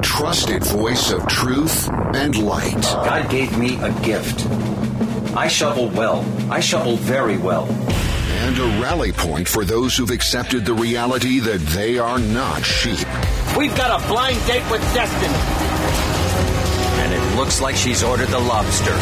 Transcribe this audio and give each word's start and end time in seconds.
your 0.00 0.04
trusted 0.04 0.64
voice 0.64 1.12
of 1.12 1.26
truth 1.26 1.88
and 2.14 2.42
light. 2.42 2.80
God 2.82 3.30
gave 3.30 3.58
me 3.58 3.76
a 3.82 3.92
gift. 4.00 4.46
I 5.36 5.46
shovel 5.46 5.88
well. 5.90 6.24
I 6.50 6.60
shovel 6.60 6.96
very 6.96 7.36
well. 7.36 7.66
And 7.66 8.58
a 8.58 8.80
rally 8.80 9.12
point 9.12 9.46
for 9.46 9.64
those 9.64 9.94
who've 9.96 10.10
accepted 10.10 10.64
the 10.64 10.72
reality 10.72 11.38
that 11.40 11.60
they 11.74 11.98
are 11.98 12.18
not 12.18 12.64
sheep. 12.64 13.06
We've 13.58 13.76
got 13.76 14.02
a 14.02 14.08
blind 14.08 14.38
date 14.46 14.68
with 14.70 14.80
destiny. 14.94 15.34
And 17.02 17.12
it 17.12 17.36
looks 17.36 17.60
like 17.60 17.76
she's 17.76 18.02
ordered 18.02 18.28
the 18.28 18.38
lobster. 18.38 18.96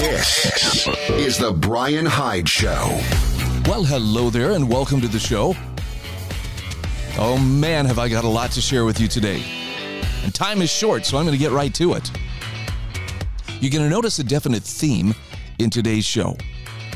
This 0.00 0.86
is 1.12 1.38
the 1.38 1.52
Bryan 1.52 2.04
Hyde 2.04 2.48
Show. 2.48 3.00
Well, 3.66 3.84
hello 3.84 4.28
there, 4.28 4.52
and 4.52 4.68
welcome 4.68 5.00
to 5.00 5.08
the 5.08 5.18
show. 5.18 5.54
Oh 7.18 7.38
man, 7.38 7.86
have 7.86 7.98
I 7.98 8.10
got 8.10 8.24
a 8.24 8.28
lot 8.28 8.50
to 8.52 8.60
share 8.60 8.84
with 8.84 9.00
you 9.00 9.08
today. 9.08 9.65
And 10.26 10.34
time 10.34 10.60
is 10.60 10.70
short, 10.70 11.06
so 11.06 11.18
I'm 11.18 11.24
going 11.24 11.38
to 11.38 11.40
get 11.40 11.52
right 11.52 11.72
to 11.74 11.92
it. 11.92 12.10
You're 13.60 13.70
going 13.70 13.84
to 13.84 13.88
notice 13.88 14.18
a 14.18 14.24
definite 14.24 14.64
theme 14.64 15.14
in 15.60 15.70
today's 15.70 16.04
show. 16.04 16.36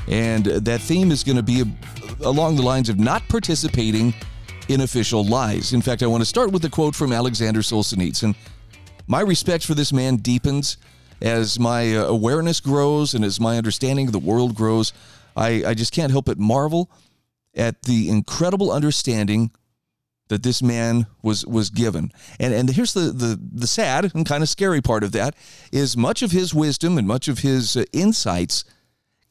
And 0.09 0.47
that 0.47 0.81
theme 0.81 1.13
is 1.13 1.23
going 1.23 1.37
to 1.37 1.43
be 1.45 1.63
along 2.25 2.57
the 2.57 2.63
lines 2.63 2.89
of 2.89 2.99
not 2.99 3.23
participating 3.29 4.13
in 4.67 4.81
official 4.81 5.25
lies. 5.25 5.73
In 5.73 5.81
fact, 5.81 6.03
I 6.03 6.09
want 6.09 6.23
to 6.23 6.27
start 6.27 6.51
with 6.51 6.65
a 6.65 6.69
quote 6.69 6.97
from 6.97 7.13
Alexander 7.13 7.61
Solzhenitsyn. 7.61 8.35
My 9.07 9.21
respect 9.21 9.65
for 9.65 9.75
this 9.75 9.93
man 9.93 10.17
deepens 10.17 10.79
as 11.23 11.57
my 11.57 11.95
uh, 11.95 12.07
awareness 12.07 12.59
grows 12.59 13.15
and 13.15 13.25
as 13.25 13.39
my 13.39 13.57
understanding 13.57 14.09
of 14.09 14.13
the 14.13 14.19
world 14.19 14.57
grows. 14.57 14.93
I, 15.37 15.63
I 15.65 15.75
just 15.75 15.93
can't 15.93 16.11
help 16.11 16.25
but 16.25 16.41
marvel 16.41 16.91
at 17.55 17.83
the 17.83 18.09
incredible 18.09 18.73
understanding 18.73 19.53
that 20.31 20.45
this 20.45 20.63
man 20.63 21.07
was 21.23 21.45
was 21.45 21.69
given. 21.69 22.11
And 22.39 22.55
and 22.55 22.71
here's 22.71 22.95
the 22.95 23.13
the 23.13 23.39
the 23.53 23.67
sad 23.67 24.15
and 24.15 24.25
kind 24.25 24.43
of 24.43 24.49
scary 24.49 24.81
part 24.81 25.05
of 25.05 25.13
that 25.13 25.35
is 25.71 25.97
much 25.97 26.23
of 26.23 26.31
his 26.31 26.55
wisdom 26.55 26.97
and 26.97 27.07
much 27.07 27.29
of 27.29 27.41
his 27.41 27.77
uh, 27.77 27.85
insights 27.93 28.65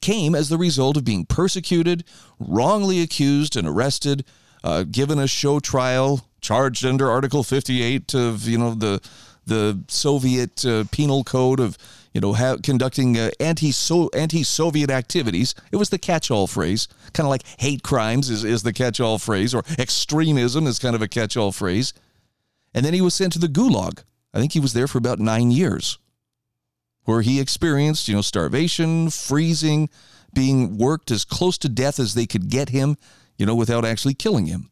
came 0.01 0.35
as 0.35 0.49
the 0.49 0.57
result 0.57 0.95
of 0.97 1.03
being 1.03 1.25
persecuted, 1.25 2.03
wrongly 2.37 3.01
accused 3.01 3.55
and 3.55 3.67
arrested, 3.67 4.23
uh, 4.63 4.83
given 4.83 5.19
a 5.19 5.27
show 5.27 5.59
trial, 5.59 6.27
charged 6.41 6.85
under 6.85 7.09
Article 7.09 7.43
58 7.43 8.13
of 8.13 8.47
you 8.47 8.57
know 8.57 8.75
the 8.75 9.01
the 9.45 9.83
Soviet 9.87 10.65
uh, 10.65 10.83
penal 10.91 11.23
code 11.23 11.59
of 11.59 11.77
you 12.13 12.21
know, 12.21 12.33
ha- 12.33 12.57
conducting 12.61 13.17
uh, 13.17 13.29
anti 13.39 13.71
anti 14.13 14.43
Soviet 14.43 14.89
activities. 14.89 15.53
It 15.71 15.77
was 15.77 15.89
the 15.89 15.97
catch 15.97 16.31
all 16.31 16.47
phrase, 16.47 16.87
kind 17.13 17.25
of 17.25 17.29
like 17.29 17.43
hate 17.59 17.83
crimes 17.83 18.29
is, 18.29 18.43
is 18.43 18.63
the 18.63 18.73
catch 18.73 18.99
all 18.99 19.19
phrase, 19.19 19.53
or 19.53 19.63
extremism 19.77 20.67
is 20.67 20.79
kind 20.79 20.95
of 20.95 21.01
a 21.01 21.07
catch 21.07 21.37
all 21.37 21.51
phrase. 21.51 21.93
And 22.73 22.85
then 22.85 22.93
he 22.93 23.01
was 23.01 23.13
sent 23.13 23.33
to 23.33 23.39
the 23.39 23.47
Gulag. 23.47 24.03
I 24.33 24.39
think 24.39 24.53
he 24.53 24.59
was 24.59 24.73
there 24.73 24.87
for 24.87 24.97
about 24.97 25.19
nine 25.19 25.51
years, 25.51 25.97
where 27.05 27.21
he 27.21 27.39
experienced, 27.39 28.07
you 28.07 28.15
know, 28.15 28.21
starvation, 28.21 29.09
freezing, 29.09 29.89
being 30.33 30.77
worked 30.77 31.09
as 31.11 31.25
close 31.25 31.57
to 31.59 31.69
death 31.69 31.99
as 31.99 32.13
they 32.13 32.27
could 32.27 32.49
get 32.49 32.69
him, 32.69 32.97
you 33.37 33.45
know, 33.45 33.55
without 33.55 33.85
actually 33.85 34.13
killing 34.13 34.45
him. 34.45 34.69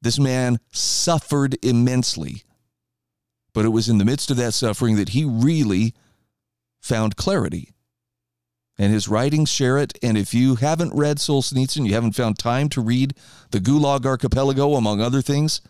This 0.00 0.18
man 0.18 0.58
suffered 0.70 1.56
immensely 1.64 2.44
but 3.52 3.64
it 3.64 3.70
was 3.70 3.88
in 3.88 3.98
the 3.98 4.04
midst 4.04 4.30
of 4.30 4.36
that 4.36 4.54
suffering 4.54 4.96
that 4.96 5.10
he 5.10 5.24
really 5.24 5.94
found 6.80 7.16
clarity. 7.16 7.72
And 8.78 8.92
his 8.92 9.08
writings 9.08 9.50
share 9.50 9.78
it. 9.78 9.98
And 10.02 10.16
if 10.16 10.32
you 10.32 10.54
haven't 10.56 10.94
read 10.94 11.16
Solzhenitsyn, 11.16 11.86
you 11.86 11.94
haven't 11.94 12.14
found 12.14 12.38
time 12.38 12.68
to 12.70 12.80
read 12.80 13.14
the 13.50 13.58
Gulag 13.58 14.06
Archipelago, 14.06 14.74
among 14.74 15.00
other 15.00 15.20
things, 15.20 15.60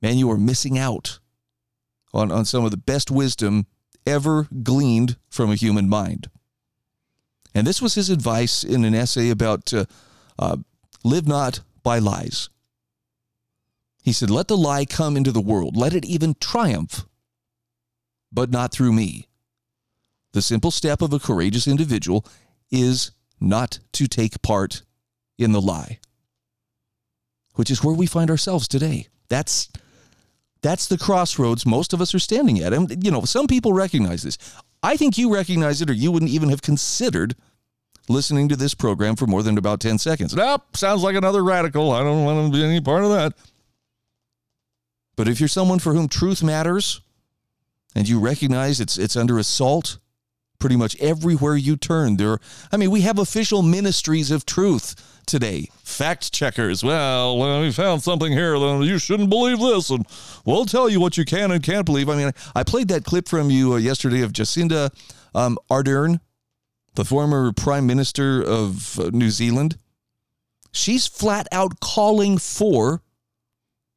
man, 0.00 0.16
you 0.16 0.30
are 0.30 0.38
missing 0.38 0.78
out 0.78 1.18
on, 2.14 2.32
on 2.32 2.44
some 2.46 2.64
of 2.64 2.70
the 2.70 2.78
best 2.78 3.10
wisdom 3.10 3.66
ever 4.06 4.48
gleaned 4.62 5.16
from 5.28 5.50
a 5.50 5.56
human 5.56 5.88
mind. 5.88 6.30
And 7.54 7.66
this 7.66 7.82
was 7.82 7.94
his 7.94 8.10
advice 8.10 8.64
in 8.64 8.84
an 8.84 8.94
essay 8.94 9.28
about 9.28 9.74
uh, 9.74 9.84
uh, 10.38 10.56
live 11.04 11.26
not 11.26 11.60
by 11.82 11.98
lies. 11.98 12.48
He 14.02 14.12
said, 14.12 14.30
Let 14.30 14.48
the 14.48 14.56
lie 14.56 14.84
come 14.84 15.16
into 15.16 15.32
the 15.32 15.40
world, 15.40 15.76
let 15.76 15.94
it 15.94 16.04
even 16.04 16.36
triumph 16.40 17.04
but 18.32 18.50
not 18.50 18.72
through 18.72 18.92
me. 18.92 19.26
The 20.32 20.42
simple 20.42 20.70
step 20.70 21.02
of 21.02 21.12
a 21.12 21.18
courageous 21.18 21.66
individual 21.66 22.24
is 22.70 23.10
not 23.40 23.80
to 23.92 24.06
take 24.06 24.42
part 24.42 24.82
in 25.38 25.52
the 25.52 25.60
lie, 25.60 25.98
which 27.54 27.70
is 27.70 27.82
where 27.82 27.94
we 27.94 28.06
find 28.06 28.30
ourselves 28.30 28.68
today. 28.68 29.08
That's 29.28 29.70
that's 30.62 30.86
the 30.86 30.98
crossroads 30.98 31.64
most 31.64 31.92
of 31.92 32.00
us 32.00 32.14
are 32.14 32.18
standing 32.18 32.60
at. 32.60 32.72
And 32.72 33.02
you 33.04 33.10
know, 33.10 33.22
some 33.22 33.46
people 33.46 33.72
recognize 33.72 34.22
this. 34.22 34.38
I 34.82 34.96
think 34.96 35.18
you 35.18 35.32
recognize 35.32 35.80
it 35.82 35.90
or 35.90 35.94
you 35.94 36.12
wouldn't 36.12 36.30
even 36.30 36.50
have 36.50 36.62
considered 36.62 37.34
listening 38.08 38.48
to 38.48 38.56
this 38.56 38.74
program 38.74 39.16
for 39.16 39.26
more 39.26 39.42
than 39.42 39.58
about 39.58 39.80
10 39.80 39.98
seconds. 39.98 40.34
Nope, 40.34 40.76
sounds 40.76 41.02
like 41.02 41.16
another 41.16 41.44
radical. 41.44 41.92
I 41.92 42.02
don't 42.02 42.24
want 42.24 42.52
to 42.52 42.58
be 42.58 42.64
any 42.64 42.80
part 42.80 43.04
of 43.04 43.10
that. 43.10 43.34
But 45.16 45.28
if 45.28 45.40
you're 45.40 45.48
someone 45.48 45.78
for 45.78 45.92
whom 45.92 46.08
truth 46.08 46.42
matters, 46.42 47.00
and 47.94 48.08
you 48.08 48.18
recognize 48.18 48.80
it's 48.80 48.98
it's 48.98 49.16
under 49.16 49.38
assault 49.38 49.98
pretty 50.58 50.76
much 50.76 50.94
everywhere 51.00 51.56
you 51.56 51.76
turn. 51.76 52.16
There 52.16 52.38
i 52.72 52.76
mean 52.76 52.90
we 52.90 53.02
have 53.02 53.18
official 53.18 53.62
ministries 53.62 54.30
of 54.30 54.46
truth 54.46 55.20
today. 55.26 55.68
Fact 55.84 56.32
checkers. 56.32 56.82
Well 56.82 57.60
we 57.60 57.72
found 57.72 58.02
something 58.02 58.32
here 58.32 58.54
you 58.56 58.98
shouldn't 58.98 59.30
believe 59.30 59.58
this. 59.58 59.90
And 59.90 60.06
we'll 60.44 60.66
tell 60.66 60.88
you 60.88 61.00
what 61.00 61.16
you 61.16 61.24
can 61.24 61.50
and 61.50 61.62
can't 61.62 61.86
believe. 61.86 62.08
I 62.08 62.16
mean 62.16 62.32
i 62.54 62.62
played 62.62 62.88
that 62.88 63.04
clip 63.04 63.28
from 63.28 63.50
you 63.50 63.74
uh, 63.74 63.76
yesterday 63.76 64.22
of 64.22 64.32
jacinda 64.32 64.90
um, 65.34 65.58
ardern 65.70 66.20
the 66.94 67.04
former 67.04 67.52
prime 67.52 67.86
minister 67.86 68.42
of 68.42 68.98
uh, 68.98 69.10
new 69.12 69.30
zealand. 69.30 69.78
She's 70.72 71.06
flat 71.06 71.48
out 71.50 71.80
calling 71.80 72.38
for 72.38 73.02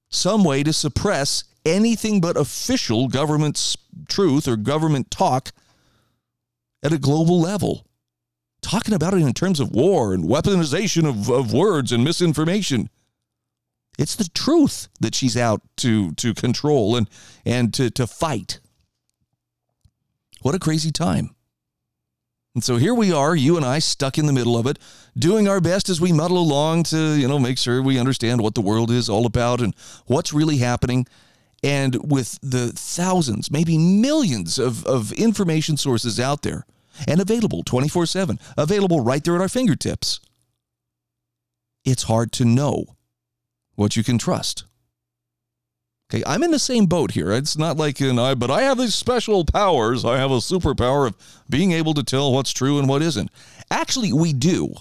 some 0.10 0.44
way 0.44 0.64
to 0.64 0.74
suppress 0.74 1.44
anything 1.66 2.22
but 2.22 2.38
official 2.38 3.08
government 3.08 3.78
truth 4.08 4.48
or 4.48 4.56
government 4.56 5.10
talk 5.12 5.52
at 6.84 6.94
a 6.94 6.98
global 6.98 7.40
level. 7.40 7.86
Talking 8.62 8.94
about 8.94 9.14
it 9.14 9.22
in 9.22 9.34
terms 9.34 9.60
of 9.60 9.72
war 9.72 10.14
and 10.14 10.24
weaponization 10.24 11.08
of, 11.08 11.30
of 11.30 11.54
words 11.54 11.92
and 11.92 12.04
misinformation. 12.04 12.90
It's 14.00 14.16
the 14.16 14.30
truth 14.34 14.88
that 15.02 15.14
she's 15.14 15.38
out 15.38 15.62
to, 15.78 16.12
to 16.14 16.34
control 16.34 16.96
and, 16.96 17.10
and 17.46 17.74
to, 17.76 17.90
to 17.92 18.08
fight. 18.08 18.60
What 20.42 20.56
a 20.56 20.60
crazy 20.60 20.92
time. 20.92 21.36
And 22.56 22.64
so 22.64 22.78
here 22.78 22.94
we 22.94 23.12
are, 23.12 23.36
you 23.36 23.58
and 23.58 23.66
I 23.66 23.80
stuck 23.80 24.18
in 24.18 24.28
the 24.28 24.34
middle 24.34 24.56
of 24.56 24.68
it, 24.68 24.78
doing 25.18 25.48
our 25.48 25.60
best 25.60 25.90
as 25.90 26.00
we 26.00 26.12
muddle 26.12 26.38
along 26.38 26.84
to, 26.84 27.16
you 27.16 27.28
know, 27.28 27.40
make 27.40 27.58
sure 27.58 27.82
we 27.82 27.98
understand 27.98 28.42
what 28.42 28.54
the 28.54 28.62
world 28.62 28.92
is 28.92 29.10
all 29.10 29.26
about 29.26 29.60
and 29.60 29.76
what's 30.06 30.34
really 30.34 30.58
happening. 30.58 31.08
And 31.64 32.12
with 32.12 32.40
the 32.42 32.74
thousands, 32.74 33.50
maybe 33.50 33.78
millions 33.78 34.60
of, 34.60 34.86
of 34.86 35.14
information 35.14 35.78
sources 35.78 36.20
out 36.20 36.42
there 36.42 36.66
and 37.08 37.22
available 37.22 37.64
24 37.64 38.06
7, 38.06 38.38
available 38.58 39.00
right 39.00 39.24
there 39.24 39.36
at 39.36 39.42
our 39.42 39.50
fingertips, 39.50 40.20
it's 41.86 42.04
hard 42.04 42.32
to 42.34 42.46
know 42.46 42.96
what 43.76 43.96
you 43.96 44.04
can 44.04 44.18
trust. 44.18 44.66
Okay, 46.14 46.24
I'm 46.28 46.44
in 46.44 46.52
the 46.52 46.60
same 46.60 46.86
boat 46.86 47.12
here. 47.12 47.32
It's 47.32 47.58
not 47.58 47.78
like 47.78 48.00
an 48.02 48.20
I, 48.20 48.36
but 48.36 48.52
I 48.52 48.62
have 48.64 48.78
these 48.78 48.94
special 48.94 49.46
powers. 49.46 50.06
I 50.06 50.18
have 50.18 50.32
a 50.32 50.36
superpower 50.36 51.08
of 51.08 51.16
being 51.50 51.72
able 51.72 51.94
to 51.96 52.04
tell 52.04 52.32
what's 52.32 52.52
true 52.52 52.78
and 52.78 52.88
what 52.88 53.02
isn't. 53.02 53.32
Actually, 53.72 54.14
we 54.14 54.32
do. 54.34 54.76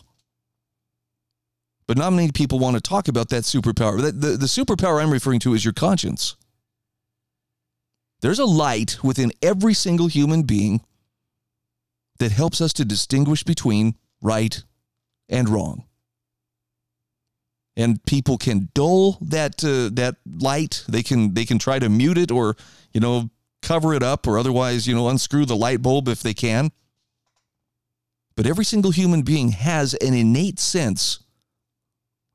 But 1.86 1.96
not 1.96 2.12
many 2.12 2.30
people 2.32 2.58
want 2.58 2.76
to 2.76 2.82
talk 2.82 3.08
about 3.08 3.28
that 3.30 3.44
superpower. 3.44 4.00
The, 4.00 4.12
the, 4.12 4.36
the 4.36 4.46
superpower 4.46 5.02
I'm 5.02 5.10
referring 5.10 5.40
to 5.40 5.54
is 5.54 5.64
your 5.64 5.72
conscience. 5.72 6.36
There's 8.22 8.38
a 8.38 8.44
light 8.44 8.98
within 9.02 9.32
every 9.42 9.74
single 9.74 10.06
human 10.06 10.44
being 10.44 10.80
that 12.18 12.30
helps 12.30 12.60
us 12.60 12.72
to 12.74 12.84
distinguish 12.84 13.42
between 13.42 13.96
right 14.22 14.62
and 15.28 15.48
wrong. 15.48 15.84
And 17.76 18.04
people 18.04 18.38
can 18.38 18.68
dull 18.74 19.18
that 19.22 19.64
uh, 19.64 19.94
that 19.94 20.16
light. 20.26 20.84
They 20.88 21.02
can 21.02 21.34
they 21.34 21.44
can 21.44 21.58
try 21.58 21.78
to 21.78 21.88
mute 21.88 22.18
it 22.18 22.30
or 22.30 22.56
you 22.92 23.00
know 23.00 23.30
cover 23.60 23.94
it 23.94 24.02
up 24.02 24.26
or 24.26 24.38
otherwise 24.38 24.86
you 24.86 24.94
know 24.94 25.08
unscrew 25.08 25.46
the 25.46 25.56
light 25.56 25.82
bulb 25.82 26.06
if 26.06 26.22
they 26.22 26.34
can. 26.34 26.70
But 28.36 28.46
every 28.46 28.64
single 28.64 28.92
human 28.92 29.22
being 29.22 29.50
has 29.52 29.94
an 29.94 30.14
innate 30.14 30.58
sense 30.58 31.20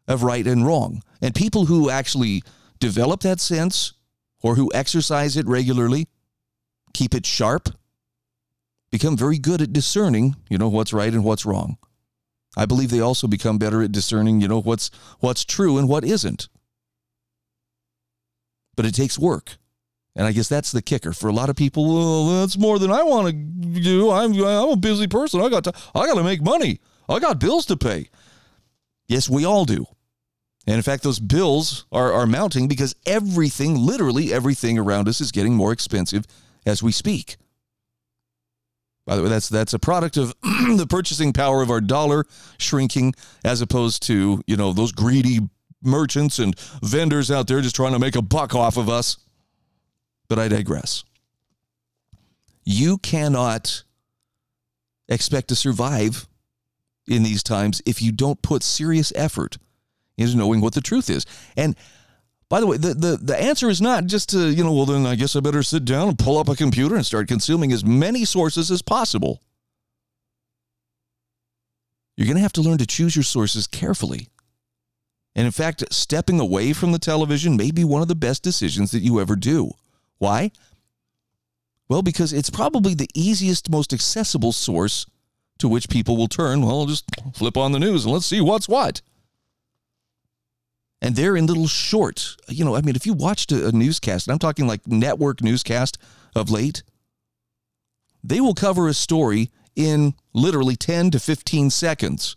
of 0.07 0.24
right 0.24 0.45
and 0.45 0.66
wrong. 0.66 1.01
And 1.22 1.34
people 1.34 1.66
who 1.66 1.89
actually 1.89 2.44
develop 2.80 3.22
that 3.22 3.39
sense 3.39 3.94
or 4.42 4.56
who 4.56 4.72
exercise 4.74 5.38
it 5.38 5.48
regularly, 5.48 6.07
keep 6.94 7.13
it 7.13 7.25
sharp, 7.25 7.69
become 8.92 9.18
very 9.18 9.38
good 9.38 9.62
at 9.62 9.74
discerning, 9.74 10.36
you 10.50 10.57
know, 10.57 10.69
what's 10.69 10.94
right 10.94 11.13
and 11.13 11.24
what's 11.24 11.45
wrong. 11.45 11.78
I 12.56 12.66
believe 12.66 12.89
they 12.89 13.00
also 13.00 13.28
become 13.28 13.57
better 13.57 13.84
at 13.84 13.92
discerning, 13.92 14.42
you 14.42 14.48
know, 14.48 14.62
what's 14.62 14.89
what's 15.19 15.45
true 15.45 15.78
and 15.78 15.88
what 15.88 16.04
isn't. 16.04 16.50
But 18.75 18.86
it 18.86 18.95
takes 18.95 19.19
work. 19.19 19.57
And 20.16 20.25
I 20.25 20.31
guess 20.31 20.50
that's 20.50 20.72
the 20.72 20.81
kicker 20.81 21.13
for 21.13 21.28
a 21.28 21.34
lot 21.34 21.50
of 21.50 21.56
people. 21.56 21.86
Well, 21.86 22.39
that's 22.39 22.57
more 22.57 22.80
than 22.80 22.92
I 22.92 23.04
want 23.04 23.28
to 23.28 23.34
do. 23.81 24.10
I'm 24.10 24.34
I'm 24.34 24.69
a 24.69 24.75
busy 24.75 25.07
person. 25.07 25.42
I 25.42 25.50
got 25.50 25.63
to 25.66 25.74
I 25.94 26.07
got 26.07 26.16
to 26.16 26.24
make 26.24 26.42
money. 26.42 26.80
I 27.07 27.19
got 27.19 27.39
bills 27.39 27.68
to 27.68 27.78
pay. 27.78 28.10
Yes, 29.07 29.30
we 29.30 29.45
all 29.45 29.66
do. 29.66 29.86
And 30.67 30.75
in 30.75 30.81
fact, 30.81 31.03
those 31.03 31.19
bills 31.19 31.85
are, 31.93 32.11
are 32.11 32.27
mounting 32.27 32.67
because 32.67 32.93
everything, 33.05 33.77
literally 33.77 34.33
everything 34.33 34.77
around 34.77 35.07
us 35.07 35.21
is 35.21 35.31
getting 35.31 35.55
more 35.55 35.71
expensive 35.71 36.25
as 36.65 36.83
we 36.83 36.91
speak. 36.91 37.37
By 39.05 39.15
the 39.15 39.23
way, 39.23 39.29
that's 39.29 39.47
that's 39.47 39.73
a 39.73 39.79
product 39.79 40.17
of 40.17 40.35
the 40.43 40.85
purchasing 40.87 41.31
power 41.31 41.61
of 41.61 41.71
our 41.71 41.79
dollar 41.79 42.25
shrinking 42.57 43.13
as 43.45 43.61
opposed 43.61 44.03
to, 44.03 44.43
you 44.45 44.57
know, 44.57 44.73
those 44.73 44.91
greedy 44.91 45.39
merchants 45.81 46.39
and 46.39 46.59
vendors 46.83 47.31
out 47.31 47.47
there 47.47 47.61
just 47.61 47.75
trying 47.75 47.93
to 47.93 47.99
make 47.99 48.17
a 48.17 48.21
buck 48.21 48.53
off 48.53 48.75
of 48.75 48.89
us. 48.89 49.15
But 50.27 50.39
I 50.39 50.49
digress. 50.49 51.05
You 52.65 52.97
cannot 52.97 53.85
expect 55.07 55.47
to 55.47 55.55
survive 55.55 56.27
in 57.07 57.23
these 57.23 57.43
times 57.43 57.81
if 57.85 58.01
you 58.01 58.11
don't 58.11 58.41
put 58.41 58.61
serious 58.61 59.13
effort 59.15 59.57
into 60.17 60.37
knowing 60.37 60.61
what 60.61 60.73
the 60.73 60.81
truth 60.81 61.09
is. 61.09 61.25
And 61.55 61.75
by 62.49 62.59
the 62.59 62.67
way, 62.67 62.77
the, 62.77 62.93
the, 62.93 63.17
the 63.17 63.41
answer 63.41 63.69
is 63.69 63.81
not 63.81 64.05
just 64.05 64.29
to, 64.29 64.49
you 64.49 64.63
know, 64.63 64.71
well, 64.73 64.85
then 64.85 65.05
I 65.05 65.15
guess 65.15 65.35
I 65.35 65.41
better 65.41 65.63
sit 65.63 65.85
down 65.85 66.07
and 66.07 66.17
pull 66.17 66.37
up 66.37 66.47
a 66.47 66.55
computer 66.55 66.95
and 66.95 67.05
start 67.05 67.27
consuming 67.27 67.71
as 67.71 67.83
many 67.83 68.23
sources 68.25 68.71
as 68.71 68.81
possible. 68.81 69.41
You're 72.15 72.25
going 72.25 72.37
to 72.37 72.41
have 72.41 72.53
to 72.53 72.61
learn 72.61 72.77
to 72.79 72.85
choose 72.87 73.15
your 73.15 73.23
sources 73.23 73.67
carefully. 73.67 74.29
And 75.35 75.45
in 75.45 75.51
fact, 75.51 75.83
stepping 75.93 76.39
away 76.39 76.73
from 76.73 76.93
the 76.93 76.99
television 76.99 77.57
may 77.57 77.69
be 77.69 77.83
one 77.83 78.01
of 78.01 78.07
the 78.07 78.15
best 78.15 78.41
decisions 78.41 78.91
that 78.91 79.03
you 79.03 79.19
ever 79.19 79.35
do. 79.35 79.71
Why? 80.17 80.51
Well, 81.89 82.01
because 82.01 82.33
it's 82.33 82.49
probably 82.49 82.95
the 82.95 83.09
easiest, 83.13 83.69
most 83.69 83.93
accessible 83.93 84.51
source 84.51 85.05
to 85.59 85.67
which 85.67 85.89
people 85.89 86.17
will 86.17 86.27
turn. 86.27 86.65
Well, 86.65 86.85
just 86.85 87.05
flip 87.35 87.55
on 87.55 87.71
the 87.71 87.79
news 87.79 88.05
and 88.05 88.13
let's 88.13 88.25
see 88.25 88.41
what's 88.41 88.67
what. 88.67 89.01
And 91.01 91.15
they're 91.15 91.38
in 91.38 91.45
little 91.45 91.67
shorts. 91.67 92.38
you 92.47 92.65
know, 92.65 92.75
I 92.75 92.81
mean, 92.81 92.95
if 92.95 93.05
you 93.05 93.13
watched 93.13 93.51
a, 93.51 93.71
newscast, 93.71 94.27
and 94.27 94.33
I'm 94.33 94.39
talking 94.39 94.67
like 94.67 94.88
network 94.88 95.41
newscast 95.44 95.97
of 96.35 96.49
late, 96.49 96.83
they 98.23 98.41
will 98.41 98.55
cover 98.55 98.88
a 98.88 98.94
story 98.94 99.51
in 99.75 100.15
literally 100.33 100.75
10 100.75 101.11
to 101.11 101.19
15 101.19 101.69
seconds. 101.69 102.35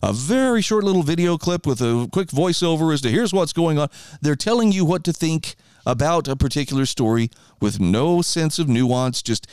A 0.00 0.12
very 0.12 0.62
short 0.62 0.84
little 0.84 1.02
video 1.02 1.36
clip 1.36 1.66
with 1.66 1.80
a 1.80 2.08
quick 2.12 2.28
voiceover 2.28 2.94
as 2.94 3.00
to 3.00 3.10
here's 3.10 3.32
what's 3.32 3.52
going 3.52 3.78
on. 3.78 3.88
They're 4.20 4.36
telling 4.36 4.70
you 4.70 4.84
what 4.84 5.02
to 5.04 5.12
think 5.12 5.56
about 5.84 6.28
a 6.28 6.36
particular 6.36 6.86
story 6.86 7.30
with 7.60 7.80
no 7.80 8.22
sense 8.22 8.60
of 8.60 8.68
nuance, 8.68 9.22
just 9.22 9.48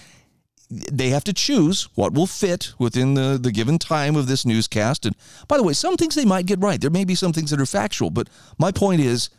they 0.69 1.09
have 1.09 1.23
to 1.25 1.33
choose 1.33 1.87
what 1.95 2.13
will 2.13 2.27
fit 2.27 2.73
within 2.79 3.13
the, 3.13 3.37
the 3.41 3.51
given 3.51 3.77
time 3.77 4.15
of 4.15 4.27
this 4.27 4.45
newscast. 4.45 5.05
And 5.05 5.15
by 5.47 5.57
the 5.57 5.63
way, 5.63 5.73
some 5.73 5.95
things 5.95 6.15
they 6.15 6.25
might 6.25 6.47
get 6.47 6.59
right. 6.59 6.81
There 6.81 6.89
may 6.89 7.05
be 7.05 7.15
some 7.15 7.33
things 7.33 7.51
that 7.51 7.61
are 7.61 7.65
factual, 7.65 8.09
but 8.09 8.29
my 8.57 8.71
point 8.71 9.01
is 9.01 9.29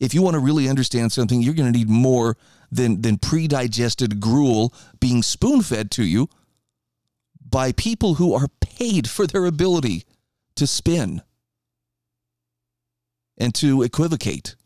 if 0.00 0.14
you 0.14 0.22
want 0.22 0.34
to 0.34 0.40
really 0.40 0.68
understand 0.68 1.12
something, 1.12 1.42
you're 1.42 1.54
going 1.54 1.72
to 1.72 1.78
need 1.78 1.88
more 1.88 2.36
than, 2.70 3.02
than 3.02 3.18
pre 3.18 3.46
digested 3.46 4.18
gruel 4.18 4.72
being 4.98 5.22
spoon 5.22 5.62
fed 5.62 5.90
to 5.92 6.04
you 6.04 6.28
by 7.48 7.72
people 7.72 8.14
who 8.14 8.32
are 8.34 8.48
paid 8.60 9.08
for 9.08 9.26
their 9.26 9.44
ability 9.44 10.04
to 10.56 10.66
spin 10.66 11.22
and 13.36 13.54
to 13.56 13.82
equivocate. 13.82 14.56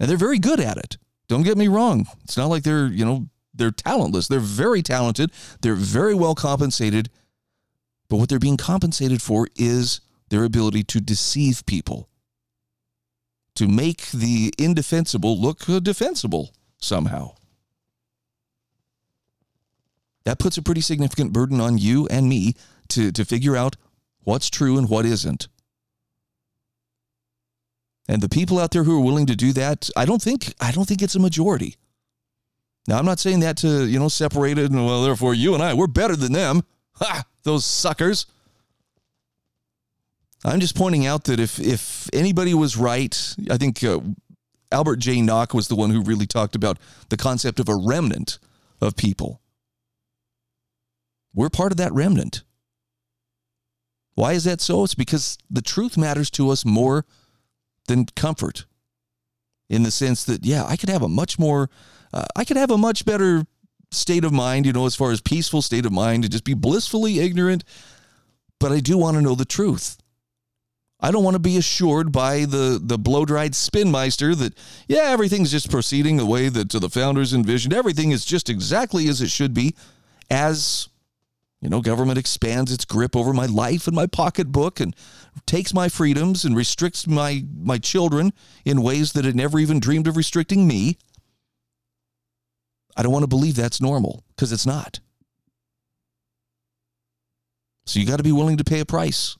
And 0.00 0.10
they're 0.10 0.16
very 0.16 0.38
good 0.38 0.58
at 0.58 0.76
it. 0.76 0.98
Don't 1.28 1.44
get 1.44 1.56
me 1.56 1.68
wrong. 1.68 2.06
It's 2.24 2.36
not 2.36 2.46
like 2.46 2.64
they're, 2.64 2.88
you 2.88 3.04
know, 3.04 3.28
they're 3.54 3.70
talentless. 3.70 4.28
They're 4.28 4.40
very 4.40 4.82
talented. 4.82 5.30
They're 5.60 5.74
very 5.74 6.14
well 6.14 6.34
compensated. 6.34 7.10
But 8.08 8.16
what 8.16 8.28
they're 8.28 8.38
being 8.38 8.56
compensated 8.56 9.22
for 9.22 9.48
is 9.56 10.00
their 10.28 10.44
ability 10.44 10.84
to 10.84 11.00
deceive 11.00 11.64
people, 11.66 12.08
to 13.54 13.68
make 13.68 14.10
the 14.10 14.52
indefensible 14.58 15.38
look 15.40 15.64
defensible 15.82 16.54
somehow. 16.78 17.34
That 20.24 20.38
puts 20.38 20.56
a 20.56 20.62
pretty 20.62 20.80
significant 20.80 21.32
burden 21.32 21.60
on 21.60 21.78
you 21.78 22.06
and 22.08 22.28
me 22.28 22.54
to, 22.88 23.12
to 23.12 23.24
figure 23.24 23.56
out 23.56 23.76
what's 24.20 24.48
true 24.50 24.78
and 24.78 24.88
what 24.88 25.04
isn't. 25.04 25.48
And 28.08 28.22
the 28.22 28.28
people 28.28 28.58
out 28.58 28.72
there 28.72 28.84
who 28.84 28.96
are 28.98 29.04
willing 29.04 29.26
to 29.26 29.36
do 29.36 29.52
that, 29.52 29.88
I 29.96 30.04
don't 30.04 30.20
think 30.20 30.54
I 30.60 30.72
don't 30.72 30.86
think 30.86 31.02
it's 31.02 31.14
a 31.14 31.20
majority. 31.20 31.76
Now, 32.88 32.98
I'm 32.98 33.04
not 33.04 33.20
saying 33.20 33.40
that 33.40 33.56
to, 33.58 33.86
you 33.86 33.98
know, 33.98 34.08
separate 34.08 34.58
it 34.58 34.70
and, 34.70 34.84
well, 34.84 35.02
therefore 35.02 35.34
you 35.34 35.54
and 35.54 35.62
I, 35.62 35.74
we're 35.74 35.86
better 35.86 36.16
than 36.16 36.32
them. 36.32 36.62
Ha! 36.94 37.24
Those 37.44 37.64
suckers. 37.64 38.26
I'm 40.44 40.60
just 40.60 40.76
pointing 40.76 41.06
out 41.06 41.24
that 41.24 41.38
if, 41.38 41.60
if 41.60 42.10
anybody 42.12 42.54
was 42.54 42.76
right, 42.76 43.34
I 43.48 43.56
think 43.56 43.82
uh, 43.84 44.00
Albert 44.72 44.96
J. 44.96 45.22
Nock 45.22 45.54
was 45.54 45.68
the 45.68 45.76
one 45.76 45.90
who 45.90 46.02
really 46.02 46.26
talked 46.26 46.56
about 46.56 46.78
the 47.08 47.16
concept 47.16 47.60
of 47.60 47.68
a 47.68 47.76
remnant 47.76 48.38
of 48.80 48.96
people. 48.96 49.40
We're 51.34 51.50
part 51.50 51.72
of 51.72 51.78
that 51.78 51.92
remnant. 51.92 52.42
Why 54.14 54.32
is 54.32 54.44
that 54.44 54.60
so? 54.60 54.84
It's 54.84 54.94
because 54.94 55.38
the 55.48 55.62
truth 55.62 55.96
matters 55.96 56.30
to 56.32 56.50
us 56.50 56.64
more 56.64 57.06
than 57.86 58.06
comfort 58.16 58.66
in 59.72 59.82
the 59.82 59.90
sense 59.90 60.24
that, 60.24 60.44
yeah, 60.44 60.64
I 60.64 60.76
could 60.76 60.90
have 60.90 61.02
a 61.02 61.08
much 61.08 61.38
more 61.38 61.70
uh, 62.12 62.26
I 62.36 62.44
could 62.44 62.58
have 62.58 62.70
a 62.70 62.78
much 62.78 63.04
better 63.04 63.46
state 63.90 64.24
of 64.24 64.32
mind, 64.32 64.66
you 64.66 64.72
know, 64.72 64.84
as 64.84 64.94
far 64.94 65.10
as 65.12 65.20
peaceful 65.20 65.62
state 65.62 65.86
of 65.86 65.92
mind 65.92 66.22
to 66.22 66.28
just 66.28 66.44
be 66.44 66.54
blissfully 66.54 67.20
ignorant. 67.20 67.64
But 68.60 68.70
I 68.70 68.80
do 68.80 68.98
want 68.98 69.16
to 69.16 69.22
know 69.22 69.34
the 69.34 69.46
truth. 69.46 69.96
I 71.00 71.10
don't 71.10 71.24
want 71.24 71.34
to 71.34 71.40
be 71.40 71.56
assured 71.56 72.12
by 72.12 72.44
the 72.44 72.78
the 72.80 72.98
blow 72.98 73.24
dried 73.24 73.52
spinmeister 73.52 74.36
that 74.36 74.54
yeah 74.86 75.04
everything's 75.06 75.50
just 75.50 75.70
proceeding 75.70 76.16
the 76.16 76.26
way 76.26 76.48
that 76.48 76.70
the 76.70 76.90
founders 76.90 77.34
envisioned. 77.34 77.74
Everything 77.74 78.12
is 78.12 78.24
just 78.24 78.48
exactly 78.48 79.08
as 79.08 79.20
it 79.20 79.30
should 79.30 79.52
be, 79.52 79.74
as 80.30 80.88
you 81.62 81.68
know, 81.68 81.80
government 81.80 82.18
expands 82.18 82.72
its 82.72 82.84
grip 82.84 83.14
over 83.14 83.32
my 83.32 83.46
life 83.46 83.86
and 83.86 83.94
my 83.94 84.06
pocketbook 84.06 84.80
and 84.80 84.96
takes 85.46 85.72
my 85.72 85.88
freedoms 85.88 86.44
and 86.44 86.56
restricts 86.56 87.06
my 87.06 87.44
my 87.56 87.78
children 87.78 88.32
in 88.64 88.82
ways 88.82 89.12
that 89.12 89.24
it 89.24 89.36
never 89.36 89.60
even 89.60 89.78
dreamed 89.78 90.08
of 90.08 90.16
restricting 90.16 90.66
me. 90.66 90.98
I 92.96 93.04
don't 93.04 93.12
want 93.12 93.22
to 93.22 93.28
believe 93.28 93.54
that's 93.54 93.80
normal 93.80 94.24
because 94.30 94.50
it's 94.50 94.66
not. 94.66 94.98
So 97.86 98.00
you 98.00 98.06
got 98.06 98.16
to 98.16 98.24
be 98.24 98.32
willing 98.32 98.56
to 98.56 98.64
pay 98.64 98.80
a 98.80 98.84
price. 98.84 99.36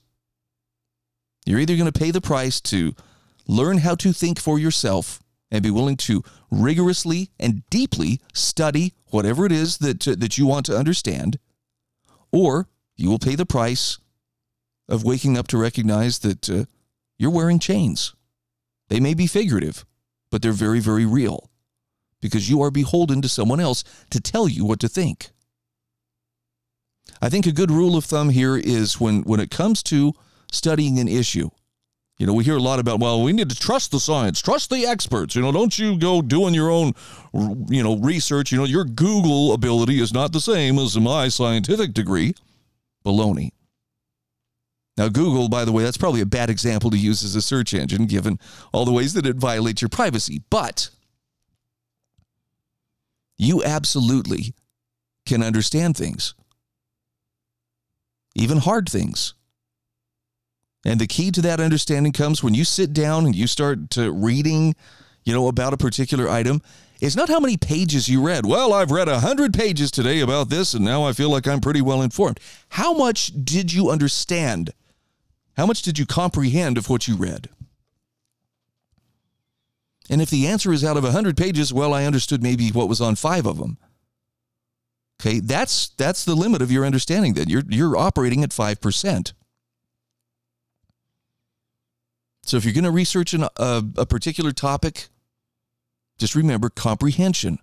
You're 1.45 1.59
either 1.59 1.75
going 1.75 1.91
to 1.91 1.99
pay 1.99 2.11
the 2.11 2.21
price 2.21 2.61
to 2.61 2.95
learn 3.47 3.79
how 3.79 3.95
to 3.95 4.13
think 4.13 4.39
for 4.39 4.57
yourself 4.57 5.21
and 5.51 5.61
be 5.61 5.69
willing 5.69 5.97
to 5.97 6.23
rigorously 6.49 7.31
and 7.37 7.67
deeply 7.69 8.21
study 8.33 8.93
whatever 9.07 9.45
it 9.45 9.51
is 9.51 9.79
that, 9.79 9.99
that 9.99 10.37
you 10.37 10.47
want 10.47 10.65
to 10.67 10.77
understand, 10.77 11.37
or 12.33 12.67
you 12.97 13.09
will 13.09 13.19
pay 13.19 13.35
the 13.35 13.45
price 13.45 13.99
of 14.89 15.05
waking 15.05 15.37
up 15.37 15.47
to 15.47 15.57
recognize 15.57 16.19
that 16.19 16.49
uh, 16.49 16.65
you're 17.17 17.31
wearing 17.31 17.59
chains. 17.59 18.13
They 18.89 18.99
may 18.99 19.13
be 19.13 19.27
figurative, 19.27 19.85
but 20.29 20.41
they're 20.41 20.51
very, 20.51 20.79
very 20.79 21.05
real 21.05 21.49
because 22.19 22.49
you 22.49 22.61
are 22.61 22.71
beholden 22.71 23.21
to 23.21 23.29
someone 23.29 23.59
else 23.59 23.83
to 24.09 24.19
tell 24.19 24.49
you 24.49 24.65
what 24.65 24.79
to 24.81 24.89
think. 24.89 25.29
I 27.21 27.29
think 27.29 27.45
a 27.45 27.51
good 27.51 27.71
rule 27.71 27.95
of 27.95 28.05
thumb 28.05 28.29
here 28.29 28.57
is 28.57 28.99
when, 28.99 29.21
when 29.23 29.39
it 29.39 29.51
comes 29.51 29.83
to 29.83 30.13
studying 30.51 30.99
an 30.99 31.07
issue, 31.07 31.49
you 32.23 32.27
know, 32.27 32.33
we 32.33 32.45
hear 32.45 32.55
a 32.55 32.61
lot 32.61 32.79
about, 32.79 33.01
well, 33.01 33.21
we 33.21 33.33
need 33.33 33.49
to 33.49 33.55
trust 33.55 33.91
the 33.91 33.99
science, 33.99 34.41
trust 34.41 34.69
the 34.69 34.85
experts. 34.85 35.35
You 35.35 35.41
know, 35.41 35.51
don't 35.51 35.77
you 35.77 35.97
go 35.97 36.21
doing 36.21 36.53
your 36.53 36.71
own, 36.71 36.93
you 37.67 37.83
know, 37.83 37.97
research. 37.97 38.49
You 38.49 38.59
know, 38.59 38.63
your 38.63 38.85
Google 38.85 39.51
ability 39.51 39.99
is 39.99 40.13
not 40.13 40.31
the 40.31 40.39
same 40.39 40.79
as 40.79 40.97
my 40.97 41.27
scientific 41.27 41.93
degree. 41.93 42.33
Baloney. 43.05 43.49
Now, 44.95 45.09
Google, 45.09 45.49
by 45.49 45.65
the 45.65 45.73
way, 45.73 45.83
that's 45.83 45.97
probably 45.97 46.21
a 46.21 46.25
bad 46.25 46.49
example 46.49 46.89
to 46.91 46.97
use 46.97 47.25
as 47.25 47.35
a 47.35 47.41
search 47.41 47.73
engine, 47.73 48.05
given 48.05 48.39
all 48.71 48.85
the 48.85 48.93
ways 48.93 49.13
that 49.15 49.25
it 49.25 49.35
violates 49.35 49.81
your 49.81 49.89
privacy. 49.89 50.43
But 50.49 50.91
you 53.37 53.61
absolutely 53.65 54.53
can 55.25 55.43
understand 55.43 55.97
things, 55.97 56.35
even 58.33 58.59
hard 58.59 58.87
things. 58.87 59.33
And 60.85 60.99
the 60.99 61.07
key 61.07 61.31
to 61.31 61.41
that 61.41 61.59
understanding 61.59 62.11
comes 62.11 62.43
when 62.43 62.53
you 62.53 62.65
sit 62.65 62.93
down 62.93 63.25
and 63.25 63.35
you 63.35 63.47
start 63.47 63.89
to 63.91 64.11
reading, 64.11 64.75
you 65.23 65.33
know, 65.33 65.47
about 65.47 65.73
a 65.73 65.77
particular 65.77 66.27
item. 66.27 66.61
It's 66.99 67.15
not 67.15 67.29
how 67.29 67.39
many 67.39 67.57
pages 67.57 68.07
you 68.07 68.25
read. 68.25 68.45
Well, 68.45 68.73
I've 68.73 68.91
read 68.91 69.09
a 69.09 69.19
hundred 69.19 69.53
pages 69.53 69.91
today 69.91 70.19
about 70.19 70.49
this, 70.49 70.73
and 70.73 70.85
now 70.85 71.03
I 71.03 71.13
feel 71.13 71.29
like 71.29 71.47
I'm 71.47 71.61
pretty 71.61 71.81
well 71.81 72.01
informed. 72.01 72.39
How 72.69 72.93
much 72.93 73.31
did 73.43 73.73
you 73.73 73.89
understand? 73.89 74.71
How 75.57 75.65
much 75.65 75.81
did 75.81 75.99
you 75.99 76.05
comprehend 76.05 76.77
of 76.77 76.89
what 76.89 77.07
you 77.07 77.15
read? 77.15 77.49
And 80.09 80.21
if 80.21 80.29
the 80.29 80.47
answer 80.47 80.71
is 80.73 80.83
out 80.83 80.97
of 80.97 81.03
100 81.03 81.37
pages, 81.37 81.73
well, 81.73 81.93
I 81.93 82.05
understood 82.05 82.43
maybe 82.43 82.69
what 82.69 82.89
was 82.89 83.01
on 83.01 83.15
5 83.15 83.45
of 83.45 83.57
them. 83.57 83.77
Okay, 85.21 85.39
that's 85.39 85.89
that's 85.89 86.25
the 86.25 86.35
limit 86.35 86.61
of 86.61 86.71
your 86.71 86.85
understanding 86.85 87.33
then. 87.33 87.47
You're 87.47 87.63
you're 87.69 87.95
operating 87.95 88.43
at 88.43 88.49
5%. 88.49 89.33
So 92.43 92.57
if 92.57 92.65
you're 92.65 92.73
going 92.73 92.83
to 92.83 92.91
research 92.91 93.33
an, 93.33 93.43
a, 93.57 93.83
a 93.97 94.05
particular 94.05 94.51
topic, 94.51 95.07
just 96.17 96.35
remember 96.35 96.69
comprehension, 96.69 97.59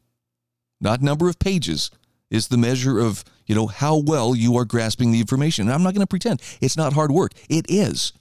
not 0.80 1.02
number 1.02 1.28
of 1.28 1.38
pages, 1.38 1.90
is 2.30 2.48
the 2.48 2.56
measure 2.56 2.98
of 2.98 3.24
you 3.46 3.54
know 3.54 3.66
how 3.66 3.96
well 3.96 4.34
you 4.34 4.56
are 4.56 4.64
grasping 4.64 5.12
the 5.12 5.20
information. 5.20 5.66
And 5.66 5.74
I'm 5.74 5.82
not 5.82 5.94
going 5.94 6.02
to 6.02 6.06
pretend 6.06 6.40
it's 6.60 6.76
not 6.76 6.92
hard 6.92 7.10
work. 7.10 7.32
It 7.48 7.66
is. 7.68 8.12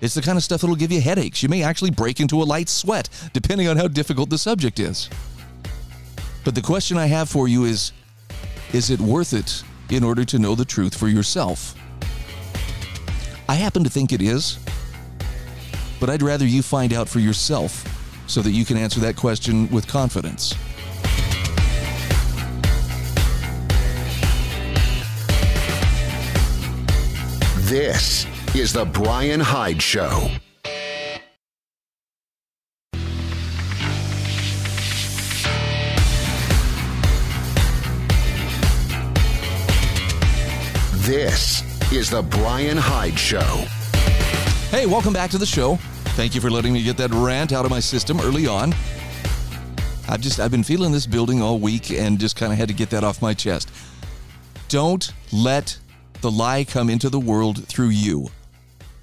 It's 0.00 0.14
the 0.14 0.22
kind 0.22 0.38
of 0.38 0.44
stuff 0.44 0.60
that'll 0.60 0.76
give 0.76 0.92
you 0.92 1.00
headaches. 1.00 1.42
You 1.42 1.48
may 1.48 1.62
actually 1.62 1.90
break 1.90 2.20
into 2.20 2.40
a 2.40 2.44
light 2.44 2.68
sweat, 2.68 3.08
depending 3.32 3.66
on 3.66 3.76
how 3.76 3.88
difficult 3.88 4.30
the 4.30 4.38
subject 4.38 4.78
is. 4.78 5.10
But 6.44 6.54
the 6.54 6.62
question 6.62 6.96
I 6.96 7.06
have 7.06 7.28
for 7.28 7.48
you 7.48 7.64
is 7.64 7.92
is 8.72 8.90
it 8.90 9.00
worth 9.00 9.32
it 9.32 9.64
in 9.90 10.04
order 10.04 10.24
to 10.26 10.38
know 10.38 10.54
the 10.54 10.64
truth 10.64 10.94
for 10.94 11.08
yourself? 11.08 11.74
I 13.48 13.54
happen 13.54 13.82
to 13.82 13.90
think 13.90 14.12
it 14.12 14.20
is, 14.20 14.58
but 16.00 16.10
I'd 16.10 16.22
rather 16.22 16.46
you 16.46 16.62
find 16.62 16.92
out 16.92 17.08
for 17.08 17.18
yourself 17.18 17.84
so 18.26 18.42
that 18.42 18.50
you 18.50 18.64
can 18.64 18.76
answer 18.76 19.00
that 19.00 19.16
question 19.16 19.68
with 19.70 19.86
confidence. 19.86 20.54
This 27.68 28.26
is 28.54 28.72
The 28.72 28.86
Bryan 28.86 29.40
Hyde 29.40 29.82
Show. 29.82 30.30
This 41.08 41.62
is 41.92 42.10
The 42.10 42.22
Bryan 42.22 42.76
Hyde 42.76 43.18
Show. 43.18 43.66
Hey, 44.70 44.84
welcome 44.84 45.14
back 45.14 45.30
to 45.30 45.38
the 45.38 45.46
show. 45.46 45.76
Thank 46.14 46.34
you 46.34 46.42
for 46.42 46.50
letting 46.50 46.74
me 46.74 46.82
get 46.82 46.98
that 46.98 47.10
rant 47.10 47.54
out 47.54 47.64
of 47.64 47.70
my 47.70 47.80
system 47.80 48.20
early 48.20 48.46
on. 48.46 48.74
I've 50.06 50.20
just 50.20 50.38
I've 50.38 50.50
been 50.50 50.62
feeling 50.62 50.92
this 50.92 51.06
building 51.06 51.40
all 51.40 51.58
week 51.58 51.90
and 51.90 52.18
just 52.18 52.36
kind 52.36 52.52
of 52.52 52.58
had 52.58 52.68
to 52.68 52.74
get 52.74 52.90
that 52.90 53.02
off 53.02 53.22
my 53.22 53.32
chest. 53.32 53.70
Don't 54.68 55.10
let 55.32 55.78
the 56.20 56.30
lie 56.30 56.64
come 56.64 56.90
into 56.90 57.08
the 57.08 57.18
world 57.18 57.66
through 57.66 57.88
you. 57.88 58.28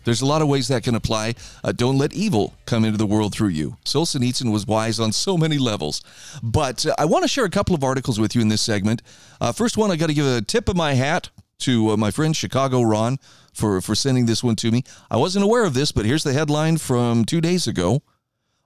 There's 0.04 0.22
a 0.22 0.28
lot 0.28 0.44
of 0.44 0.48
ways 0.48 0.68
that 0.68 0.84
can 0.84 0.94
apply. 0.94 1.34
Uh, 1.64 1.72
don't 1.72 1.98
let 1.98 2.14
evil 2.14 2.54
come 2.68 2.86
into 2.86 3.00
the 3.00 3.08
world 3.08 3.34
through 3.34 3.50
you. 3.50 3.76
Solzhenitsyn 3.86 4.52
was 4.52 4.68
wise 4.68 5.00
on 5.00 5.12
so 5.14 5.36
many 5.36 5.58
levels. 5.58 6.04
But 6.44 6.86
uh, 6.86 6.94
I 7.00 7.06
want 7.06 7.24
to 7.24 7.28
share 7.28 7.46
a 7.46 7.50
couple 7.50 7.74
of 7.74 7.84
articles 7.84 8.20
with 8.20 8.36
you 8.36 8.42
in 8.42 8.50
this 8.50 8.62
segment. 8.62 9.02
Uh, 9.42 9.52
first 9.52 9.78
one, 9.78 9.90
I 9.90 9.96
got 9.96 10.08
to 10.08 10.14
give 10.14 10.28
a 10.28 10.44
tip 10.44 10.70
of 10.70 10.76
my 10.76 10.94
hat 10.94 11.30
to 11.60 11.92
uh, 11.92 11.98
my 11.98 12.12
friend 12.12 12.36
Chicago 12.36 12.82
Ron 12.82 13.18
for, 13.54 13.82
for 13.82 13.96
sending 13.96 14.26
this 14.26 14.44
one 14.44 14.56
to 14.58 14.72
me. 14.72 14.84
I 15.10 15.18
wasn't 15.18 15.46
aware 15.46 15.66
of 15.66 15.74
this, 15.74 15.92
but 15.92 16.06
here's 16.06 16.24
the 16.24 16.34
headline 16.34 16.78
from 16.78 17.26
two 17.26 17.42
days 17.42 17.68
ago 17.68 18.02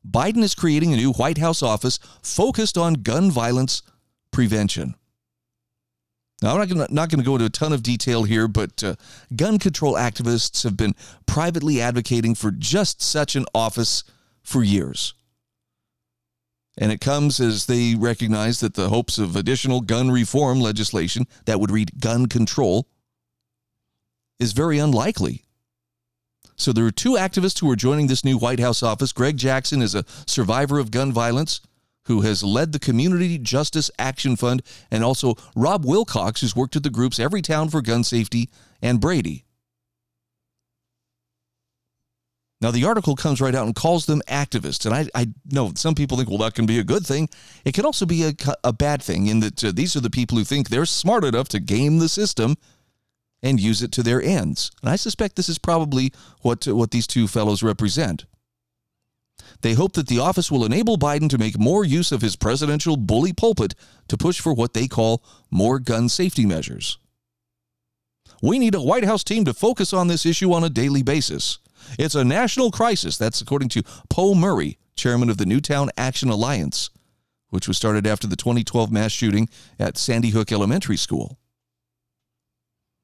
Biden 0.07 0.43
is 0.43 0.55
creating 0.55 0.93
a 0.93 0.97
new 0.97 1.11
White 1.13 1.37
House 1.37 1.61
office 1.61 1.99
focused 2.21 2.77
on 2.77 2.95
gun 2.95 3.29
violence 3.29 3.81
prevention. 4.31 4.95
Now, 6.41 6.51
I'm 6.53 6.59
not 6.59 6.69
going 6.69 6.87
not 6.89 7.09
to 7.09 7.17
go 7.17 7.33
into 7.33 7.45
a 7.45 7.49
ton 7.49 7.73
of 7.73 7.83
detail 7.83 8.23
here, 8.23 8.47
but 8.47 8.81
uh, 8.81 8.95
gun 9.35 9.59
control 9.59 9.95
activists 9.95 10.63
have 10.63 10.77
been 10.77 10.95
privately 11.25 11.81
advocating 11.81 12.33
for 12.33 12.51
just 12.51 13.01
such 13.01 13.35
an 13.35 13.45
office 13.53 14.05
for 14.41 14.63
years. 14.63 15.13
And 16.81 16.93
it 16.93 17.01
comes 17.01 17.41
as 17.41 17.65
they 17.65 17.93
recognize 17.93 18.61
that 18.61 18.73
the 18.73 18.87
hopes 18.87 19.17
of 19.17 19.35
additional 19.35 19.81
gun 19.81 20.09
reform 20.09 20.61
legislation 20.61 21.27
that 21.45 21.59
would 21.59 21.69
read 21.69 21.99
gun 21.99 22.27
control 22.27 22.87
is 24.39 24.53
very 24.53 24.79
unlikely. 24.79 25.43
So 26.55 26.71
there 26.71 26.85
are 26.85 26.91
two 26.91 27.11
activists 27.11 27.59
who 27.59 27.69
are 27.69 27.75
joining 27.75 28.07
this 28.07 28.23
new 28.23 28.37
White 28.37 28.61
House 28.61 28.81
office. 28.81 29.11
Greg 29.11 29.35
Jackson 29.35 29.81
is 29.81 29.93
a 29.93 30.05
survivor 30.25 30.79
of 30.79 30.89
gun 30.89 31.11
violence 31.11 31.59
who 32.05 32.21
has 32.21 32.43
led 32.43 32.71
the 32.71 32.79
Community 32.79 33.37
Justice 33.37 33.91
Action 33.99 34.37
Fund, 34.37 34.63
and 34.89 35.03
also 35.03 35.35
Rob 35.55 35.85
Wilcox, 35.85 36.41
who's 36.41 36.55
worked 36.55 36.77
at 36.77 36.83
the 36.83 36.89
groups 36.89 37.19
Everytown 37.19 37.69
for 37.69 37.81
Gun 37.81 38.03
Safety 38.05 38.49
and 38.81 39.01
Brady. 39.01 39.45
Now, 42.61 42.71
the 42.71 42.83
article 42.83 43.15
comes 43.15 43.39
right 43.39 43.55
out 43.55 43.65
and 43.65 43.75
calls 43.75 44.05
them 44.05 44.21
activists. 44.27 44.85
And 44.85 44.93
I, 44.93 45.07
I 45.15 45.27
know 45.49 45.71
some 45.75 45.95
people 45.95 46.17
think, 46.17 46.29
well, 46.29 46.39
that 46.39 46.55
can 46.55 46.65
be 46.65 46.79
a 46.79 46.83
good 46.83 47.05
thing. 47.05 47.29
It 47.63 47.73
can 47.73 47.85
also 47.85 48.05
be 48.05 48.23
a, 48.25 48.33
a 48.65 48.73
bad 48.73 49.01
thing 49.01 49.27
in 49.27 49.39
that 49.39 49.63
uh, 49.63 49.71
these 49.73 49.95
are 49.95 50.01
the 50.01 50.09
people 50.09 50.37
who 50.37 50.43
think 50.43 50.67
they're 50.67 50.85
smart 50.85 51.23
enough 51.23 51.47
to 51.49 51.59
game 51.59 51.99
the 51.99 52.09
system 52.09 52.57
and 53.41 53.61
use 53.61 53.81
it 53.81 53.93
to 53.93 54.03
their 54.03 54.21
ends. 54.21 54.71
And 54.81 54.89
I 54.89 54.97
suspect 54.97 55.37
this 55.37 55.47
is 55.47 55.57
probably 55.57 56.11
what, 56.41 56.67
what 56.67 56.91
these 56.91 57.07
two 57.07 57.29
fellows 57.29 57.63
represent. 57.63 58.25
They 59.61 59.73
hope 59.73 59.93
that 59.93 60.07
the 60.07 60.19
office 60.19 60.51
will 60.51 60.65
enable 60.65 60.97
Biden 60.97 61.29
to 61.29 61.37
make 61.37 61.57
more 61.57 61.85
use 61.85 62.11
of 62.11 62.21
his 62.21 62.35
presidential 62.35 62.97
bully 62.97 63.31
pulpit 63.31 63.73
to 64.09 64.17
push 64.17 64.41
for 64.41 64.53
what 64.53 64.73
they 64.73 64.87
call 64.87 65.23
more 65.49 65.79
gun 65.79 66.09
safety 66.09 66.45
measures. 66.45 66.97
We 68.41 68.59
need 68.59 68.75
a 68.75 68.81
White 68.81 69.03
House 69.05 69.23
team 69.23 69.45
to 69.45 69.53
focus 69.53 69.93
on 69.93 70.07
this 70.07 70.25
issue 70.25 70.53
on 70.53 70.63
a 70.63 70.69
daily 70.69 71.03
basis. 71.03 71.59
It's 71.97 72.15
a 72.15 72.23
national 72.23 72.71
crisis. 72.71 73.17
That's 73.17 73.41
according 73.41 73.69
to 73.69 73.83
Po 74.09 74.35
Murray, 74.35 74.77
chairman 74.95 75.29
of 75.29 75.37
the 75.37 75.45
Newtown 75.45 75.89
Action 75.97 76.29
Alliance, 76.29 76.89
which 77.49 77.67
was 77.67 77.77
started 77.77 78.05
after 78.05 78.27
the 78.27 78.35
2012 78.35 78.91
mass 78.91 79.11
shooting 79.11 79.49
at 79.79 79.97
Sandy 79.97 80.29
Hook 80.29 80.51
Elementary 80.51 80.97
School. 80.97 81.39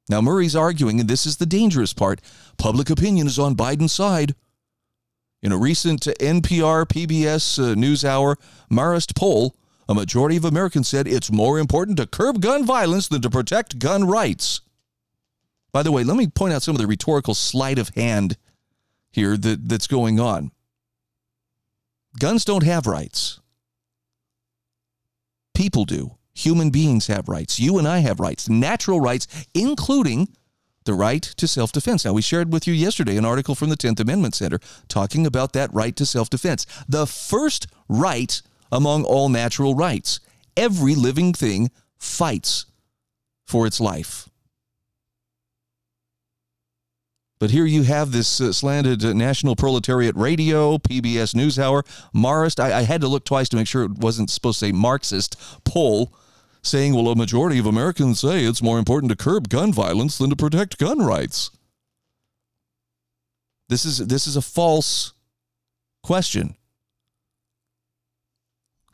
Now, 0.07 0.21
Murray's 0.21 0.55
arguing, 0.55 0.99
and 0.99 1.09
this 1.09 1.25
is 1.25 1.37
the 1.37 1.47
dangerous 1.47 1.93
part 1.93 2.21
public 2.57 2.89
opinion 2.89 3.25
is 3.25 3.39
on 3.39 3.55
Biden's 3.55 3.91
side. 3.91 4.35
In 5.41 5.51
a 5.51 5.57
recent 5.57 6.01
NPR 6.01 6.85
PBS 6.85 7.59
uh, 7.59 7.75
NewsHour 7.75 8.35
Marist 8.71 9.15
poll, 9.15 9.55
a 9.87 9.93
majority 9.93 10.37
of 10.37 10.45
Americans 10.45 10.87
said 10.87 11.07
it's 11.07 11.31
more 11.31 11.59
important 11.59 11.97
to 11.97 12.07
curb 12.07 12.41
gun 12.41 12.65
violence 12.65 13.07
than 13.07 13.21
to 13.21 13.29
protect 13.29 13.79
gun 13.79 14.05
rights. 14.05 14.61
By 15.71 15.83
the 15.83 15.91
way, 15.91 16.03
let 16.03 16.17
me 16.17 16.27
point 16.27 16.53
out 16.53 16.63
some 16.63 16.75
of 16.75 16.81
the 16.81 16.87
rhetorical 16.87 17.33
sleight 17.33 17.77
of 17.77 17.89
hand 17.89 18.37
here 19.15 19.35
that, 19.37 19.67
that's 19.67 19.87
going 19.87 20.19
on. 20.19 20.51
Guns 22.19 22.45
don't 22.45 22.63
have 22.63 22.85
rights. 22.85 23.39
People 25.53 25.85
do. 25.85 26.17
Human 26.33 26.69
beings 26.69 27.07
have 27.07 27.29
rights. 27.29 27.59
You 27.59 27.77
and 27.77 27.87
I 27.87 27.99
have 27.99 28.19
rights, 28.19 28.49
natural 28.49 28.99
rights, 28.99 29.25
including 29.53 30.27
the 30.83 30.93
right 30.93 31.23
to 31.23 31.47
self 31.47 31.71
defense. 31.71 32.05
Now, 32.05 32.13
we 32.13 32.21
shared 32.21 32.51
with 32.51 32.67
you 32.67 32.73
yesterday 32.73 33.17
an 33.17 33.25
article 33.25 33.55
from 33.55 33.69
the 33.69 33.77
10th 33.77 34.01
Amendment 34.01 34.35
Center 34.35 34.59
talking 34.87 35.25
about 35.25 35.53
that 35.53 35.73
right 35.73 35.95
to 35.95 36.05
self 36.05 36.29
defense. 36.29 36.65
The 36.87 37.07
first 37.07 37.67
right 37.87 38.41
among 38.71 39.05
all 39.05 39.29
natural 39.29 39.75
rights. 39.75 40.19
Every 40.57 40.95
living 40.95 41.33
thing 41.33 41.71
fights 41.97 42.65
for 43.45 43.65
its 43.65 43.79
life. 43.79 44.29
But 47.45 47.51
here 47.51 47.67
you 47.67 47.83
have 47.83 48.11
this 48.11 48.41
uh, 48.41 48.51
slanted 48.51 49.05
uh, 49.05 49.13
National 49.13 49.55
Proletariat 49.55 50.15
Radio, 50.15 50.79
PBS 50.79 51.35
NewsHour, 51.35 51.83
Marist. 52.11 52.59
I, 52.59 52.79
I, 52.79 52.81
had 52.81 53.01
to 53.01 53.07
look 53.07 53.23
twice 53.23 53.49
to 53.49 53.55
make 53.55 53.67
sure 53.67 53.83
it 53.83 53.99
wasn't 53.99 54.31
supposed 54.31 54.57
to 54.61 54.65
say 54.65 54.71
Marxist 54.71 55.39
poll 55.63 56.11
saying, 56.63 56.95
well, 56.95 57.07
a 57.09 57.15
majority 57.15 57.59
of 57.59 57.67
Americans 57.67 58.21
say 58.21 58.45
it's 58.45 58.63
more 58.63 58.79
important 58.79 59.11
to 59.11 59.15
curb 59.15 59.47
gun 59.47 59.71
violence 59.71 60.17
than 60.17 60.31
to 60.31 60.35
protect 60.35 60.79
gun 60.79 60.97
rights. 60.97 61.51
This 63.69 63.85
is, 63.85 63.99
this 63.99 64.25
is 64.25 64.35
a 64.35 64.41
false 64.41 65.13
question. 66.01 66.55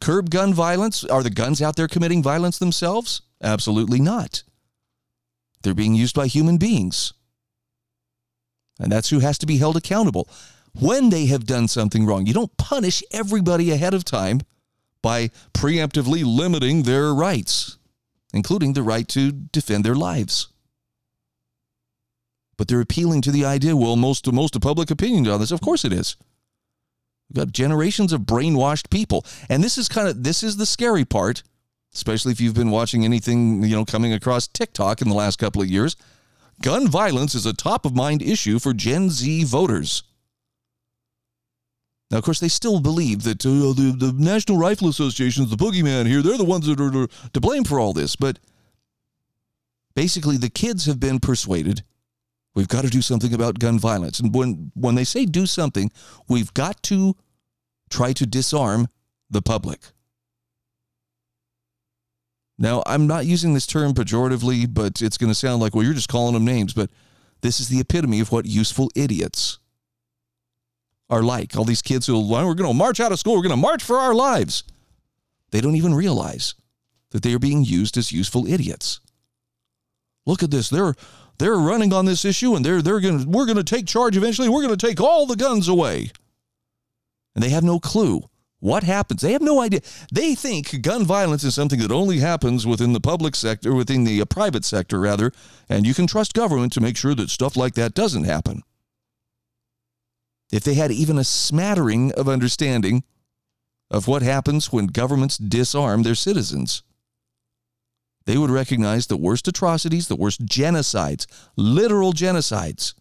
Curb 0.01 0.29
gun 0.29 0.53
violence? 0.53 1.05
Are 1.05 1.23
the 1.23 1.29
guns 1.29 1.61
out 1.61 1.77
there 1.77 1.87
committing 1.87 2.21
violence 2.21 2.59
themselves? 2.59 3.21
Absolutely 3.41 4.01
not. 4.01 4.43
They're 5.63 5.73
being 5.73 5.95
used 5.95 6.15
by 6.15 6.27
human 6.27 6.57
beings. 6.57 7.13
And 8.81 8.91
that's 8.91 9.09
who 9.09 9.19
has 9.19 9.37
to 9.37 9.45
be 9.45 9.57
held 9.57 9.77
accountable 9.77 10.27
when 10.73 11.09
they 11.09 11.27
have 11.27 11.45
done 11.45 11.67
something 11.67 12.05
wrong. 12.05 12.25
You 12.25 12.33
don't 12.33 12.55
punish 12.57 13.03
everybody 13.11 13.71
ahead 13.71 13.93
of 13.93 14.03
time 14.03 14.41
by 15.01 15.29
preemptively 15.53 16.23
limiting 16.25 16.83
their 16.83 17.13
rights, 17.13 17.77
including 18.33 18.73
the 18.73 18.83
right 18.83 19.07
to 19.09 19.31
defend 19.31 19.83
their 19.83 19.95
lives. 19.95 20.47
But 22.57 22.67
they're 22.67 22.81
appealing 22.81 23.21
to 23.23 23.31
the 23.31 23.45
idea, 23.45 23.75
well, 23.75 23.95
most, 23.95 24.31
most 24.31 24.55
of 24.55 24.61
public 24.61 24.91
opinion 24.91 25.27
on 25.27 25.39
this. 25.39 25.51
Of 25.51 25.61
course 25.61 25.85
it 25.85 25.93
is. 25.93 26.15
We've 27.29 27.45
got 27.45 27.53
generations 27.53 28.13
of 28.13 28.21
brainwashed 28.21 28.89
people. 28.89 29.25
And 29.49 29.63
this 29.63 29.77
is 29.77 29.87
kind 29.87 30.07
of 30.07 30.23
this 30.23 30.43
is 30.43 30.57
the 30.57 30.65
scary 30.65 31.05
part, 31.05 31.43
especially 31.93 32.33
if 32.33 32.41
you've 32.41 32.53
been 32.53 32.71
watching 32.71 33.05
anything, 33.05 33.63
you 33.63 33.75
know, 33.75 33.85
coming 33.85 34.13
across 34.13 34.47
TikTok 34.47 35.01
in 35.01 35.09
the 35.09 35.15
last 35.15 35.39
couple 35.39 35.61
of 35.61 35.69
years. 35.69 35.95
Gun 36.61 36.87
violence 36.87 37.35
is 37.35 37.45
a 37.45 37.53
top 37.53 37.85
of 37.85 37.95
mind 37.95 38.21
issue 38.21 38.59
for 38.59 38.73
Gen 38.73 39.09
Z 39.09 39.43
voters. 39.45 40.03
Now, 42.09 42.17
of 42.17 42.23
course, 42.23 42.39
they 42.39 42.49
still 42.49 42.81
believe 42.81 43.23
that 43.23 43.45
uh, 43.45 43.73
the, 43.73 43.95
the 43.97 44.13
National 44.17 44.57
Rifle 44.57 44.89
Association 44.89 45.43
is 45.43 45.49
the 45.49 45.55
boogeyman 45.55 46.07
here. 46.07 46.21
They're 46.21 46.37
the 46.37 46.43
ones 46.43 46.67
that 46.67 46.79
are 46.79 47.07
to 47.07 47.39
blame 47.39 47.63
for 47.63 47.79
all 47.79 47.93
this. 47.93 48.15
But 48.15 48.37
basically, 49.95 50.37
the 50.37 50.49
kids 50.49 50.85
have 50.85 50.99
been 50.99 51.19
persuaded 51.19 51.83
we've 52.53 52.67
got 52.67 52.83
to 52.83 52.89
do 52.89 53.01
something 53.01 53.33
about 53.33 53.59
gun 53.59 53.79
violence. 53.79 54.19
And 54.19 54.33
when, 54.33 54.71
when 54.75 54.95
they 54.95 55.03
say 55.03 55.25
do 55.25 55.45
something, 55.45 55.91
we've 56.27 56.53
got 56.53 56.81
to 56.83 57.15
try 57.89 58.13
to 58.13 58.25
disarm 58.25 58.87
the 59.29 59.41
public. 59.41 59.79
Now, 62.61 62.83
I'm 62.85 63.07
not 63.07 63.25
using 63.25 63.55
this 63.55 63.65
term 63.65 63.95
pejoratively, 63.95 64.71
but 64.71 65.01
it's 65.01 65.17
going 65.17 65.31
to 65.31 65.35
sound 65.35 65.63
like, 65.63 65.73
well, 65.73 65.83
you're 65.83 65.95
just 65.95 66.09
calling 66.09 66.35
them 66.35 66.45
names. 66.45 66.75
But 66.75 66.91
this 67.41 67.59
is 67.59 67.69
the 67.69 67.79
epitome 67.79 68.19
of 68.19 68.31
what 68.31 68.45
useful 68.45 68.91
idiots 68.95 69.57
are 71.09 71.23
like. 71.23 71.57
All 71.57 71.63
these 71.63 71.81
kids 71.81 72.05
who 72.05 72.21
we're 72.21 72.53
going 72.53 72.69
to 72.69 72.73
march 72.75 72.99
out 72.99 73.11
of 73.11 73.17
school, 73.17 73.33
we're 73.33 73.41
going 73.41 73.49
to 73.49 73.57
march 73.57 73.83
for 73.83 73.97
our 73.97 74.13
lives. 74.13 74.63
They 75.49 75.59
don't 75.59 75.75
even 75.75 75.95
realize 75.95 76.53
that 77.09 77.23
they 77.23 77.33
are 77.33 77.39
being 77.39 77.63
used 77.63 77.97
as 77.97 78.11
useful 78.11 78.45
idiots. 78.45 78.99
Look 80.27 80.43
at 80.43 80.51
this. 80.51 80.69
They're 80.69 80.93
they're 81.39 81.55
running 81.55 81.91
on 81.91 82.05
this 82.05 82.23
issue 82.23 82.55
and 82.55 82.63
they're 82.63 82.83
they're 82.83 82.99
going 82.99 83.23
to 83.23 83.27
we're 83.27 83.47
going 83.47 83.57
to 83.57 83.63
take 83.63 83.87
charge 83.87 84.15
eventually. 84.15 84.49
We're 84.49 84.61
going 84.61 84.77
to 84.77 84.87
take 84.87 85.01
all 85.01 85.25
the 85.25 85.35
guns 85.35 85.67
away. 85.67 86.11
And 87.33 87.43
they 87.43 87.49
have 87.49 87.63
no 87.63 87.79
clue 87.79 88.29
what 88.61 88.83
happens. 88.83 89.21
They 89.21 89.33
have 89.33 89.41
no 89.41 89.59
idea. 89.59 89.81
They 90.13 90.33
think 90.35 90.81
gun 90.81 91.03
violence 91.03 91.43
is 91.43 91.53
something 91.53 91.79
that 91.79 91.91
only 91.91 92.19
happens 92.19 92.65
within 92.65 92.93
the 92.93 93.01
public 93.01 93.35
sector, 93.35 93.73
within 93.73 94.05
the 94.05 94.21
uh, 94.21 94.25
private 94.25 94.63
sector 94.63 94.99
rather, 94.99 95.33
and 95.67 95.85
you 95.85 95.93
can 95.93 96.07
trust 96.07 96.33
government 96.33 96.71
to 96.73 96.81
make 96.81 96.95
sure 96.95 97.15
that 97.15 97.29
stuff 97.29 97.57
like 97.57 97.73
that 97.73 97.93
doesn't 97.93 98.23
happen 98.23 98.63
if 100.51 100.63
they 100.63 100.73
had 100.73 100.91
even 100.91 101.17
a 101.17 101.23
smattering 101.23 102.11
of 102.13 102.27
understanding 102.27 103.03
of 103.89 104.07
what 104.07 104.21
happens 104.21 104.71
when 104.71 104.87
governments 104.87 105.37
disarm 105.37 106.03
their 106.03 106.15
citizens. 106.15 106.83
They 108.25 108.37
would 108.37 108.51
recognize 108.51 109.07
the 109.07 109.17
worst 109.17 109.47
atrocities, 109.47 110.07
the 110.07 110.15
worst 110.15 110.45
genocides, 110.45 111.25
literal 111.55 112.13
genocides, 112.13 112.93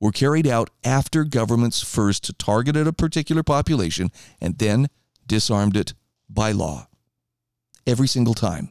were 0.00 0.12
carried 0.12 0.46
out 0.46 0.70
after 0.84 1.24
governments 1.24 1.82
first 1.82 2.38
targeted 2.38 2.86
a 2.86 2.92
particular 2.92 3.42
population 3.42 4.10
and 4.40 4.58
then 4.58 4.88
disarmed 5.26 5.76
it 5.76 5.94
by 6.28 6.52
law. 6.52 6.88
Every 7.86 8.08
single 8.08 8.34
time. 8.34 8.70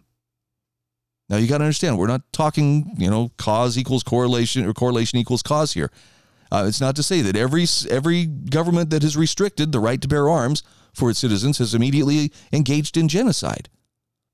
Now 1.30 1.38
you 1.38 1.48
got 1.48 1.58
to 1.60 1.64
understand, 1.64 1.98
we're 1.98 2.08
not 2.08 2.32
talking, 2.32 2.94
you 2.98 3.10
know, 3.10 3.32
cause 3.38 3.78
equals 3.78 4.04
correlation 4.04 4.66
or 4.66 4.74
correlation 4.74 5.18
equals 5.18 5.42
cause 5.42 5.74
here. 5.74 5.90
Uh, 6.52 6.66
it's 6.68 6.82
not 6.82 6.96
to 6.96 7.04
say 7.04 7.22
that 7.22 7.36
every 7.36 7.66
every 7.90 8.26
government 8.26 8.92
that 8.92 9.02
has 9.02 9.18
restricted 9.18 9.72
the 9.72 9.80
right 9.80 10.00
to 10.02 10.08
bear 10.08 10.30
arms 10.30 10.62
for 10.94 11.10
its 11.10 11.20
citizens 11.20 11.58
has 11.58 11.74
immediately 11.74 12.32
engaged 12.54 12.98
in 12.98 13.08
genocide. 13.08 13.70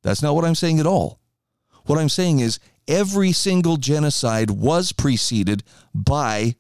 That's 0.04 0.22
not 0.22 0.36
what 0.36 0.44
I'm 0.44 0.56
saying 0.56 0.80
at 0.80 0.86
all. 0.86 1.20
What 1.86 1.98
I'm 1.98 2.10
saying 2.10 2.40
is 2.40 2.60
every 2.88 3.32
single 3.32 3.78
genocide 3.78 4.52
was 4.52 4.92
preceded 4.92 5.64
by 5.96 6.56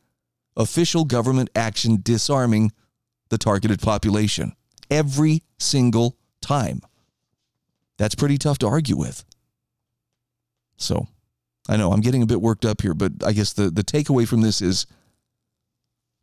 official 0.55 1.05
government 1.05 1.49
action 1.55 1.99
disarming 2.01 2.71
the 3.29 3.37
targeted 3.37 3.81
population. 3.81 4.53
Every 4.89 5.43
single 5.57 6.17
time. 6.41 6.81
That's 7.97 8.15
pretty 8.15 8.37
tough 8.37 8.57
to 8.59 8.67
argue 8.67 8.97
with. 8.97 9.23
So, 10.77 11.07
I 11.69 11.77
know 11.77 11.91
I'm 11.91 12.01
getting 12.01 12.23
a 12.23 12.27
bit 12.27 12.41
worked 12.41 12.65
up 12.65 12.81
here, 12.81 12.93
but 12.93 13.11
I 13.25 13.31
guess 13.33 13.53
the, 13.53 13.69
the 13.69 13.83
takeaway 13.83 14.27
from 14.27 14.41
this 14.41 14.61
is 14.61 14.87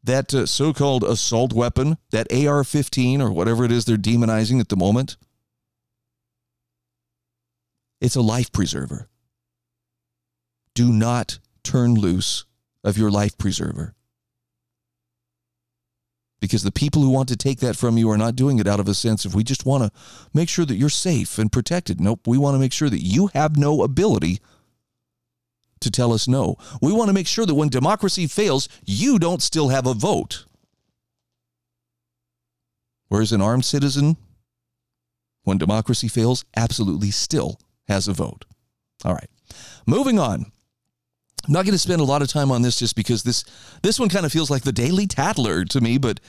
that 0.03 0.35
uh, 0.35 0.47
so 0.47 0.73
called 0.73 1.05
assault 1.05 1.53
weapon, 1.53 1.97
that 2.11 2.33
AR 2.33 2.65
15 2.65 3.23
or 3.23 3.31
whatever 3.31 3.65
it 3.65 3.73
is 3.73 3.85
they're 3.85 3.97
demonizing 3.97 4.61
at 4.61 4.69
the 4.69 4.77
moment, 4.77 5.17
it's 8.01 8.17
a 8.17 8.21
life 8.21 8.53
preserver. 8.53 9.09
Do 10.75 10.93
not 10.93 11.38
turn 11.62 11.95
loose 11.95 12.45
of 12.85 12.97
your 12.97 13.11
life 13.11 13.37
preserver. 13.38 13.95
Because 16.40 16.62
the 16.62 16.70
people 16.70 17.03
who 17.03 17.11
want 17.11 17.29
to 17.31 17.37
take 17.37 17.59
that 17.61 17.77
from 17.77 17.98
you 17.98 18.09
are 18.11 18.18
not 18.18 18.37
doing 18.37 18.59
it 18.59 18.68
out 18.68 18.79
of 18.79 18.88
a 18.88 18.94
sense 18.94 19.24
of 19.24 19.35
we 19.35 19.42
just 19.42 19.66
want 19.66 19.83
to 19.85 20.01
make 20.33 20.48
sure 20.48 20.64
that 20.64 20.77
you're 20.77 20.88
safe 20.88 21.38
and 21.38 21.51
protected. 21.51 22.01
Nope, 22.01 22.27
we 22.27 22.38
want 22.38 22.55
to 22.55 22.61
make 22.61 22.72
sure 22.72 22.88
that 22.88 23.03
you 23.03 23.29
have 23.35 23.57
no 23.57 23.83
ability 23.83 24.38
to 25.81 25.90
tell 25.90 26.12
us 26.12 26.29
no. 26.29 26.57
We 26.81 26.92
want 26.92 27.09
to 27.09 27.14
make 27.14 27.27
sure 27.27 27.46
that 27.46 27.55
when 27.55 27.68
democracy 27.68 28.27
fails, 28.27 28.68
you 28.85 29.18
don't 29.18 29.42
still 29.42 29.68
have 29.68 29.87
a 29.87 29.94
vote. 29.94 30.44
Whereas 33.09 33.33
an 33.33 33.40
armed 33.40 33.64
citizen, 33.64 34.16
when 35.42 35.59
democracy 35.59 36.09
fails, 36.09 36.44
absolutely 36.57 37.11
still 37.11 37.59
has 37.88 38.07
a 38.07 38.12
vote. 38.12 38.44
All 39.05 39.14
right. 39.14 39.31
Moving 39.87 40.18
on. 40.18 40.53
I'm 41.46 41.53
not 41.53 41.64
going 41.64 41.72
to 41.72 41.79
spend 41.79 42.01
a 42.01 42.05
lot 42.05 42.22
of 42.22 42.29
time 42.29 42.51
on 42.51 42.62
this 42.62 42.79
just 42.79 42.96
because 42.96 43.22
this 43.22 43.44
this 43.83 43.98
one 43.98 44.09
kind 44.09 44.27
of 44.27 44.33
feels 44.33 44.51
like 44.51 44.62
the 44.62 44.72
daily 44.72 45.07
tattler 45.07 45.64
to 45.64 45.81
me, 45.81 45.98
but 45.98 46.20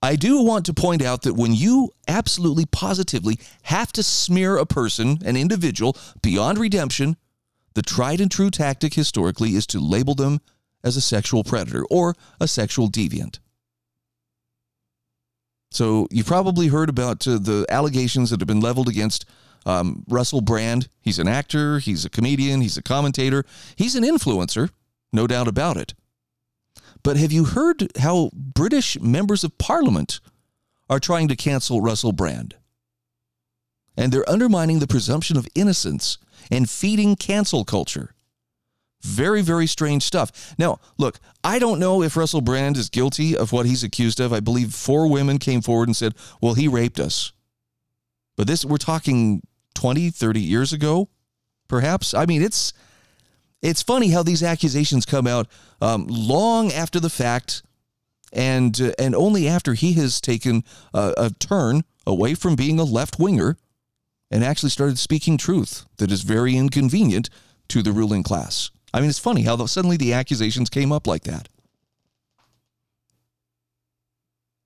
I 0.00 0.16
do 0.16 0.42
want 0.42 0.66
to 0.66 0.74
point 0.74 1.02
out 1.02 1.22
that 1.22 1.34
when 1.34 1.52
you 1.52 1.92
absolutely 2.06 2.66
positively 2.66 3.38
have 3.62 3.90
to 3.92 4.02
smear 4.02 4.56
a 4.56 4.66
person, 4.66 5.18
an 5.24 5.36
individual, 5.36 5.96
beyond 6.22 6.58
redemption, 6.58 7.16
the 7.74 7.82
tried 7.82 8.20
and 8.20 8.30
true 8.30 8.50
tactic 8.50 8.94
historically 8.94 9.50
is 9.50 9.66
to 9.68 9.80
label 9.80 10.14
them 10.14 10.40
as 10.84 10.96
a 10.96 11.00
sexual 11.00 11.42
predator 11.42 11.84
or 11.90 12.14
a 12.40 12.46
sexual 12.46 12.88
deviant. 12.88 13.40
So 15.70 16.06
you've 16.10 16.26
probably 16.26 16.68
heard 16.68 16.88
about 16.88 17.26
uh, 17.26 17.38
the 17.38 17.66
allegations 17.68 18.30
that 18.30 18.40
have 18.40 18.46
been 18.46 18.60
leveled 18.60 18.88
against 18.88 19.26
um, 19.68 20.02
Russell 20.08 20.40
Brand. 20.40 20.88
He's 21.00 21.18
an 21.18 21.28
actor, 21.28 21.78
he's 21.78 22.04
a 22.04 22.10
comedian, 22.10 22.62
he's 22.62 22.78
a 22.78 22.82
commentator, 22.82 23.44
he's 23.76 23.94
an 23.94 24.02
influencer, 24.02 24.70
no 25.12 25.26
doubt 25.26 25.46
about 25.46 25.76
it. 25.76 25.94
But 27.02 27.16
have 27.18 27.30
you 27.30 27.44
heard 27.44 27.92
how 27.98 28.30
British 28.32 28.98
members 28.98 29.44
of 29.44 29.58
parliament 29.58 30.20
are 30.88 30.98
trying 30.98 31.28
to 31.28 31.36
cancel 31.36 31.82
Russell 31.82 32.12
Brand? 32.12 32.56
And 33.96 34.10
they're 34.10 34.28
undermining 34.28 34.78
the 34.78 34.86
presumption 34.86 35.36
of 35.36 35.46
innocence 35.54 36.18
and 36.50 36.70
feeding 36.70 37.14
cancel 37.14 37.64
culture. 37.64 38.14
Very, 39.02 39.42
very 39.42 39.66
strange 39.66 40.02
stuff. 40.02 40.54
Now, 40.58 40.80
look, 40.96 41.20
I 41.44 41.58
don't 41.58 41.78
know 41.78 42.02
if 42.02 42.16
Russell 42.16 42.40
Brand 42.40 42.76
is 42.76 42.88
guilty 42.88 43.36
of 43.36 43.52
what 43.52 43.66
he's 43.66 43.84
accused 43.84 44.18
of. 44.18 44.32
I 44.32 44.40
believe 44.40 44.72
four 44.72 45.08
women 45.08 45.38
came 45.38 45.60
forward 45.60 45.88
and 45.88 45.96
said, 45.96 46.14
well, 46.40 46.54
he 46.54 46.68
raped 46.68 46.98
us. 46.98 47.32
But 48.36 48.46
this, 48.46 48.64
we're 48.64 48.76
talking 48.76 49.42
20, 49.78 50.10
30 50.10 50.40
years 50.40 50.72
ago, 50.72 51.08
perhaps. 51.68 52.12
I 52.12 52.26
mean, 52.26 52.42
it's. 52.42 52.72
It's 53.60 53.82
funny 53.82 54.10
how 54.10 54.22
these 54.22 54.44
accusations 54.44 55.04
come 55.04 55.26
out 55.26 55.48
um, 55.80 56.06
long 56.08 56.70
after 56.70 57.00
the 57.00 57.10
fact, 57.10 57.64
and 58.32 58.80
uh, 58.80 58.92
and 59.00 59.16
only 59.16 59.48
after 59.48 59.74
he 59.74 59.94
has 59.94 60.20
taken 60.20 60.62
a, 60.94 61.12
a 61.16 61.30
turn 61.30 61.82
away 62.06 62.34
from 62.34 62.54
being 62.54 62.78
a 62.78 62.84
left 62.84 63.18
winger 63.18 63.56
and 64.30 64.44
actually 64.44 64.70
started 64.70 64.96
speaking 64.96 65.36
truth 65.38 65.86
that 65.96 66.12
is 66.12 66.22
very 66.22 66.56
inconvenient 66.56 67.30
to 67.66 67.82
the 67.82 67.90
ruling 67.90 68.22
class. 68.22 68.70
I 68.94 69.00
mean, 69.00 69.10
it's 69.10 69.18
funny 69.18 69.42
how 69.42 69.56
suddenly 69.66 69.96
the 69.96 70.12
accusations 70.12 70.70
came 70.70 70.92
up 70.92 71.08
like 71.08 71.24
that. 71.24 71.48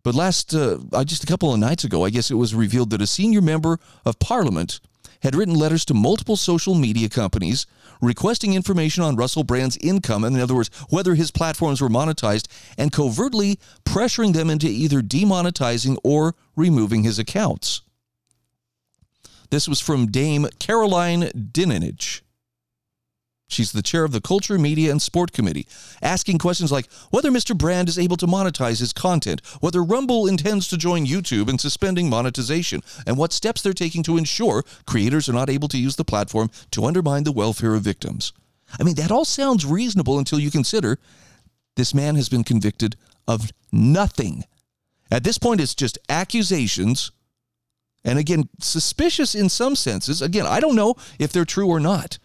But 0.02 0.14
last, 0.14 0.54
uh, 0.54 0.78
just 1.04 1.22
a 1.24 1.26
couple 1.26 1.52
of 1.52 1.60
nights 1.60 1.84
ago, 1.84 2.04
I 2.04 2.10
guess 2.10 2.30
it 2.30 2.34
was 2.34 2.54
revealed 2.54 2.90
that 2.90 3.00
a 3.00 3.06
senior 3.06 3.40
member 3.40 3.78
of 4.04 4.18
parliament 4.18 4.80
had 5.22 5.34
written 5.34 5.54
letters 5.54 5.84
to 5.86 5.94
multiple 5.94 6.36
social 6.36 6.74
media 6.74 7.08
companies 7.08 7.66
requesting 8.00 8.54
information 8.54 9.02
on 9.02 9.16
Russell 9.16 9.44
Brand's 9.44 9.76
income, 9.78 10.24
in 10.24 10.38
other 10.38 10.54
words, 10.54 10.70
whether 10.90 11.14
his 11.14 11.30
platforms 11.30 11.80
were 11.80 11.88
monetized, 11.88 12.48
and 12.76 12.92
covertly 12.92 13.58
pressuring 13.84 14.34
them 14.34 14.50
into 14.50 14.66
either 14.66 15.00
demonetizing 15.00 15.96
or 16.02 16.34
removing 16.56 17.04
his 17.04 17.18
accounts. 17.18 17.82
This 19.50 19.68
was 19.68 19.80
from 19.80 20.06
Dame 20.06 20.48
Caroline 20.58 21.24
Dinenage. 21.34 22.22
She's 23.52 23.72
the 23.72 23.82
chair 23.82 24.04
of 24.04 24.12
the 24.12 24.20
Culture, 24.20 24.58
Media, 24.58 24.90
and 24.90 25.00
Sport 25.00 25.32
Committee, 25.32 25.66
asking 26.00 26.38
questions 26.38 26.72
like 26.72 26.90
whether 27.10 27.30
Mr. 27.30 27.56
Brand 27.56 27.88
is 27.88 27.98
able 27.98 28.16
to 28.16 28.26
monetize 28.26 28.80
his 28.80 28.92
content, 28.92 29.42
whether 29.60 29.82
Rumble 29.82 30.26
intends 30.26 30.68
to 30.68 30.78
join 30.78 31.06
YouTube 31.06 31.48
in 31.48 31.58
suspending 31.58 32.08
monetization, 32.08 32.82
and 33.06 33.16
what 33.16 33.32
steps 33.32 33.62
they're 33.62 33.72
taking 33.72 34.02
to 34.04 34.16
ensure 34.16 34.64
creators 34.86 35.28
are 35.28 35.34
not 35.34 35.50
able 35.50 35.68
to 35.68 35.78
use 35.78 35.96
the 35.96 36.04
platform 36.04 36.50
to 36.70 36.84
undermine 36.84 37.24
the 37.24 37.32
welfare 37.32 37.74
of 37.74 37.82
victims. 37.82 38.32
I 38.80 38.84
mean, 38.84 38.94
that 38.94 39.10
all 39.10 39.24
sounds 39.24 39.66
reasonable 39.66 40.18
until 40.18 40.40
you 40.40 40.50
consider 40.50 40.98
this 41.76 41.94
man 41.94 42.16
has 42.16 42.28
been 42.28 42.44
convicted 42.44 42.96
of 43.28 43.50
nothing. 43.70 44.44
At 45.10 45.24
this 45.24 45.38
point, 45.38 45.60
it's 45.60 45.74
just 45.74 45.98
accusations 46.08 47.12
and 48.04 48.18
again, 48.18 48.48
suspicious 48.58 49.34
in 49.34 49.48
some 49.48 49.76
senses. 49.76 50.22
Again, 50.22 50.46
I 50.46 50.60
don't 50.60 50.74
know 50.74 50.96
if 51.18 51.32
they're 51.32 51.44
true 51.44 51.68
or 51.68 51.80
not. 51.80 52.18